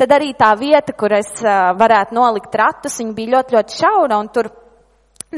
Tad 0.01 0.11
arī 0.17 0.33
tā 0.35 0.51
vieta, 0.59 0.93
kur 0.97 1.15
es 1.15 1.31
varētu 1.45 2.17
nolikt 2.19 2.55
ratus, 2.59 2.99
viņa 2.99 3.15
bija 3.15 3.37
ļoti, 3.37 3.57
ļoti 3.57 3.79
šaura 3.79 4.19
un 4.19 4.31
tur 4.35 4.51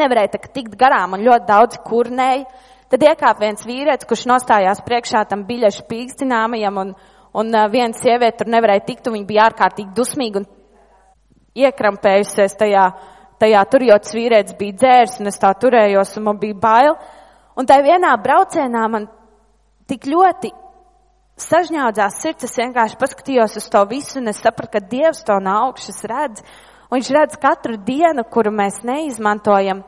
nevarēja 0.01 0.40
tikt 0.49 0.78
garām 0.80 1.18
un 1.18 1.24
ļoti 1.26 1.49
daudz 1.51 1.80
kurnēja. 1.84 2.47
Tad 2.93 3.05
iekāp 3.09 3.38
viens 3.40 3.62
vīrietis, 3.64 4.05
kurš 4.05 4.26
nostājās 4.28 4.82
priekšā 4.84 5.22
tam 5.30 5.47
biļešu 5.49 5.86
pīkstināmajam, 5.88 6.80
un, 6.82 6.90
un 7.40 7.55
viena 7.72 7.97
sieviete 7.97 8.43
tur 8.43 8.51
nevarēja 8.53 8.84
tikt, 8.84 9.07
un 9.09 9.16
viņa 9.16 9.28
bija 9.30 9.47
ārkārtīgi 9.49 9.95
dusmīga 9.97 10.43
un 10.43 10.49
iekrampējusies 11.57 12.59
tajā, 12.61 12.82
tajā 13.40 13.62
tur, 13.72 13.86
jo 13.88 13.97
tas 13.97 14.12
vīrietis 14.16 14.59
bija 14.59 14.76
dzērs, 14.82 15.14
un 15.22 15.32
es 15.32 15.40
tā 15.40 15.55
turējos, 15.57 16.12
un 16.20 16.26
man 16.28 16.43
bija 16.43 16.59
bail. 16.61 16.99
Un 17.57 17.68
tai 17.68 17.80
vienā 17.84 18.12
braucienā 18.20 18.84
man 18.93 19.09
tik 19.88 20.05
ļoti 20.12 20.53
sažņaudzās 21.40 22.20
sirds, 22.20 22.45
es 22.45 22.61
vienkārši 22.61 23.01
paskatījos 23.01 23.57
uz 23.57 23.72
to 23.72 23.86
visu, 23.88 24.18
un 24.20 24.28
es 24.32 24.45
sapratu, 24.45 24.76
ka 24.76 24.84
Dievs 24.93 25.24
to 25.24 25.40
no 25.40 25.57
augšas 25.64 26.05
redz, 26.12 26.45
un 26.90 26.99
viņš 26.99 27.11
redz 27.16 27.40
katru 27.40 27.80
dienu, 27.80 28.28
kuru 28.28 28.53
mēs 28.53 28.82
neizmantojam. 28.84 29.80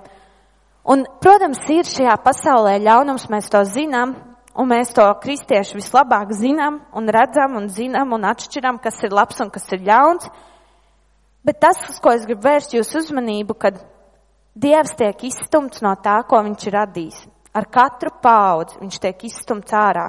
Un, 0.84 1.06
protams, 1.24 1.62
ir 1.72 1.88
šajā 1.88 2.14
pasaulē 2.20 2.74
ļaunums, 2.84 3.30
mēs 3.32 3.48
to 3.52 3.62
zinām, 3.64 4.12
un 4.52 4.68
mēs 4.68 4.92
to 4.92 5.06
kristieši 5.22 5.78
vislabāk 5.78 6.34
zinām 6.36 6.82
un 6.92 7.08
redzam 7.08 7.56
un 7.56 7.70
zinām 7.72 8.12
un 8.12 8.26
atšķiram, 8.28 8.82
kas 8.84 9.00
ir 9.06 9.16
labs 9.16 9.40
un 9.40 9.48
kas 9.54 9.64
ir 9.72 9.80
ļauns. 9.86 10.28
Bet 11.44 11.60
tas, 11.60 11.80
uz 11.88 11.96
ko 12.00 12.12
es 12.12 12.28
gribu 12.28 12.44
vērst 12.44 12.76
jūsu 12.76 13.00
uzmanību, 13.00 13.56
kad 13.56 13.80
Dievs 14.54 14.92
tiek 14.94 15.24
izstumts 15.26 15.80
no 15.82 15.90
tā, 15.98 16.20
ko 16.28 16.38
viņš 16.44 16.68
ir 16.68 16.76
radījis. 16.76 17.16
Ar 17.58 17.64
katru 17.72 18.12
paudzi 18.22 18.78
viņš 18.78 19.00
tiek 19.02 19.24
izstumts 19.26 19.74
ārā. 19.74 20.04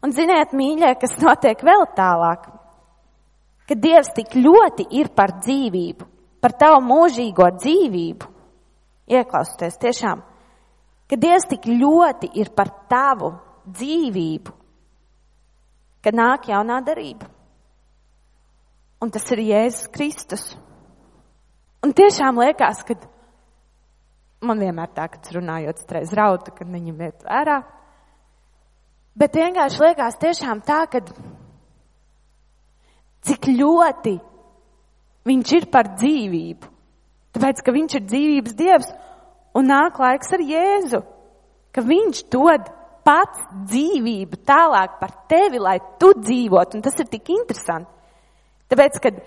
Un 0.00 0.14
ziniet, 0.16 0.54
mīļie, 0.56 0.94
kas 0.96 1.18
notiek 1.20 1.60
vēl 1.60 1.84
tālāk, 1.98 2.46
ka 3.68 3.76
Dievs 3.76 4.14
tik 4.16 4.38
ļoti 4.38 4.86
ir 4.96 5.10
par 5.12 5.36
dzīvību, 5.42 6.06
par 6.40 6.54
tavu 6.56 6.80
mūžīgo 6.86 7.50
dzīvību, 7.58 8.30
ieklausieties 9.10 9.78
tiešām, 9.82 10.22
ka 11.10 11.18
Dievs 11.18 11.48
tik 11.50 11.66
ļoti 11.66 12.30
ir 12.38 12.52
par 12.54 12.70
tavu 12.90 13.32
dzīvību, 13.66 14.54
ka 16.04 16.12
nāk 16.14 16.48
jaunā 16.50 16.80
darība. 16.86 17.28
Un 19.00 19.10
tas 19.10 19.24
ir 19.32 19.42
Jēzus 19.42 19.88
Kristus. 19.92 20.44
Un 21.80 21.94
tiešām 21.96 22.38
liekas, 22.42 22.82
ka 22.84 22.96
man 24.44 24.60
vienmēr 24.60 24.90
tā, 24.96 25.06
kad 25.12 25.30
runājot, 25.34 25.80
streiz 25.80 26.12
rauta, 26.16 26.52
kad 26.52 26.68
viņam 26.68 27.00
iet 27.06 27.24
vērā. 27.24 27.60
Bet 29.20 29.36
vienkārši 29.36 29.82
liekas 29.82 30.18
tiešām 30.20 30.60
tā, 30.64 30.82
ka 30.92 31.00
cik 33.26 33.50
ļoti 33.52 34.14
viņš 35.28 35.56
ir 35.58 35.66
par 35.72 35.90
dzīvību. 35.96 36.69
Tāpēc, 37.36 37.62
ka 37.64 37.74
viņš 37.74 37.96
ir 37.96 38.06
dzīvības 38.08 38.56
dievs 38.58 38.92
un 39.56 39.70
nāk 39.70 39.98
laiks 40.02 40.32
ar 40.34 40.44
Jēzu, 40.44 41.02
ka 41.74 41.84
viņš 41.86 42.24
dod 42.32 42.70
pats 43.06 43.44
dzīvību 43.70 44.42
tālāk 44.46 44.98
par 45.00 45.14
tevi, 45.30 45.60
lai 45.62 45.78
tu 46.00 46.12
dzīvotu, 46.18 46.78
un 46.78 46.84
tas 46.84 46.98
ir 47.00 47.08
tik 47.10 47.30
interesanti. 47.34 47.90
Tāpēc, 48.70 48.98
kad 49.02 49.22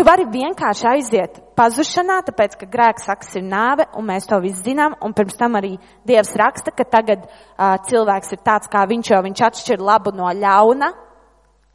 Tu 0.00 0.04
vari 0.08 0.24
vienkārši 0.32 0.86
aiziet 0.88 1.34
pazušanā, 1.58 2.22
tāpēc, 2.24 2.54
ka 2.56 2.68
grēks 2.72 3.04
saks 3.04 3.34
ir 3.36 3.42
nāve, 3.44 3.84
un 4.00 4.06
mēs 4.08 4.24
to 4.30 4.38
visu 4.40 4.62
zinām, 4.70 4.94
un 5.04 5.12
pirms 5.12 5.36
tam 5.36 5.58
arī 5.58 5.74
Dievs 6.08 6.30
raksta, 6.40 6.72
ka 6.72 6.86
tagad 6.88 7.26
uh, 7.26 7.74
cilvēks 7.84 8.32
ir 8.32 8.40
tāds 8.40 8.70
kā 8.72 8.86
viņš, 8.88 9.10
jo 9.12 9.18
viņš 9.26 9.42
atšķir 9.50 9.84
labu 9.84 10.14
no 10.16 10.30
ļauna, 10.32 10.88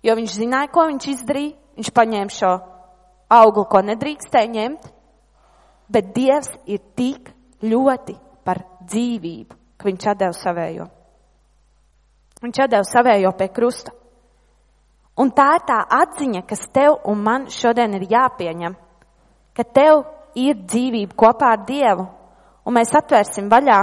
jo 0.10 0.16
viņš 0.18 0.38
zināja, 0.40 0.72
ko 0.74 0.88
viņš 0.90 1.08
izdarīja, 1.12 1.54
viņš 1.78 1.94
paņēma 2.00 2.34
šo 2.34 2.56
auglu, 3.38 3.68
ko 3.70 3.84
nedrīkstēja 3.92 4.54
ņemt, 4.58 4.90
bet 5.92 6.14
Dievs 6.16 6.52
ir 6.66 6.82
tik 6.98 7.32
ļoti 7.64 8.16
par 8.46 8.62
dzīvību, 8.86 9.58
ka 9.78 9.90
viņš 9.90 10.08
atdeva 10.12 10.38
savējo. 10.38 10.88
Viņš 12.44 12.62
atdeva 12.66 12.88
savējo 12.88 13.32
pie 13.38 13.50
krusta. 13.54 13.94
Un 15.18 15.32
tā 15.32 15.48
ir 15.56 15.64
tā 15.68 15.80
atziņa, 16.02 16.42
kas 16.48 16.66
tev 16.76 16.98
un 17.08 17.22
man 17.24 17.48
šodien 17.50 17.96
ir 17.96 18.10
jāpieņem, 18.12 18.74
ka 19.56 19.64
tev 19.64 20.04
ir 20.36 20.60
dzīvība 20.68 21.16
kopā 21.16 21.54
ar 21.56 21.64
Dievu. 21.68 22.10
Un 22.66 22.76
mēs 22.76 22.92
atvērsim 22.98 23.48
vaļā 23.50 23.80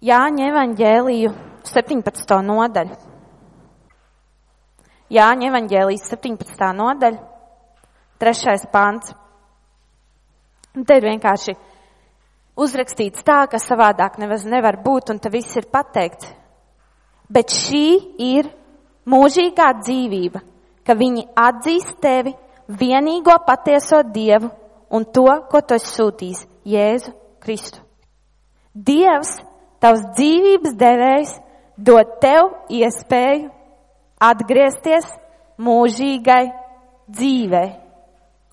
Jāņa 0.00 0.46
evaņģēliju 0.48 1.30
17. 1.68 2.36
nodaļu. 2.40 2.94
Jāņa 5.12 5.48
evaņģēlijas 5.50 6.06
17. 6.08 6.70
nodaļa, 6.78 7.18
3. 8.22 8.54
pants. 8.72 9.12
Un 10.76 10.86
te 10.86 10.98
ir 10.98 11.06
vienkārši 11.08 11.56
uzrakstīts 12.60 13.24
tā, 13.26 13.42
ka 13.50 13.58
savādāk 13.58 14.18
nevaz 14.22 14.44
nevar 14.46 14.78
būt, 14.84 15.10
un 15.10 15.18
te 15.18 15.32
viss 15.32 15.56
ir 15.58 15.66
pateikts. 15.72 16.30
Bet 17.30 17.52
šī 17.54 17.86
ir 18.26 18.50
mūžīgā 19.10 19.70
dzīvība, 19.82 20.42
ka 20.86 20.96
viņi 20.98 21.26
atzīst 21.38 21.98
tevi 22.02 22.34
vienīgo 22.68 23.36
patieso 23.46 24.02
Dievu 24.02 24.50
un 24.90 25.04
to, 25.04 25.26
ko 25.50 25.60
tu 25.62 25.78
esi 25.78 25.94
sūtījis, 25.94 26.42
Jēzu 26.66 27.14
Kristu. 27.42 27.82
Dievs, 28.74 29.36
tavs 29.82 30.04
dzīvības 30.18 30.74
devējs, 30.78 31.36
dod 31.78 32.18
tev 32.22 32.50
iespēju 32.70 33.48
atgriezties 34.20 35.08
mūžīgai 35.60 36.44
dzīvē 37.10 37.64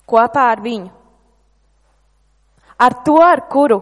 kopā 0.08 0.46
ar 0.54 0.62
viņu. 0.64 0.97
Ar 2.78 3.00
to, 3.04 3.16
ar 3.22 3.46
kuru, 3.50 3.80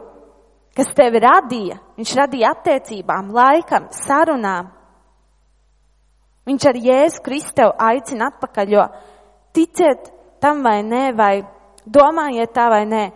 kas 0.76 0.88
tevi 0.96 1.20
radīja, 1.20 1.76
viņš 1.98 2.14
radīja 2.16 2.54
attiecībām, 2.56 3.28
laikam, 3.36 3.90
sarunām, 3.92 4.72
Viņš 6.46 6.64
ar 6.70 6.76
Jēzu 6.78 7.22
Kristu 7.26 7.64
aicina 7.82 8.28
atpakaļ, 8.30 8.68
jo 8.70 8.82
ticiet 9.56 10.12
tam 10.42 10.60
vai 10.62 10.78
nē, 10.86 11.08
vai 11.18 11.32
domājiet 11.82 12.52
tā 12.54 12.68
vai 12.70 12.84
nē, 12.86 13.06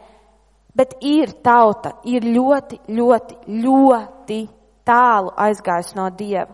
bet 0.75 0.97
ir 1.07 1.37
tauta, 1.45 1.93
ir 2.11 2.27
ļoti, 2.27 2.81
ļoti, 2.91 3.37
ļoti 3.63 4.41
tālu 4.87 5.31
aizgājis 5.47 5.93
no 5.95 6.09
Dieva. 6.11 6.49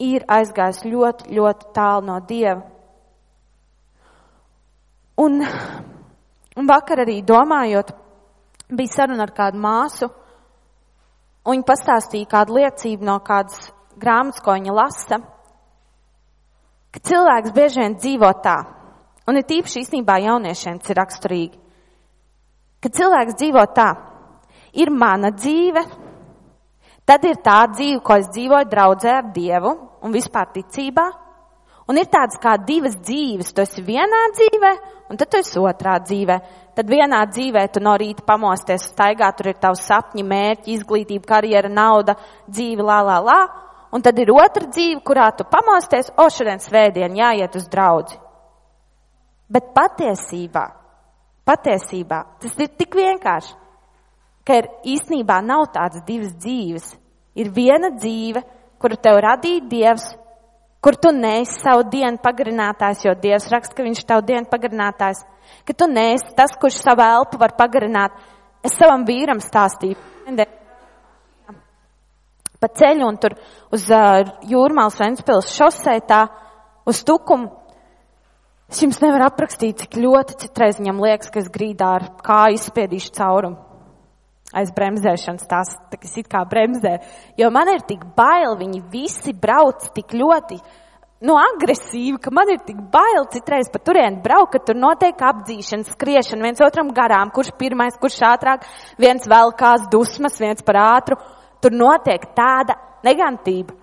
Ir 0.00 0.24
aizgājis 0.38 0.80
ļoti, 0.88 1.28
ļoti 1.36 1.68
tālu 1.76 2.08
no 2.08 2.16
Dieva. 2.24 2.64
Un, 5.20 5.44
un 6.56 6.68
vakar 6.68 7.04
arī 7.04 7.20
domājot, 7.26 7.92
bija 8.72 8.94
saruna 8.94 9.26
ar 9.26 9.32
kādu 9.36 9.60
māsu, 9.62 10.08
un 11.46 11.56
viņa 11.56 11.66
pastāstīja 11.68 12.30
kādu 12.30 12.56
liecību 12.58 13.06
no 13.06 13.18
kādas 13.24 13.68
grāmatas, 13.96 14.42
ko 14.42 14.56
viņa 14.56 14.74
lasa, 14.74 15.20
ka 16.92 17.02
cilvēks 17.10 17.54
bieži 17.54 17.82
vien 17.82 17.98
dzīvo 18.00 18.32
tā, 18.42 18.56
un 19.28 19.38
ir 19.38 19.46
tīpaši 19.46 19.84
īstenībā 19.84 20.18
jauniešiem 20.24 20.80
tas 20.80 20.92
ir 20.92 21.00
raksturīgi, 21.00 21.60
ka 22.82 22.92
cilvēks 22.98 23.38
dzīvo 23.38 23.62
tā, 23.76 23.90
ir 24.76 24.90
mana 24.90 25.30
dzīve, 25.34 25.84
tad 27.06 27.24
ir 27.24 27.38
tā 27.44 27.60
dzīve, 27.72 28.02
ko 28.02 28.18
es 28.18 28.32
dzīvoju 28.32 28.72
draudzē 28.72 29.14
ar 29.20 29.30
Dievu 29.34 29.76
un 30.02 30.14
vispār 30.14 30.50
ticībā, 30.56 31.06
un 31.88 31.98
ir 32.00 32.08
tādas 32.10 32.38
kā 32.42 32.56
divas 32.66 32.96
dzīves, 32.98 33.52
tu 33.54 33.62
esi 33.62 33.82
vienā 33.86 34.22
dzīvē, 34.34 34.72
un 35.10 35.18
tad 35.18 35.30
tu 35.30 35.40
esi 35.40 35.60
otrā 35.62 35.96
dzīvē. 36.02 36.38
Tad 36.76 36.90
vienā 36.92 37.22
dzīvē 37.30 37.62
tu 37.72 37.80
no 37.80 37.94
rīta 37.96 38.24
pamosties, 38.26 38.90
staigā, 38.90 39.30
tur 39.36 39.52
ir 39.52 39.60
tavs 39.60 39.86
sapņi, 39.88 40.24
mērķi, 40.26 40.74
izglītība, 40.76 41.24
karjera, 41.30 41.70
nauda, 41.72 42.18
dzīve, 42.50 42.84
lā, 42.84 42.98
lā, 43.06 43.20
lā. 43.24 43.38
Un 43.94 44.02
tad 44.04 44.18
ir 44.20 44.34
otra 44.34 44.66
dzīve, 44.68 45.00
kurā 45.06 45.30
tu 45.32 45.46
pamosties, 45.48 46.10
o, 46.20 46.26
šodien 46.28 46.60
svētdien 46.60 47.16
jāiet 47.16 47.54
uz 47.56 47.68
draudzi. 47.72 48.18
Bet 49.48 49.70
patiesībā, 49.76 50.66
patiesībā 51.46 52.20
tas 52.42 52.58
ir 52.58 52.74
tik 52.76 52.98
vienkārši, 52.98 53.54
ka 54.46 54.60
ir 54.60 54.68
īstenībā 54.96 55.38
nav 55.42 55.68
tādas 55.74 56.04
divas 56.06 56.34
dzīves. 56.34 56.92
Ir 57.36 57.50
viena 57.54 57.92
dzīve, 57.94 58.42
kuru 58.80 58.98
tev 59.00 59.20
radīja 59.22 59.64
Dievs, 59.70 60.06
kur 60.86 60.94
tu 61.02 61.10
neesi 61.10 61.58
savu 61.64 61.82
dienu 61.90 62.20
pagarinātājs, 62.22 63.00
jo 63.08 63.14
Dievs 63.18 63.50
raksta, 63.50 63.74
ka 63.74 63.82
viņš 63.82 64.04
tavu 64.06 64.22
dienu 64.28 64.46
pagarinātājs, 64.46 65.24
ka 65.66 65.74
tu 65.74 65.90
neesi 65.90 66.30
tas, 66.38 66.54
kurš 66.54 66.78
savu 66.84 67.02
elpu 67.02 67.42
var 67.42 67.56
pagarināt. 67.58 68.14
Es 68.62 68.78
savam 68.78 69.02
vīram 69.06 69.42
stāstīju 69.42 69.98
pa 72.60 72.70
ceļu 72.72 73.06
un 73.06 73.18
tur 73.20 73.36
uz 73.74 73.86
uh, 73.92 74.24
Jūrmāls 74.48 74.98
Ventspils 75.00 75.52
šosei 75.54 76.02
tā 76.08 76.24
uz 76.88 77.02
tukumu. 77.06 77.52
Es 78.66 78.80
jums 78.82 78.98
nevaru 78.98 79.28
aprakstīt, 79.28 79.84
cik 79.84 79.98
ļoti 80.02 80.40
citreiz 80.42 80.80
viņam 80.80 81.02
liekas, 81.04 81.30
ka 81.30 81.38
es 81.38 81.50
grīdā 81.54 81.92
ar 82.00 82.08
kāju 82.26 82.58
izspiedīšu 82.58 83.12
caurumu. 83.14 83.65
Aiz 84.54 84.70
bremzēšanas 84.70 85.48
tās, 85.50 85.72
tā 85.90 85.98
kas 85.98 86.12
it 86.20 86.28
kā 86.30 86.44
bremzē. 86.46 87.00
Jo 87.38 87.50
man 87.50 87.68
ir 87.72 87.82
tik 87.86 88.04
bail, 88.16 88.54
viņi 88.60 88.82
visi 88.92 89.34
brauc 89.34 89.88
tik 89.96 90.14
ļoti, 90.14 90.60
nu, 91.26 91.34
agresīvi, 91.40 92.20
ka 92.22 92.30
man 92.34 92.52
ir 92.54 92.60
tik 92.66 92.78
bail 92.92 93.26
citreiz 93.32 93.70
pa 93.72 93.80
turienu 93.82 94.22
braukt, 94.22 94.52
ka 94.54 94.62
tur 94.68 94.78
notiek 94.78 95.18
apdzīšana, 95.30 95.88
skriešana 95.90 96.46
viens 96.46 96.62
otram 96.62 96.92
garām, 96.94 97.32
kurš 97.34 97.50
pirmais, 97.58 97.98
kurš 97.98 98.20
ātrāk, 98.28 98.68
viens 99.02 99.26
vēl 99.26 99.54
kās 99.58 99.88
dusmas, 99.92 100.38
viens 100.40 100.62
par 100.62 100.78
ātru 100.84 101.18
tur 101.62 101.74
notiek 101.74 102.28
tāda 102.36 102.78
negantība. 103.06 103.74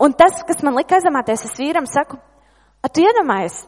Un 0.00 0.14
tas, 0.16 0.40
kas 0.48 0.62
man 0.64 0.78
lika 0.78 0.96
aizdomāties, 0.96 1.44
es 1.44 1.58
vīram 1.60 1.84
saku, 1.84 2.16
tu 2.88 3.02
iedomājies, 3.04 3.66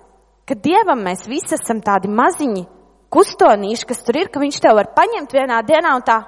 ka 0.49 0.57
Dievam 0.57 1.03
mēs 1.05 1.27
visi 1.29 1.59
esam 1.59 1.83
tādi 1.85 2.09
maziņi 2.09 2.65
kustonīši, 3.13 3.89
kas 3.89 4.03
tur 4.07 4.19
ir, 4.21 4.31
ka 4.33 4.41
viņš 4.43 4.61
tev 4.65 4.79
var 4.79 4.91
paņemt 4.97 5.35
vienā 5.37 5.61
dienā 5.69 5.93
un 5.99 6.07
tā 6.07 6.19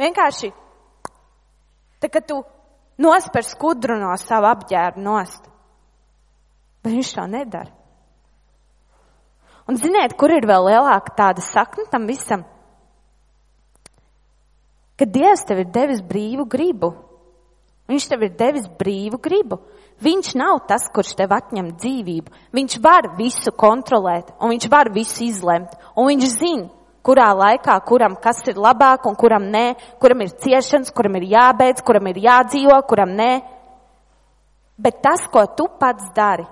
vienkārši, 0.00 0.52
tā 2.02 2.10
ka 2.12 2.22
tu 2.22 2.42
nosper 3.00 3.46
skudru 3.46 3.98
no 4.00 4.12
savu 4.20 4.50
apģērbu 4.50 5.02
nost. 5.02 5.48
Bet 6.84 6.94
viņš 6.94 7.14
to 7.16 7.26
nedara. 7.30 7.74
Un 9.68 9.76
ziniet, 9.76 10.14
kur 10.16 10.32
ir 10.32 10.46
vēl 10.48 10.70
lielāka 10.70 11.12
tāda 11.16 11.44
sakna 11.44 11.84
tam 11.90 12.06
visam? 12.08 12.46
ka 14.98 15.06
Dievs 15.06 15.44
tev 15.46 15.62
ir 15.62 15.70
devis 15.70 16.02
brīvu 16.02 16.44
gribu. 16.50 16.90
Viņš 17.88 18.08
tev 18.10 18.26
ir 18.26 18.34
devis 18.36 18.66
brīvu 18.80 19.20
gribu. 19.22 19.60
Viņš 19.98 20.34
nav 20.38 20.60
tas, 20.70 20.84
kurš 20.94 21.16
tev 21.18 21.32
atņem 21.34 21.72
dzīvību. 21.74 22.34
Viņš 22.54 22.76
var 22.82 23.10
visu 23.18 23.50
kontrolēt, 23.50 24.30
un 24.38 24.52
viņš 24.54 24.68
var 24.70 24.92
visu 24.94 25.24
izlemt. 25.26 25.72
Un 25.98 26.06
viņš 26.12 26.26
zina, 26.36 26.68
kurā 27.02 27.32
laikā, 27.34 27.74
kuram 27.88 28.14
kas 28.22 28.44
ir 28.46 28.60
labāk 28.62 29.08
un 29.10 29.16
kuram 29.18 29.48
nē, 29.50 29.72
kuram 29.98 30.22
ir 30.22 30.36
ciešanas, 30.38 30.92
kuram 30.94 31.18
ir 31.18 31.26
jābeidz, 31.32 31.82
kuram 31.82 32.06
ir 32.12 32.22
jādzīvo, 32.28 32.78
kuram 32.86 33.16
nē. 33.18 33.32
Bet 34.78 35.02
tas, 35.02 35.26
ko 35.26 35.42
tu 35.58 35.66
pats 35.80 36.12
dari, 36.14 36.46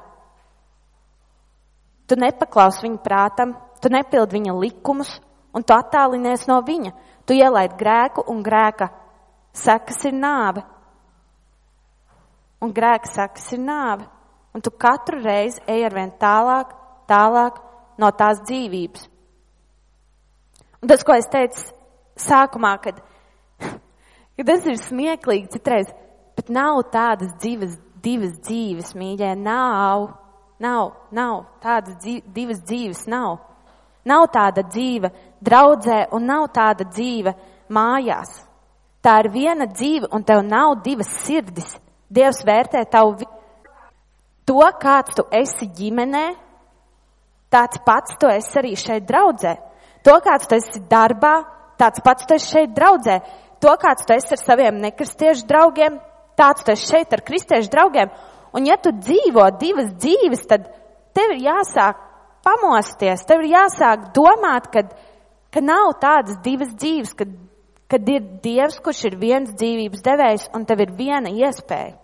tu 2.11 2.19
nepaklaus 2.19 2.83
viņa 2.83 3.03
prātam, 3.05 3.55
tu 3.79 3.93
nepildi 3.95 4.41
viņa 4.41 4.55
likumus, 4.59 5.13
un 5.55 5.63
tu 5.63 5.75
attālinies 5.77 6.49
no 6.51 6.59
viņa. 6.67 6.95
Tu 7.27 7.39
ielaid 7.39 7.79
grēku, 7.79 8.27
un 8.31 8.43
grēka 8.43 8.91
sekas 9.55 10.05
ir 10.07 10.15
nāve. 10.15 10.63
Un 12.63 12.73
grēka 12.77 13.11
sekas 13.11 13.51
ir 13.53 13.61
nāve. 13.61 14.07
Un 14.57 14.63
tu 14.65 14.73
katru 14.73 15.21
reizi 15.21 15.61
ej 15.69 15.85
ar 15.85 15.95
vien 15.95 16.13
tālāk, 16.21 16.73
tālāk 17.09 17.61
no 18.01 18.11
tās 18.17 18.41
dzīvības. 18.49 19.09
Un 20.81 20.89
tas, 20.89 21.05
ko 21.05 21.17
es 21.17 21.29
teicu 21.29 21.61
sākumā, 22.21 22.77
kad, 22.81 23.01
kad 24.37 24.49
tas 24.49 24.69
ir 24.69 24.79
smieklīgi 24.81 25.53
citreiz, 25.57 25.91
bet 26.37 26.53
nav 26.53 26.81
tādas 26.93 27.35
dzīves, 27.43 27.77
divas 28.05 28.37
dzīves, 28.47 28.95
mīļie, 28.97 29.35
nav, 29.41 30.09
nav, 30.63 30.93
nav, 31.13 31.45
tādas 31.65 31.99
dzīv, 32.05 32.25
divas 32.33 32.63
dzīves 32.65 33.05
nav. 33.11 33.41
Nav 34.07 34.29
tāda 34.31 34.63
dzīve 34.63 35.11
draudzē 35.43 36.05
un 36.15 36.29
nav 36.31 36.47
tāda 36.55 36.87
dzīve 36.87 37.33
mājās. 37.75 38.37
Tā 39.03 39.17
ir 39.25 39.33
viena 39.35 39.67
dzīve 39.67 40.13
un 40.15 40.23
tev 40.27 40.45
nav 40.47 40.77
divas 40.85 41.11
sirdis. 41.25 41.73
Dievs 42.13 42.45
vērtē 42.47 42.85
tavu 42.91 43.27
to, 44.47 44.63
kāds 44.81 45.17
tu 45.17 45.25
esi 45.35 45.67
ģimenē, 45.75 46.27
tāds 47.51 47.81
pats 47.87 48.15
tu 48.21 48.31
esi 48.31 48.59
arī 48.61 48.75
šeit 48.79 49.07
draudzē. 49.09 49.57
To, 50.07 50.15
kāds 50.23 50.47
tu 50.47 50.55
esi 50.55 50.83
darbā, 50.91 51.35
tāds 51.81 52.03
pats 52.05 52.27
tu 52.27 52.37
esi 52.37 52.53
šeit 52.55 52.75
draudzē. 52.77 53.19
To, 53.65 53.75
kāds 53.81 54.07
tu 54.07 54.15
esi 54.15 54.37
ar 54.37 54.43
saviem 54.43 54.79
nekristiešu 54.85 55.49
draugiem, 55.49 55.99
tāds 56.39 56.63
tu 56.63 56.75
esi 56.77 56.93
šeit 56.93 57.15
ar 57.17 57.25
kristiešu 57.27 57.73
draugiem. 57.73 58.13
Un 58.55 58.69
ja 58.69 58.77
tu 58.79 58.93
dzīvo 58.95 59.49
divas 59.59 59.91
dzīves, 59.99 60.47
tad 60.47 60.69
tev 61.17 61.35
ir 61.35 61.43
jāsāk 61.49 61.99
pamosties, 62.47 63.25
tev 63.27 63.43
ir 63.43 63.57
jāsāk 63.57 64.11
domāt, 64.15 64.71
ka, 64.71 64.85
ka 65.51 65.63
nav 65.65 65.97
tādas 66.03 66.39
divas 66.45 66.71
dzīves, 66.79 67.17
kad, 67.19 67.33
kad 67.91 68.09
ir 68.09 68.25
Dievs, 68.43 68.79
kurš 68.83 69.05
ir 69.11 69.19
viens 69.21 69.53
dzīvības 69.55 70.05
devējs, 70.07 70.49
un 70.57 70.65
tev 70.69 70.83
ir 70.85 70.95
viena 70.97 71.33
iespēja. 71.33 71.97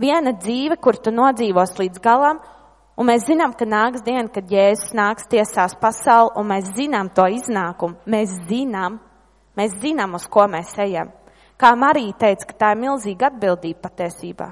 Viena 0.00 0.34
dzīve, 0.34 0.76
kur 0.82 0.98
tu 0.98 1.12
nodzīvos 1.14 1.76
līdz 1.78 2.02
galam, 2.02 2.40
un 2.98 3.08
mēs 3.10 3.28
zinām, 3.28 3.54
ka 3.54 3.68
nāks 3.68 4.02
diena, 4.06 4.26
kad 4.32 4.50
Jēzus 4.50 4.96
nāks 4.96 5.28
tiesās 5.30 5.76
pasauli, 5.78 6.34
un 6.40 6.50
mēs 6.50 6.72
zinām 6.74 7.12
to 7.14 7.28
iznākumu. 7.30 8.00
Mēs 8.10 8.34
zinām, 8.50 8.98
mēs 9.56 9.78
zinām, 9.84 10.18
uz 10.18 10.26
ko 10.26 10.48
mēs 10.50 10.74
ejam. 10.82 11.14
Kā 11.60 11.76
Marija 11.78 12.18
teica, 12.26 12.50
ka 12.50 12.60
tā 12.64 12.74
ir 12.74 12.82
milzīga 12.82 13.30
atbildība 13.30 13.86
patiesībā 13.86 14.50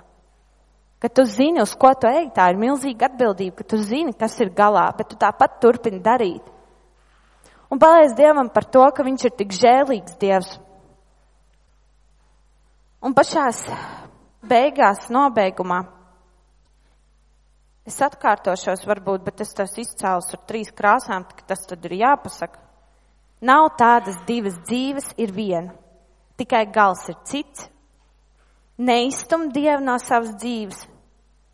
ka 1.03 1.09
tu 1.09 1.25
zini, 1.27 1.59
uz 1.59 1.75
ko 1.75 1.91
tu 1.99 2.07
ej, 2.07 2.29
tā 2.31 2.47
ir 2.53 2.59
milzīga 2.63 3.09
atbildība, 3.11 3.57
ka 3.59 3.65
tu 3.73 3.81
zini, 3.83 4.13
kas 4.15 4.37
ir 4.39 4.53
galā, 4.55 4.85
bet 4.95 5.09
tu 5.11 5.17
tāpat 5.19 5.59
turpini 5.59 5.99
darīt. 5.99 6.52
Un 7.73 7.81
paldies 7.81 8.13
Dievam 8.13 8.51
par 8.53 8.67
to, 8.69 8.85
ka 8.93 9.05
Viņš 9.07 9.25
ir 9.25 9.35
tik 9.39 9.55
žēlīgs 9.57 10.19
Dievs. 10.21 10.59
Un 13.03 13.15
pašās 13.17 13.65
beigās, 14.47 15.09
nobeigumā, 15.11 15.81
es 17.89 17.97
atkārtošos 18.05 18.85
varbūt, 18.87 19.25
bet 19.25 19.41
es 19.43 19.55
tos 19.57 19.73
izcēlus 19.81 20.29
ar 20.37 20.43
trīs 20.47 20.71
krāsām, 20.77 21.25
ka 21.25 21.49
tas 21.49 21.65
tad 21.67 21.89
ir 21.89 21.97
jāpasaka. 22.03 22.61
Nav 23.43 23.73
tādas 23.81 24.21
divas 24.29 24.61
dzīves, 24.69 25.09
ir 25.19 25.33
viena. 25.35 25.73
Tikai 26.39 26.63
gals 26.71 27.09
ir 27.11 27.19
cits. 27.27 27.67
Neizstum 28.79 29.49
Dievu 29.51 29.83
no 29.83 29.97
savas 29.99 30.37
dzīves, 30.39 30.85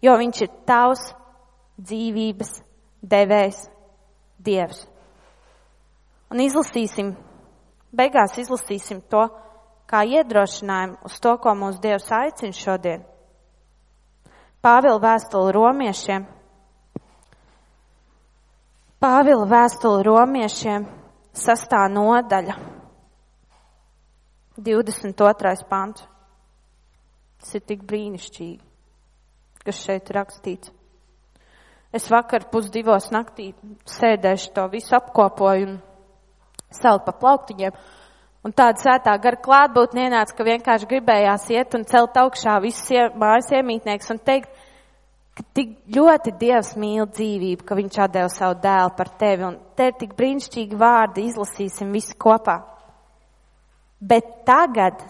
jo 0.05 0.19
viņš 0.21 0.45
ir 0.45 0.53
tavs 0.69 1.09
dzīvības 1.81 2.55
devējs 3.01 3.65
Dievs. 4.45 4.85
Un 6.29 6.43
izlasīsim, 6.45 7.15
beigās 7.97 8.37
izlasīsim 8.41 9.01
to 9.11 9.25
kā 9.89 10.03
iedrošinājumu 10.05 10.99
uz 11.09 11.17
to, 11.25 11.35
ko 11.41 11.55
mūsu 11.57 11.81
Dievs 11.85 12.11
aicina 12.13 12.57
šodien. 12.57 13.05
Pāvila 14.63 15.01
vēstuli 15.01 15.55
romiešiem. 15.57 16.27
Pāvila 19.01 19.47
vēstuli 19.49 20.05
romiešiem 20.05 20.87
sastā 21.33 21.85
nodaļa, 21.93 22.57
22. 24.59 25.69
pants. 25.71 26.09
Tas 27.39 27.55
ir 27.55 27.63
tik 27.63 27.85
brīnišķīgi 27.87 28.69
kas 29.69 29.83
šeit 29.85 30.09
rakstīts. 30.17 30.73
Es 31.93 32.09
vakar 32.13 32.47
pusdivos 32.53 33.11
naktī 33.13 33.51
sēdēšu 33.89 34.53
to 34.57 34.65
visu 34.73 34.97
apkopoju 34.97 35.67
un 35.67 35.77
saliku 36.75 37.09
pa 37.09 37.17
plauktiņiem. 37.23 37.79
Un 38.47 38.55
tāda 38.55 38.79
svētā 38.81 39.17
gara 39.21 39.41
klātbūtne 39.43 40.07
ienāca, 40.07 40.37
ka 40.37 40.47
vienkārši 40.47 40.89
gribējās 40.89 41.49
iet 41.53 41.75
un 41.75 41.85
celt 41.89 42.17
augšā 42.17 42.55
visus 42.63 43.13
mājas 43.19 43.51
iemītnieks 43.59 44.13
un 44.15 44.21
teikt, 44.23 44.53
ka 45.37 45.45
tik 45.55 45.75
ļoti 45.95 46.35
Dievs 46.39 46.73
mīl 46.79 47.07
dzīvību, 47.11 47.67
ka 47.67 47.77
viņš 47.79 47.99
atdeva 48.05 48.31
savu 48.33 48.59
dēlu 48.63 48.95
par 48.99 49.11
tevi. 49.21 49.45
Un 49.47 49.59
te 49.79 49.91
ir 49.91 49.99
tik 49.99 50.15
brīnišķīgi 50.19 50.79
vārdi, 50.79 51.27
izlasīsim 51.31 51.91
visi 51.95 52.15
kopā. 52.19 52.61
Bet 53.99 54.45
tagad, 54.47 55.03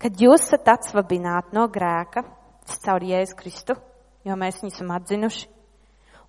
kad 0.00 0.16
jūs 0.20 0.48
esat 0.48 0.72
atsvabināti 0.72 1.56
no 1.56 1.66
grēka, 1.72 2.24
caur 2.84 3.04
Jēzu 3.04 3.36
Kristu, 3.38 3.76
jo 4.26 4.36
mēs 4.36 4.62
viņu 4.62 4.72
esam 4.72 4.90
atzinuši, 4.96 5.46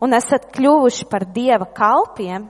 un 0.04 0.14
esat 0.14 0.52
kļuvuši 0.54 1.08
par 1.10 1.26
Dieva 1.34 1.68
kalpiem, 1.76 2.50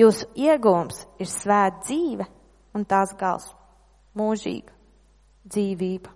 jūsu 0.00 0.28
iegūms 0.34 1.04
ir 1.20 1.28
svēt 1.28 1.82
dzīve 1.86 2.26
un 2.74 2.84
tās 2.88 3.12
gals- 3.18 3.50
mūžīga 4.18 4.72
dzīvība. 5.46 6.10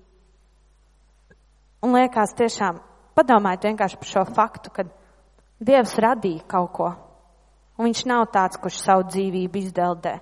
Un 1.85 1.93
liekas 1.93 2.32
tiešām, 2.39 2.80
padomājiet 3.16 3.66
vienkārši 3.68 3.99
par 4.01 4.09
šo 4.09 4.24
faktu, 4.35 4.70
ka 4.70 4.85
Dievs 5.64 5.95
radīja 6.03 6.43
kaut 6.49 6.72
ko, 6.72 6.89
un 7.78 7.87
viņš 7.87 8.07
nav 8.07 8.26
tāds, 8.35 8.59
kurš 8.61 8.80
savu 8.82 9.05
dzīvību 9.09 9.61
izdeldē. 9.61 10.20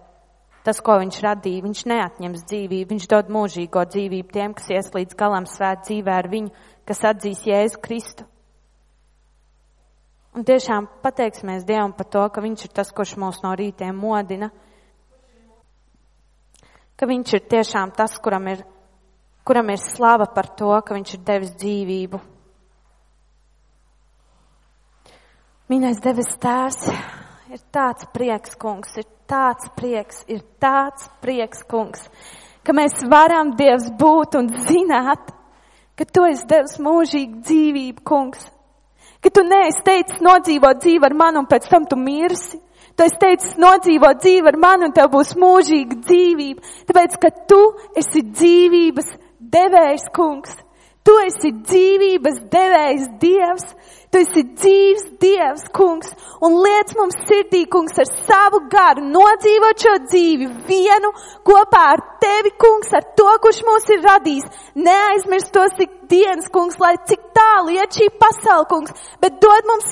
Tas, 0.62 0.78
ko 0.80 0.98
viņš 1.00 1.16
radīja, 1.24 1.62
viņš 1.64 1.80
neatņems 1.90 2.44
dzīvību, 2.46 2.90
viņš 2.92 3.06
dod 3.10 3.30
mūžīgo 3.34 3.82
dzīvību 3.94 4.30
tiem, 4.32 4.54
kas 4.54 4.68
ies 4.70 4.90
līdz 4.94 5.16
galam 5.18 5.46
svēt 5.50 5.88
dzīvē 5.88 6.12
ar 6.14 6.28
viņu, 6.30 6.52
kas 6.86 7.02
atzīs 7.10 7.42
Jēzu 7.48 7.80
Kristu. 7.82 8.26
Un 10.32 10.46
tiešām 10.48 10.86
pateiksimies 11.04 11.66
Dievam 11.68 11.92
par 11.92 12.08
to, 12.08 12.22
ka 12.32 12.40
viņš 12.40 12.64
ir 12.64 12.70
tas, 12.72 12.88
kurš 12.96 13.18
mūs 13.20 13.42
no 13.44 13.50
rītiem 13.52 13.92
modina, 13.92 14.48
ka 16.96 17.08
viņš 17.10 17.34
ir 17.36 17.42
tiešām 17.52 17.92
tas, 17.92 18.14
kuram 18.16 18.46
ir, 18.48 18.62
kuram 19.44 19.68
ir 19.74 19.82
slava 19.82 20.30
par 20.32 20.48
to, 20.56 20.70
ka 20.80 20.96
viņš 20.96 21.12
ir 21.18 21.26
devis 21.26 21.52
dzīvību. 21.60 22.20
Mīnais 25.68 26.00
devis 26.04 26.32
tēvs, 26.40 26.80
ir 27.52 27.60
tāds 27.72 28.08
prieks, 28.16 28.56
kungs, 28.56 28.96
ir 28.96 29.06
tāds 29.28 29.68
prieks, 29.76 30.24
ir 30.32 30.40
tāds 30.60 31.10
prieks, 31.20 31.60
kungs, 31.68 32.08
ka 32.64 32.72
mēs 32.76 33.04
varam 33.04 33.52
Dievs 33.60 33.92
būt 34.00 34.40
un 34.40 34.48
zināt, 34.64 35.28
ka 35.92 36.08
Tu 36.08 36.24
esi 36.32 36.48
Dievs 36.48 36.80
mūžīgi 36.80 37.44
dzīvību, 37.44 38.04
kungs. 38.08 38.48
Ka 39.22 39.30
Tu 39.30 39.44
neesi 39.46 39.84
teicis 39.86 40.22
nodzīvot 40.24 40.82
dzīvi 40.82 41.08
ar 41.08 41.14
mani 41.14 41.38
un 41.42 41.48
pēc 41.50 41.68
tam 41.70 41.86
Tu 41.86 41.98
mirsi. 41.98 42.58
Tu 42.96 43.06
esi 43.06 43.18
teicis 43.20 43.54
nodzīvot 43.60 44.20
dzīvi 44.20 44.50
ar 44.50 44.58
mani 44.60 44.88
un 44.88 44.94
tev 44.96 45.08
būs 45.14 45.36
mūžīga 45.38 46.00
dzīvība. 46.02 46.74
Tāpēc, 46.90 47.16
ka 47.22 47.30
Tu 47.48 47.60
esi 48.02 48.24
dzīvības 48.28 49.14
devējs, 49.54 50.10
kungs. 50.16 50.58
Tu 51.02 51.14
esi 51.26 51.52
dzīvības 51.62 52.42
devējs 52.52 53.08
Dievs. 53.22 53.64
Tu 54.12 54.20
esi 54.20 54.42
dzīves 54.44 55.06
Dievs, 55.22 55.62
kungs, 55.72 56.10
un 56.44 56.58
liec 56.60 56.90
mums 56.98 57.14
sirdī, 57.28 57.62
kungs, 57.72 57.94
ar 58.02 58.08
savu 58.26 58.58
garu 58.72 59.06
nodzīvot 59.08 59.84
šo 59.86 59.94
dzīvi 60.04 60.48
vienu 60.66 61.12
kopā 61.48 61.82
ar 61.94 62.02
tevi, 62.20 62.52
kungs, 62.60 62.92
ar 62.98 63.06
to, 63.16 63.30
kurš 63.44 63.62
mūs 63.64 63.88
ir 63.94 64.02
radījis. 64.04 64.60
Neaizmirst 64.84 65.52
tos 65.54 65.80
ik 65.80 65.94
dienas, 66.12 66.50
kungs, 66.52 66.76
lai 66.82 66.92
cik 67.08 67.22
tālu 67.36 67.72
iet 67.78 67.96
šī 67.96 68.10
pasaule, 68.20 68.66
kungs, 68.68 68.92
bet 69.22 69.38
dod 69.40 69.68
mums 69.70 69.88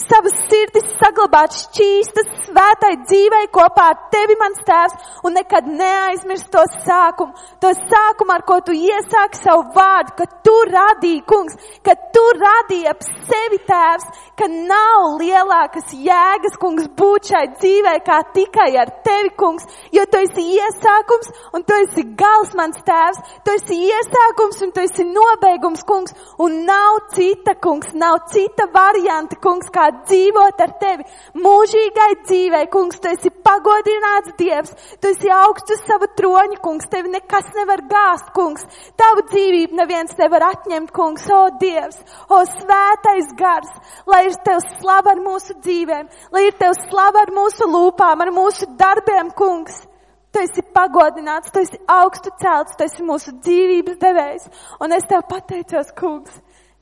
savas 0.00 0.36
sirdis 0.48 0.88
saglabāt 1.02 1.56
šķīstas 1.58 2.30
svētai 2.46 2.94
dzīvei 3.02 3.50
kopā 3.52 3.90
ar 3.92 3.98
tevi, 4.14 4.38
mans 4.40 4.62
tēvs, 4.64 5.12
un 5.28 5.36
nekad 5.36 5.68
neaizmirst 5.68 6.48
to 6.54 6.64
sākumu, 6.86 7.36
to 7.60 7.74
sākumu, 7.82 8.32
ar 8.32 8.46
ko 8.48 8.60
tu 8.64 8.76
iesāki 8.76 9.42
savu 9.42 9.66
vārdu, 9.76 10.16
ka 10.22 10.28
tu 10.46 10.56
radīji, 10.72 11.24
kungs, 11.28 11.58
ka 11.84 11.98
tu 12.14 12.24
radīji 12.38 12.88
ap 12.94 13.04
sevi 13.10 13.57
Tēvs, 13.66 14.06
ka 14.38 14.46
nav 14.48 15.18
lielākas 15.18 15.90
jēgas, 15.96 16.56
kungs, 16.60 16.86
būt 16.98 17.30
šai 17.32 17.44
dzīvē 17.56 17.94
kā 18.06 18.20
tikai 18.34 18.68
ar 18.78 18.92
tevi, 19.04 19.32
kungs, 19.38 19.66
jo 19.94 20.04
tu 20.10 20.20
esi 20.22 20.44
iesākums 20.54 21.32
un 21.56 21.64
tu 21.66 21.76
esi 21.82 22.04
gals, 22.18 22.54
mans 22.58 22.78
Tēvs, 22.86 23.18
tu 23.44 23.54
esi 23.56 23.78
iesākums 23.88 24.62
un 24.66 24.72
tu 24.76 24.84
esi 24.84 25.06
nobeigums, 25.08 25.82
kungs, 25.88 26.14
un 26.44 26.60
nav 26.68 27.00
cita, 27.16 27.56
kungs, 27.58 27.90
nav 27.98 28.20
cita 28.32 28.68
varianta, 28.74 29.40
kungs, 29.42 29.72
kā 29.74 29.88
dzīvot 30.04 30.62
ar 30.64 30.76
tevi. 30.82 31.08
Mūžīgai 31.38 32.10
dzīvei, 32.22 32.64
kungs, 32.72 33.02
tu 33.02 33.10
esi 33.10 33.32
pagodināts 33.32 34.36
Dievs, 34.38 34.74
tu 35.02 35.10
esi 35.10 35.32
augstu 35.34 35.80
savu 35.82 36.10
troņu, 36.18 36.60
kungs, 36.62 36.86
tevi 36.92 37.10
nekas 37.16 37.50
nevar 37.58 37.82
gāst, 37.90 38.30
kungs, 38.36 38.66
tavu 38.98 39.26
dzīvību 39.32 39.82
neviens 39.82 40.14
nevar 40.20 40.50
atņemt, 40.52 40.94
kungs, 40.94 41.26
o 41.34 41.44
Dievs, 41.58 41.98
o 42.30 42.44
svētais 42.54 43.34
gars 43.34 43.47
gars, 43.48 43.68
lai 44.06 44.24
ir 44.28 44.36
tev 44.44 44.62
slava 44.78 45.14
ar 45.14 45.22
mūsu 45.24 45.56
dzīvēm, 45.64 46.08
lai 46.34 46.46
ir 46.48 46.56
tev 46.60 46.74
slava 46.86 47.24
ar 47.24 47.34
mūsu 47.34 47.68
lūpām, 47.68 48.24
ar 48.24 48.32
mūsu 48.34 48.68
darbiem, 48.80 49.32
kungs. 49.38 49.84
Tu 50.32 50.42
esi 50.44 50.62
pagodināts, 50.76 51.52
tu 51.52 51.62
esi 51.64 51.78
augstu 51.88 52.30
celts, 52.42 52.76
tu 52.76 52.84
esi 52.84 53.04
mūsu 53.04 53.32
dzīvības 53.40 54.00
devējs. 54.02 54.48
Un 54.84 54.92
es 54.96 55.06
tev 55.08 55.24
pateicos, 55.30 55.94
kungs, 55.96 56.34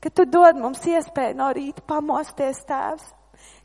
ka 0.03 0.11
tu 0.11 0.25
dod 0.27 0.59
mums 0.59 0.83
iespēju 0.83 1.37
no 1.39 1.53
rīta 1.55 1.85
pamosties, 1.87 2.59
tēvs. 2.67 3.13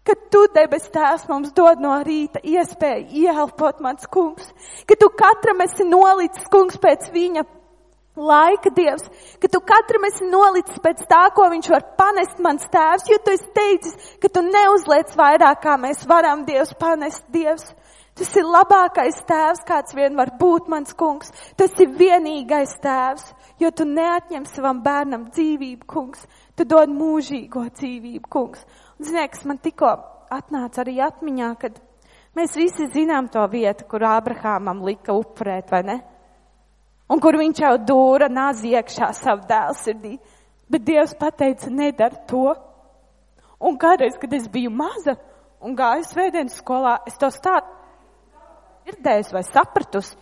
Ka 0.06 0.14
tu, 0.34 0.44
debes 0.54 0.86
tēvs, 0.94 1.26
mums 1.30 1.50
dod 1.54 1.82
no 1.82 1.96
rīta 2.06 2.40
iespēju 2.42 3.22
ieelpot 3.24 3.82
mans 3.82 4.06
kungs. 4.10 4.48
Ka 4.86 4.98
tu 4.98 5.10
katram 5.18 5.62
esi 5.66 5.86
nolicis, 5.86 6.46
kungs, 6.50 6.78
pēc 6.82 7.10
viņa 7.14 7.44
laika 8.16 8.70
Dievs, 8.76 9.06
ka 9.40 9.48
tu 9.48 9.60
katram 9.64 10.04
esi 10.08 10.26
nolicis 10.28 10.80
pēc 10.84 11.04
tā, 11.08 11.22
ko 11.34 11.48
viņš 11.52 11.70
var 11.72 11.86
panest 11.96 12.42
mans 12.44 12.66
tēvs, 12.72 13.08
jo 13.08 13.18
tu 13.24 13.32
esi 13.32 13.48
teicis, 13.56 14.10
ka 14.20 14.28
tu 14.28 14.42
neuzliec 14.44 15.14
vairāk, 15.16 15.62
kā 15.64 15.78
mēs 15.80 16.04
varam 16.08 16.44
Dievs 16.48 16.74
panest 16.80 17.24
Dievs. 17.32 17.72
Tas 18.12 18.28
ir 18.36 18.44
labākais 18.44 19.22
tēvs, 19.24 19.62
kāds 19.64 19.94
vien 19.96 20.18
var 20.18 20.34
būt 20.36 20.66
mans 20.68 20.92
kungs. 20.92 21.30
Tas 21.56 21.72
ir 21.80 21.94
vienīgais 21.96 22.74
tēvs, 22.84 23.30
jo 23.56 23.70
tu 23.72 23.86
neatņem 23.88 24.44
savam 24.50 24.82
bērnam 24.84 25.30
dzīvību, 25.32 25.86
kungs. 25.88 26.26
Tu 26.52 26.68
dod 26.68 26.92
mūžīgo 26.92 27.64
dzīvību, 27.72 28.28
kungs. 28.28 28.66
Un 28.98 29.08
ziniet, 29.08 29.32
kas 29.32 29.48
man 29.48 29.62
tikko 29.64 29.94
atnāca 30.28 30.84
arī 30.84 30.98
atmiņā, 31.08 31.48
kad 31.64 31.80
mēs 32.36 32.60
visi 32.60 32.90
zinām 32.92 33.32
to 33.32 33.40
vietu, 33.48 33.88
kur 33.88 34.04
Ābrahamam 34.04 34.84
lika 34.84 35.16
upurēt, 35.16 35.72
vai 35.72 35.82
ne? 35.88 36.00
Un 37.12 37.20
kur 37.20 37.36
viņš 37.36 37.60
jau 37.64 37.74
dūra 37.90 38.30
nāz 38.32 38.62
iekšā 38.64 39.12
savu 39.18 39.44
dēlu 39.48 39.76
sirdī. 39.76 40.14
Bet 40.72 40.86
Dievs 40.86 41.12
pateica, 41.20 41.68
nedara 41.68 42.24
to. 42.28 42.54
Un 43.60 43.76
kādreiz, 43.78 44.16
kad 44.18 44.32
es 44.32 44.48
biju 44.50 44.72
maza 44.72 45.18
un 45.62 45.76
gāju 45.78 46.06
svētdienas 46.08 46.56
skolā, 46.58 46.96
es 47.06 47.18
to 47.20 47.28
stāstu 47.30 47.82
dzirdējusi 48.86 49.34
vai 49.36 49.42
sapratusi. 49.46 50.16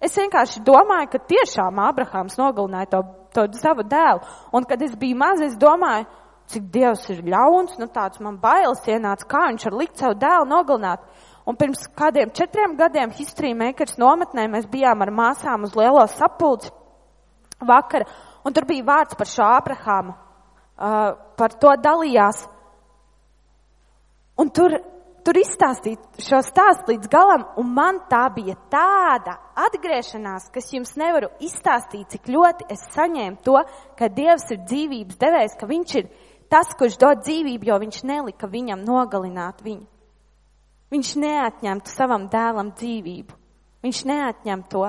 Es 0.00 0.16
vienkārši 0.16 0.62
domāju, 0.64 1.10
ka 1.12 1.22
tiešām 1.32 1.80
Abrahams 1.80 2.36
nogalināja 2.40 2.90
to, 2.92 3.02
to 3.32 3.46
savu 3.56 3.84
dēlu. 3.88 4.22
Un 4.56 4.64
kad 4.68 4.82
es 4.84 4.94
biju 4.96 5.16
maza, 5.18 5.48
es 5.48 5.56
domāju, 5.60 6.06
cik 6.52 6.68
Dievs 6.72 7.08
ir 7.10 7.24
ļauns, 7.26 7.78
nu 7.80 7.88
tāds 7.92 8.20
man 8.22 8.36
bailes 8.40 8.84
ienāca, 8.86 9.26
kā 9.28 9.46
viņš 9.48 9.66
var 9.66 9.78
likt 9.80 10.02
savu 10.02 10.18
dēlu 10.20 10.48
nogalināt. 10.52 11.02
Un 11.46 11.54
pirms 11.54 11.86
kādiem 11.94 12.32
četriem 12.34 12.74
gadiem 12.78 13.12
History 13.14 13.52
Makers 13.54 14.00
nometnē 14.02 14.48
mēs 14.50 14.66
bijām 14.66 15.04
ar 15.04 15.12
māsām 15.14 15.62
uz 15.68 15.76
lielo 15.78 16.02
sapulci 16.10 16.72
vakara, 17.62 18.08
un 18.44 18.52
tur 18.52 18.66
bija 18.66 18.84
vārds 18.84 19.14
par 19.14 19.30
šo 19.30 19.46
Abrahāmu. 19.46 20.16
Uh, 20.76 21.14
par 21.38 21.54
to 21.56 21.70
dalījās. 21.80 22.42
Un 24.36 24.50
tur, 24.52 24.74
tur 25.24 25.38
izstāstīt 25.40 26.20
šo 26.20 26.42
stāstu 26.44 26.92
līdz 26.92 27.08
galam, 27.08 27.46
un 27.56 27.70
man 27.78 28.02
tā 28.10 28.26
bija 28.34 28.58
tāda 28.68 29.38
atgriešanās, 29.68 30.50
kas 30.52 30.68
jums 30.74 30.92
nevaru 31.00 31.30
izstāstīt, 31.40 32.10
cik 32.12 32.28
ļoti 32.28 32.68
es 32.74 32.84
saņēmu 32.92 33.40
to, 33.46 33.56
ka 33.96 34.10
Dievs 34.12 34.50
ir 34.52 34.66
dzīvības 34.66 35.22
devējs, 35.22 35.56
ka 35.56 35.70
Viņš 35.70 35.96
ir 36.02 36.10
tas, 36.52 36.76
kurš 36.76 37.00
dod 37.00 37.24
dzīvību, 37.24 37.70
jo 37.70 37.80
Viņš 37.86 38.02
nelika 38.04 38.50
viņam 38.52 38.84
nogalināt 38.84 39.64
viņu. 39.64 39.86
Viņš 40.94 41.14
neatņemtu 41.18 41.90
savam 41.90 42.28
dēlam 42.30 42.70
dzīvību. 42.78 43.34
Viņš 43.82 44.02
neatņem 44.06 44.62
to. 44.70 44.84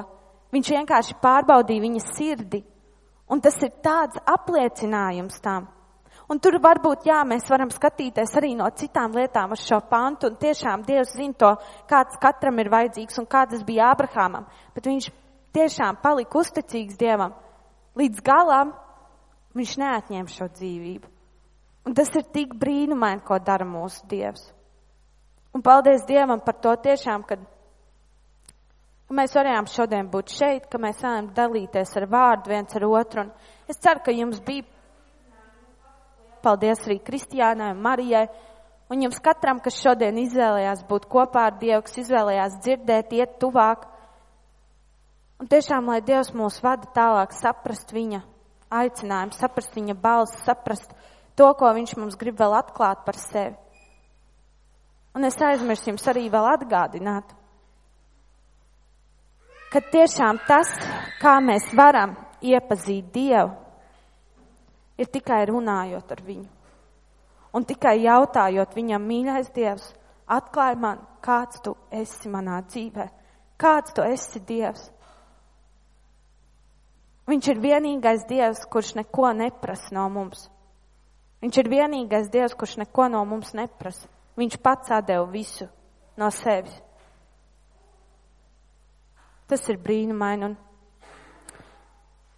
Viņš 0.54 0.70
vienkārši 0.76 1.18
pārbaudīja 1.24 1.84
viņa 1.84 2.04
sirdi. 2.12 2.62
Un 3.28 3.42
tas 3.44 3.58
ir 3.66 3.74
tāds 3.84 4.20
apliecinājums 4.24 5.42
tam. 5.44 5.68
Un 6.28 6.42
tur 6.44 6.58
varbūt, 6.60 7.06
jā, 7.08 7.22
mēs 7.28 7.48
varam 7.48 7.70
skatīties 7.72 8.34
arī 8.40 8.52
no 8.60 8.68
citām 8.76 9.14
lietām 9.16 9.54
uz 9.56 9.62
šo 9.64 9.80
pantu, 9.88 10.28
un 10.28 10.36
tiešām 10.40 10.84
Dievs 10.88 11.14
zina 11.16 11.38
to, 11.40 11.52
kāds 11.88 12.20
katram 12.20 12.60
ir 12.60 12.72
vajadzīgs 12.72 13.22
un 13.22 13.28
kādas 13.32 13.64
bija 13.68 13.94
Abrahamam. 13.94 14.48
Bet 14.76 14.90
viņš 14.90 15.08
tiešām 15.56 16.02
palika 16.04 16.42
uzticīgs 16.42 17.00
Dievam. 17.00 17.36
Līdz 17.98 18.24
galam 18.28 18.76
viņš 19.56 19.78
neatņem 19.82 20.28
šo 20.32 20.50
dzīvību. 20.52 21.14
Un 21.88 21.96
tas 21.96 22.12
ir 22.20 22.28
tik 22.36 22.58
brīnumaini, 22.60 23.24
ko 23.24 23.40
dara 23.40 23.66
mūsu 23.66 24.04
Dievs. 24.12 24.50
Un 25.58 25.64
paldies 25.66 26.04
Dievam 26.06 26.38
par 26.46 26.54
to 26.62 26.70
tiešām, 26.86 27.24
kad 27.26 27.42
mēs 29.10 29.34
varējām 29.34 29.66
šodien 29.74 30.10
būt 30.14 30.30
šeit, 30.38 30.68
ka 30.70 30.78
mēs 30.78 31.00
varam 31.02 31.32
dalīties 31.34 31.96
ar 31.98 32.06
vārdu 32.12 32.52
viens 32.52 32.78
ar 32.78 32.86
otru. 32.86 33.24
Un 33.26 33.72
es 33.74 33.82
ceru, 33.82 34.04
ka 34.06 34.14
jums 34.14 34.44
bija 34.46 34.68
paldies 36.46 36.86
arī 36.86 37.00
Kristiānai 37.02 37.72
un 37.74 37.82
Marijai. 37.82 38.28
Un 38.94 39.02
jums 39.02 39.18
katram, 39.20 39.58
kas 39.66 39.82
šodien 39.82 40.22
izvēlējās 40.22 40.86
būt 40.88 41.10
kopā 41.10 41.50
ar 41.50 41.58
Dievu, 41.58 41.82
kas 41.90 41.98
izvēlējās 42.06 42.62
dzirdēt, 42.62 43.18
iet 43.18 43.34
tuvāk. 43.42 43.90
Un 45.42 45.50
tiešām, 45.50 45.90
lai 45.90 46.04
Dievs 46.06 46.36
mūs 46.38 46.62
vada 46.62 46.86
tālāk, 46.94 47.34
saprast 47.34 47.98
viņa 47.98 48.22
aicinājumu, 48.70 49.34
saprast 49.42 49.74
viņa 49.74 49.98
balsi, 50.06 50.38
saprast 50.46 50.94
to, 51.34 51.50
ko 51.58 51.74
viņš 51.74 51.98
mums 51.98 52.22
grib 52.22 52.38
vēl 52.38 52.62
atklāt 52.62 53.02
par 53.10 53.18
sevi. 53.26 53.58
Un 55.18 55.26
es 55.26 55.40
aizmirsu 55.42 55.90
jums 55.90 56.04
arī 56.12 56.28
vēl 56.30 56.46
atgādināt, 56.52 57.32
ka 59.72 59.80
tiešām 59.82 60.38
tas, 60.46 60.70
kā 61.18 61.40
mēs 61.42 61.72
varam 61.74 62.12
iepazīt 62.46 63.08
Dievu, 63.16 63.56
ir 65.02 65.08
tikai 65.10 65.40
runājot 65.50 66.12
ar 66.14 66.22
viņu. 66.28 66.46
Un 67.58 67.66
tikai 67.66 67.96
jautājot 68.04 68.76
viņam, 68.78 69.08
mīļais 69.10 69.50
Dievs, 69.56 69.88
atklāj 70.30 70.78
man, 70.78 71.02
kāds 71.26 71.64
tu 71.66 71.74
esi 71.90 72.30
manā 72.30 72.60
dzīvē, 72.68 73.08
kāds 73.58 73.96
tu 73.98 74.06
esi 74.06 74.44
Dievs. 74.46 74.84
Viņš 77.28 77.50
ir 77.56 77.64
vienīgais 77.64 78.28
Dievs, 78.30 78.62
kurš 78.70 78.94
neko 79.02 79.34
neprasa 79.40 79.98
no 79.98 80.06
mums. 80.14 80.46
Viņš 81.42 81.60
ir 81.64 81.72
vienīgais 81.74 82.30
Dievs, 82.30 82.54
kurš 82.54 82.78
neko 82.84 83.10
no 83.16 83.26
mums 83.26 83.56
neprasa. 83.58 84.06
Viņš 84.38 84.60
pats 84.62 84.94
atdeva 84.94 85.26
visu 85.32 85.66
no 86.18 86.30
sevis. 86.34 86.76
Tas 89.48 89.64
ir 89.72 89.80
brīnumaini 89.80 90.56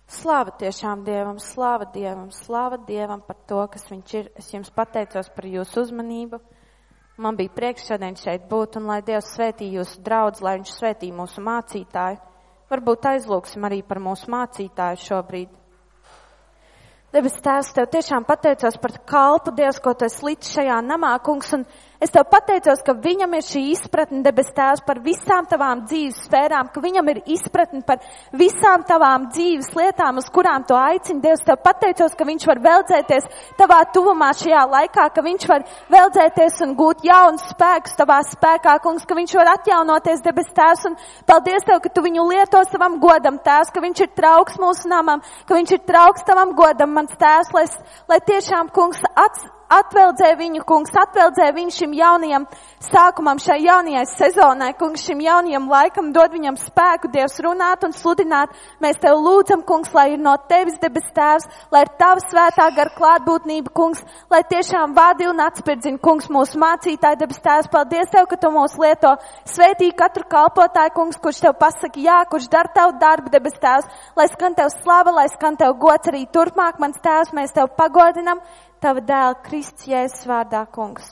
slāva 0.10 0.54
tiešām 0.58 1.04
Dievam, 1.06 1.40
slāva 1.42 1.88
Dievam, 1.94 2.30
slāva 2.34 2.80
Dievam 2.86 3.22
par 3.26 3.38
to, 3.50 3.62
kas 3.72 3.88
Viņš 3.90 4.16
ir. 4.20 4.32
Es 4.38 4.50
jums 4.54 4.72
pateicos 4.74 5.30
par 5.36 5.46
jūsu 5.46 5.86
uzmanību. 5.86 6.40
Man 7.20 7.36
bija 7.36 7.52
prieks 7.52 7.88
šodien 7.90 8.16
šeit 8.16 8.48
būt 8.50 8.80
un 8.80 8.88
lai 8.90 9.02
Dievs 9.06 9.34
svētī 9.36 9.68
jūsu 9.74 10.02
draudz, 10.06 10.42
lai 10.42 10.58
Viņš 10.60 10.76
svētī 10.78 11.12
mūsu 11.14 11.44
mācītāju. 11.44 12.22
Varbūt 12.70 13.08
aizlūksim 13.12 13.66
arī 13.66 13.82
par 13.84 14.00
mūsu 14.00 14.30
mācītāju 14.32 15.02
šobrīd. 15.04 15.56
Debes 17.10 17.40
Tēvs, 17.42 17.74
Tev 17.74 17.88
tiešām 17.90 18.26
pateicos 18.28 18.78
par 18.78 19.00
kalpu, 19.10 19.52
Dievs, 19.58 19.82
ko 19.82 19.96
Tu 19.98 20.06
esi 20.06 20.28
līdz 20.28 20.52
šajā 20.54 20.78
namā, 20.86 21.16
kungs, 21.26 21.50
un 21.58 21.66
Es 22.00 22.14
tev 22.16 22.30
pateicos, 22.32 22.80
ka 22.88 22.94
viņam 22.96 23.34
ir 23.36 23.44
šī 23.44 23.62
izpratne, 23.74 24.22
debes 24.24 24.48
tēvs, 24.56 24.86
par 24.88 25.02
visām 25.04 25.44
tavām 25.52 25.82
dzīves 25.84 26.22
sfērām, 26.30 26.70
ka 26.72 26.80
viņam 26.80 27.10
ir 27.12 27.18
izpratne 27.36 27.82
par 27.84 28.00
visām 28.40 28.86
tavām 28.88 29.26
dzīves 29.34 29.74
lietām, 29.76 30.22
uz 30.22 30.30
kurām 30.32 30.64
tu 30.64 30.78
aicini. 30.80 31.20
Dievs, 31.26 31.44
tev 31.44 31.60
pateicos, 31.66 32.16
ka 32.16 32.30
viņš 32.30 32.48
var 32.48 32.64
veldzēties 32.70 33.28
tavā 33.60 33.82
tuvumā 33.92 34.32
šajā 34.40 34.64
laikā, 34.78 35.10
ka 35.12 35.26
viņš 35.28 35.50
var 35.52 35.68
veldzēties 35.92 36.64
un 36.70 36.78
gūt 36.80 37.04
jaunu 37.04 37.44
spēku 37.50 37.92
tavā 38.00 38.22
spēkā, 38.32 38.80
kungs, 38.88 39.04
ka 39.04 39.20
viņš 39.20 39.36
var 39.42 39.54
atjaunoties 39.58 40.24
debes 40.24 40.50
tēvs. 40.56 40.88
Un 40.88 40.98
paldies 41.28 41.68
tev, 41.68 41.84
ka 41.84 41.92
tu 41.92 42.08
viņu 42.08 42.30
lieto 42.32 42.64
savam 42.72 42.96
godam, 43.04 43.44
tēvs, 43.44 43.76
ka 43.76 43.84
viņš 43.84 44.08
ir 44.08 44.16
trauks 44.16 44.56
mūsu 44.64 44.88
namam, 44.88 45.20
ka 45.44 45.60
viņš 45.60 45.76
ir 45.76 45.86
trauks 45.92 46.24
tavam 46.24 46.56
godam, 46.56 46.96
mans 46.96 47.20
tēvs, 47.20 47.52
lai, 47.60 47.68
lai 48.08 48.24
tiešām, 48.32 48.72
kungs, 48.72 49.04
ats, 49.20 49.50
atveldzē 49.70 50.34
viņu, 50.40 50.64
kungs, 50.68 50.94
atveldzē 50.98 51.50
viņu 51.56 51.74
šim 51.76 51.94
jaunajam 51.98 52.46
sākumam, 52.84 53.40
šai 53.42 53.60
jaunajai 53.64 54.06
sezonai, 54.10 54.72
kungs, 54.80 55.04
šim 55.06 55.22
jaunajam 55.24 55.68
laikam, 55.70 56.12
dod 56.16 56.34
viņam 56.34 56.58
spēku, 56.60 57.12
Dievs, 57.14 57.38
runāt 57.44 57.84
un 57.86 57.94
sludināt. 57.94 58.54
Mēs 58.82 59.00
tev 59.02 59.20
lūdzam, 59.22 59.64
kungs, 59.68 59.92
lai 59.94 60.14
ir 60.14 60.22
no 60.24 60.36
tevis 60.50 60.80
debes 60.82 61.06
tēvs, 61.16 61.48
lai 61.74 61.84
ir 61.86 61.92
tava 62.00 62.24
svētā 62.24 62.70
gar 62.76 62.92
klātbūtnība, 62.96 63.74
kungs, 63.76 64.02
lai 64.32 64.42
tiešām 64.50 64.96
vādi 64.98 65.28
un 65.30 65.44
atspirdzina, 65.44 66.02
kungs, 66.02 66.30
mūsu 66.34 66.62
mācītāji 66.62 67.20
debes 67.22 67.42
tēvs. 67.44 67.70
Paldies 67.74 68.10
tev, 68.14 68.30
ka 68.32 68.40
tu 68.40 68.54
mūs 68.54 68.78
lieto. 68.80 69.16
Svētī 69.50 69.92
katru 69.98 70.26
kalpotāju, 70.30 70.96
kungs, 70.96 71.20
kurš 71.22 71.44
tev 71.46 71.58
pasaka 71.60 72.02
jā, 72.02 72.22
kurš 72.32 72.50
dara 72.50 72.74
tavu 72.74 72.98
darbu 73.02 73.34
debes 73.34 73.58
tēvs, 73.62 73.90
lai 74.18 74.30
skan 74.32 74.58
tev 74.58 74.72
slava, 74.80 75.14
lai 75.22 75.28
skan 75.34 75.60
tev 75.60 75.76
gods 75.82 76.10
arī 76.12 76.26
turpmāk, 76.34 76.80
mans 76.82 76.98
tēvs, 77.04 77.36
mēs 77.36 77.56
tev 77.56 77.72
pagodinam. 77.78 78.42
Tava 78.80 79.02
dēla 79.04 79.36
Kristus 79.44 79.90
Jēzus 79.92 80.24
vārdā, 80.30 80.62
kungs. 80.72 81.10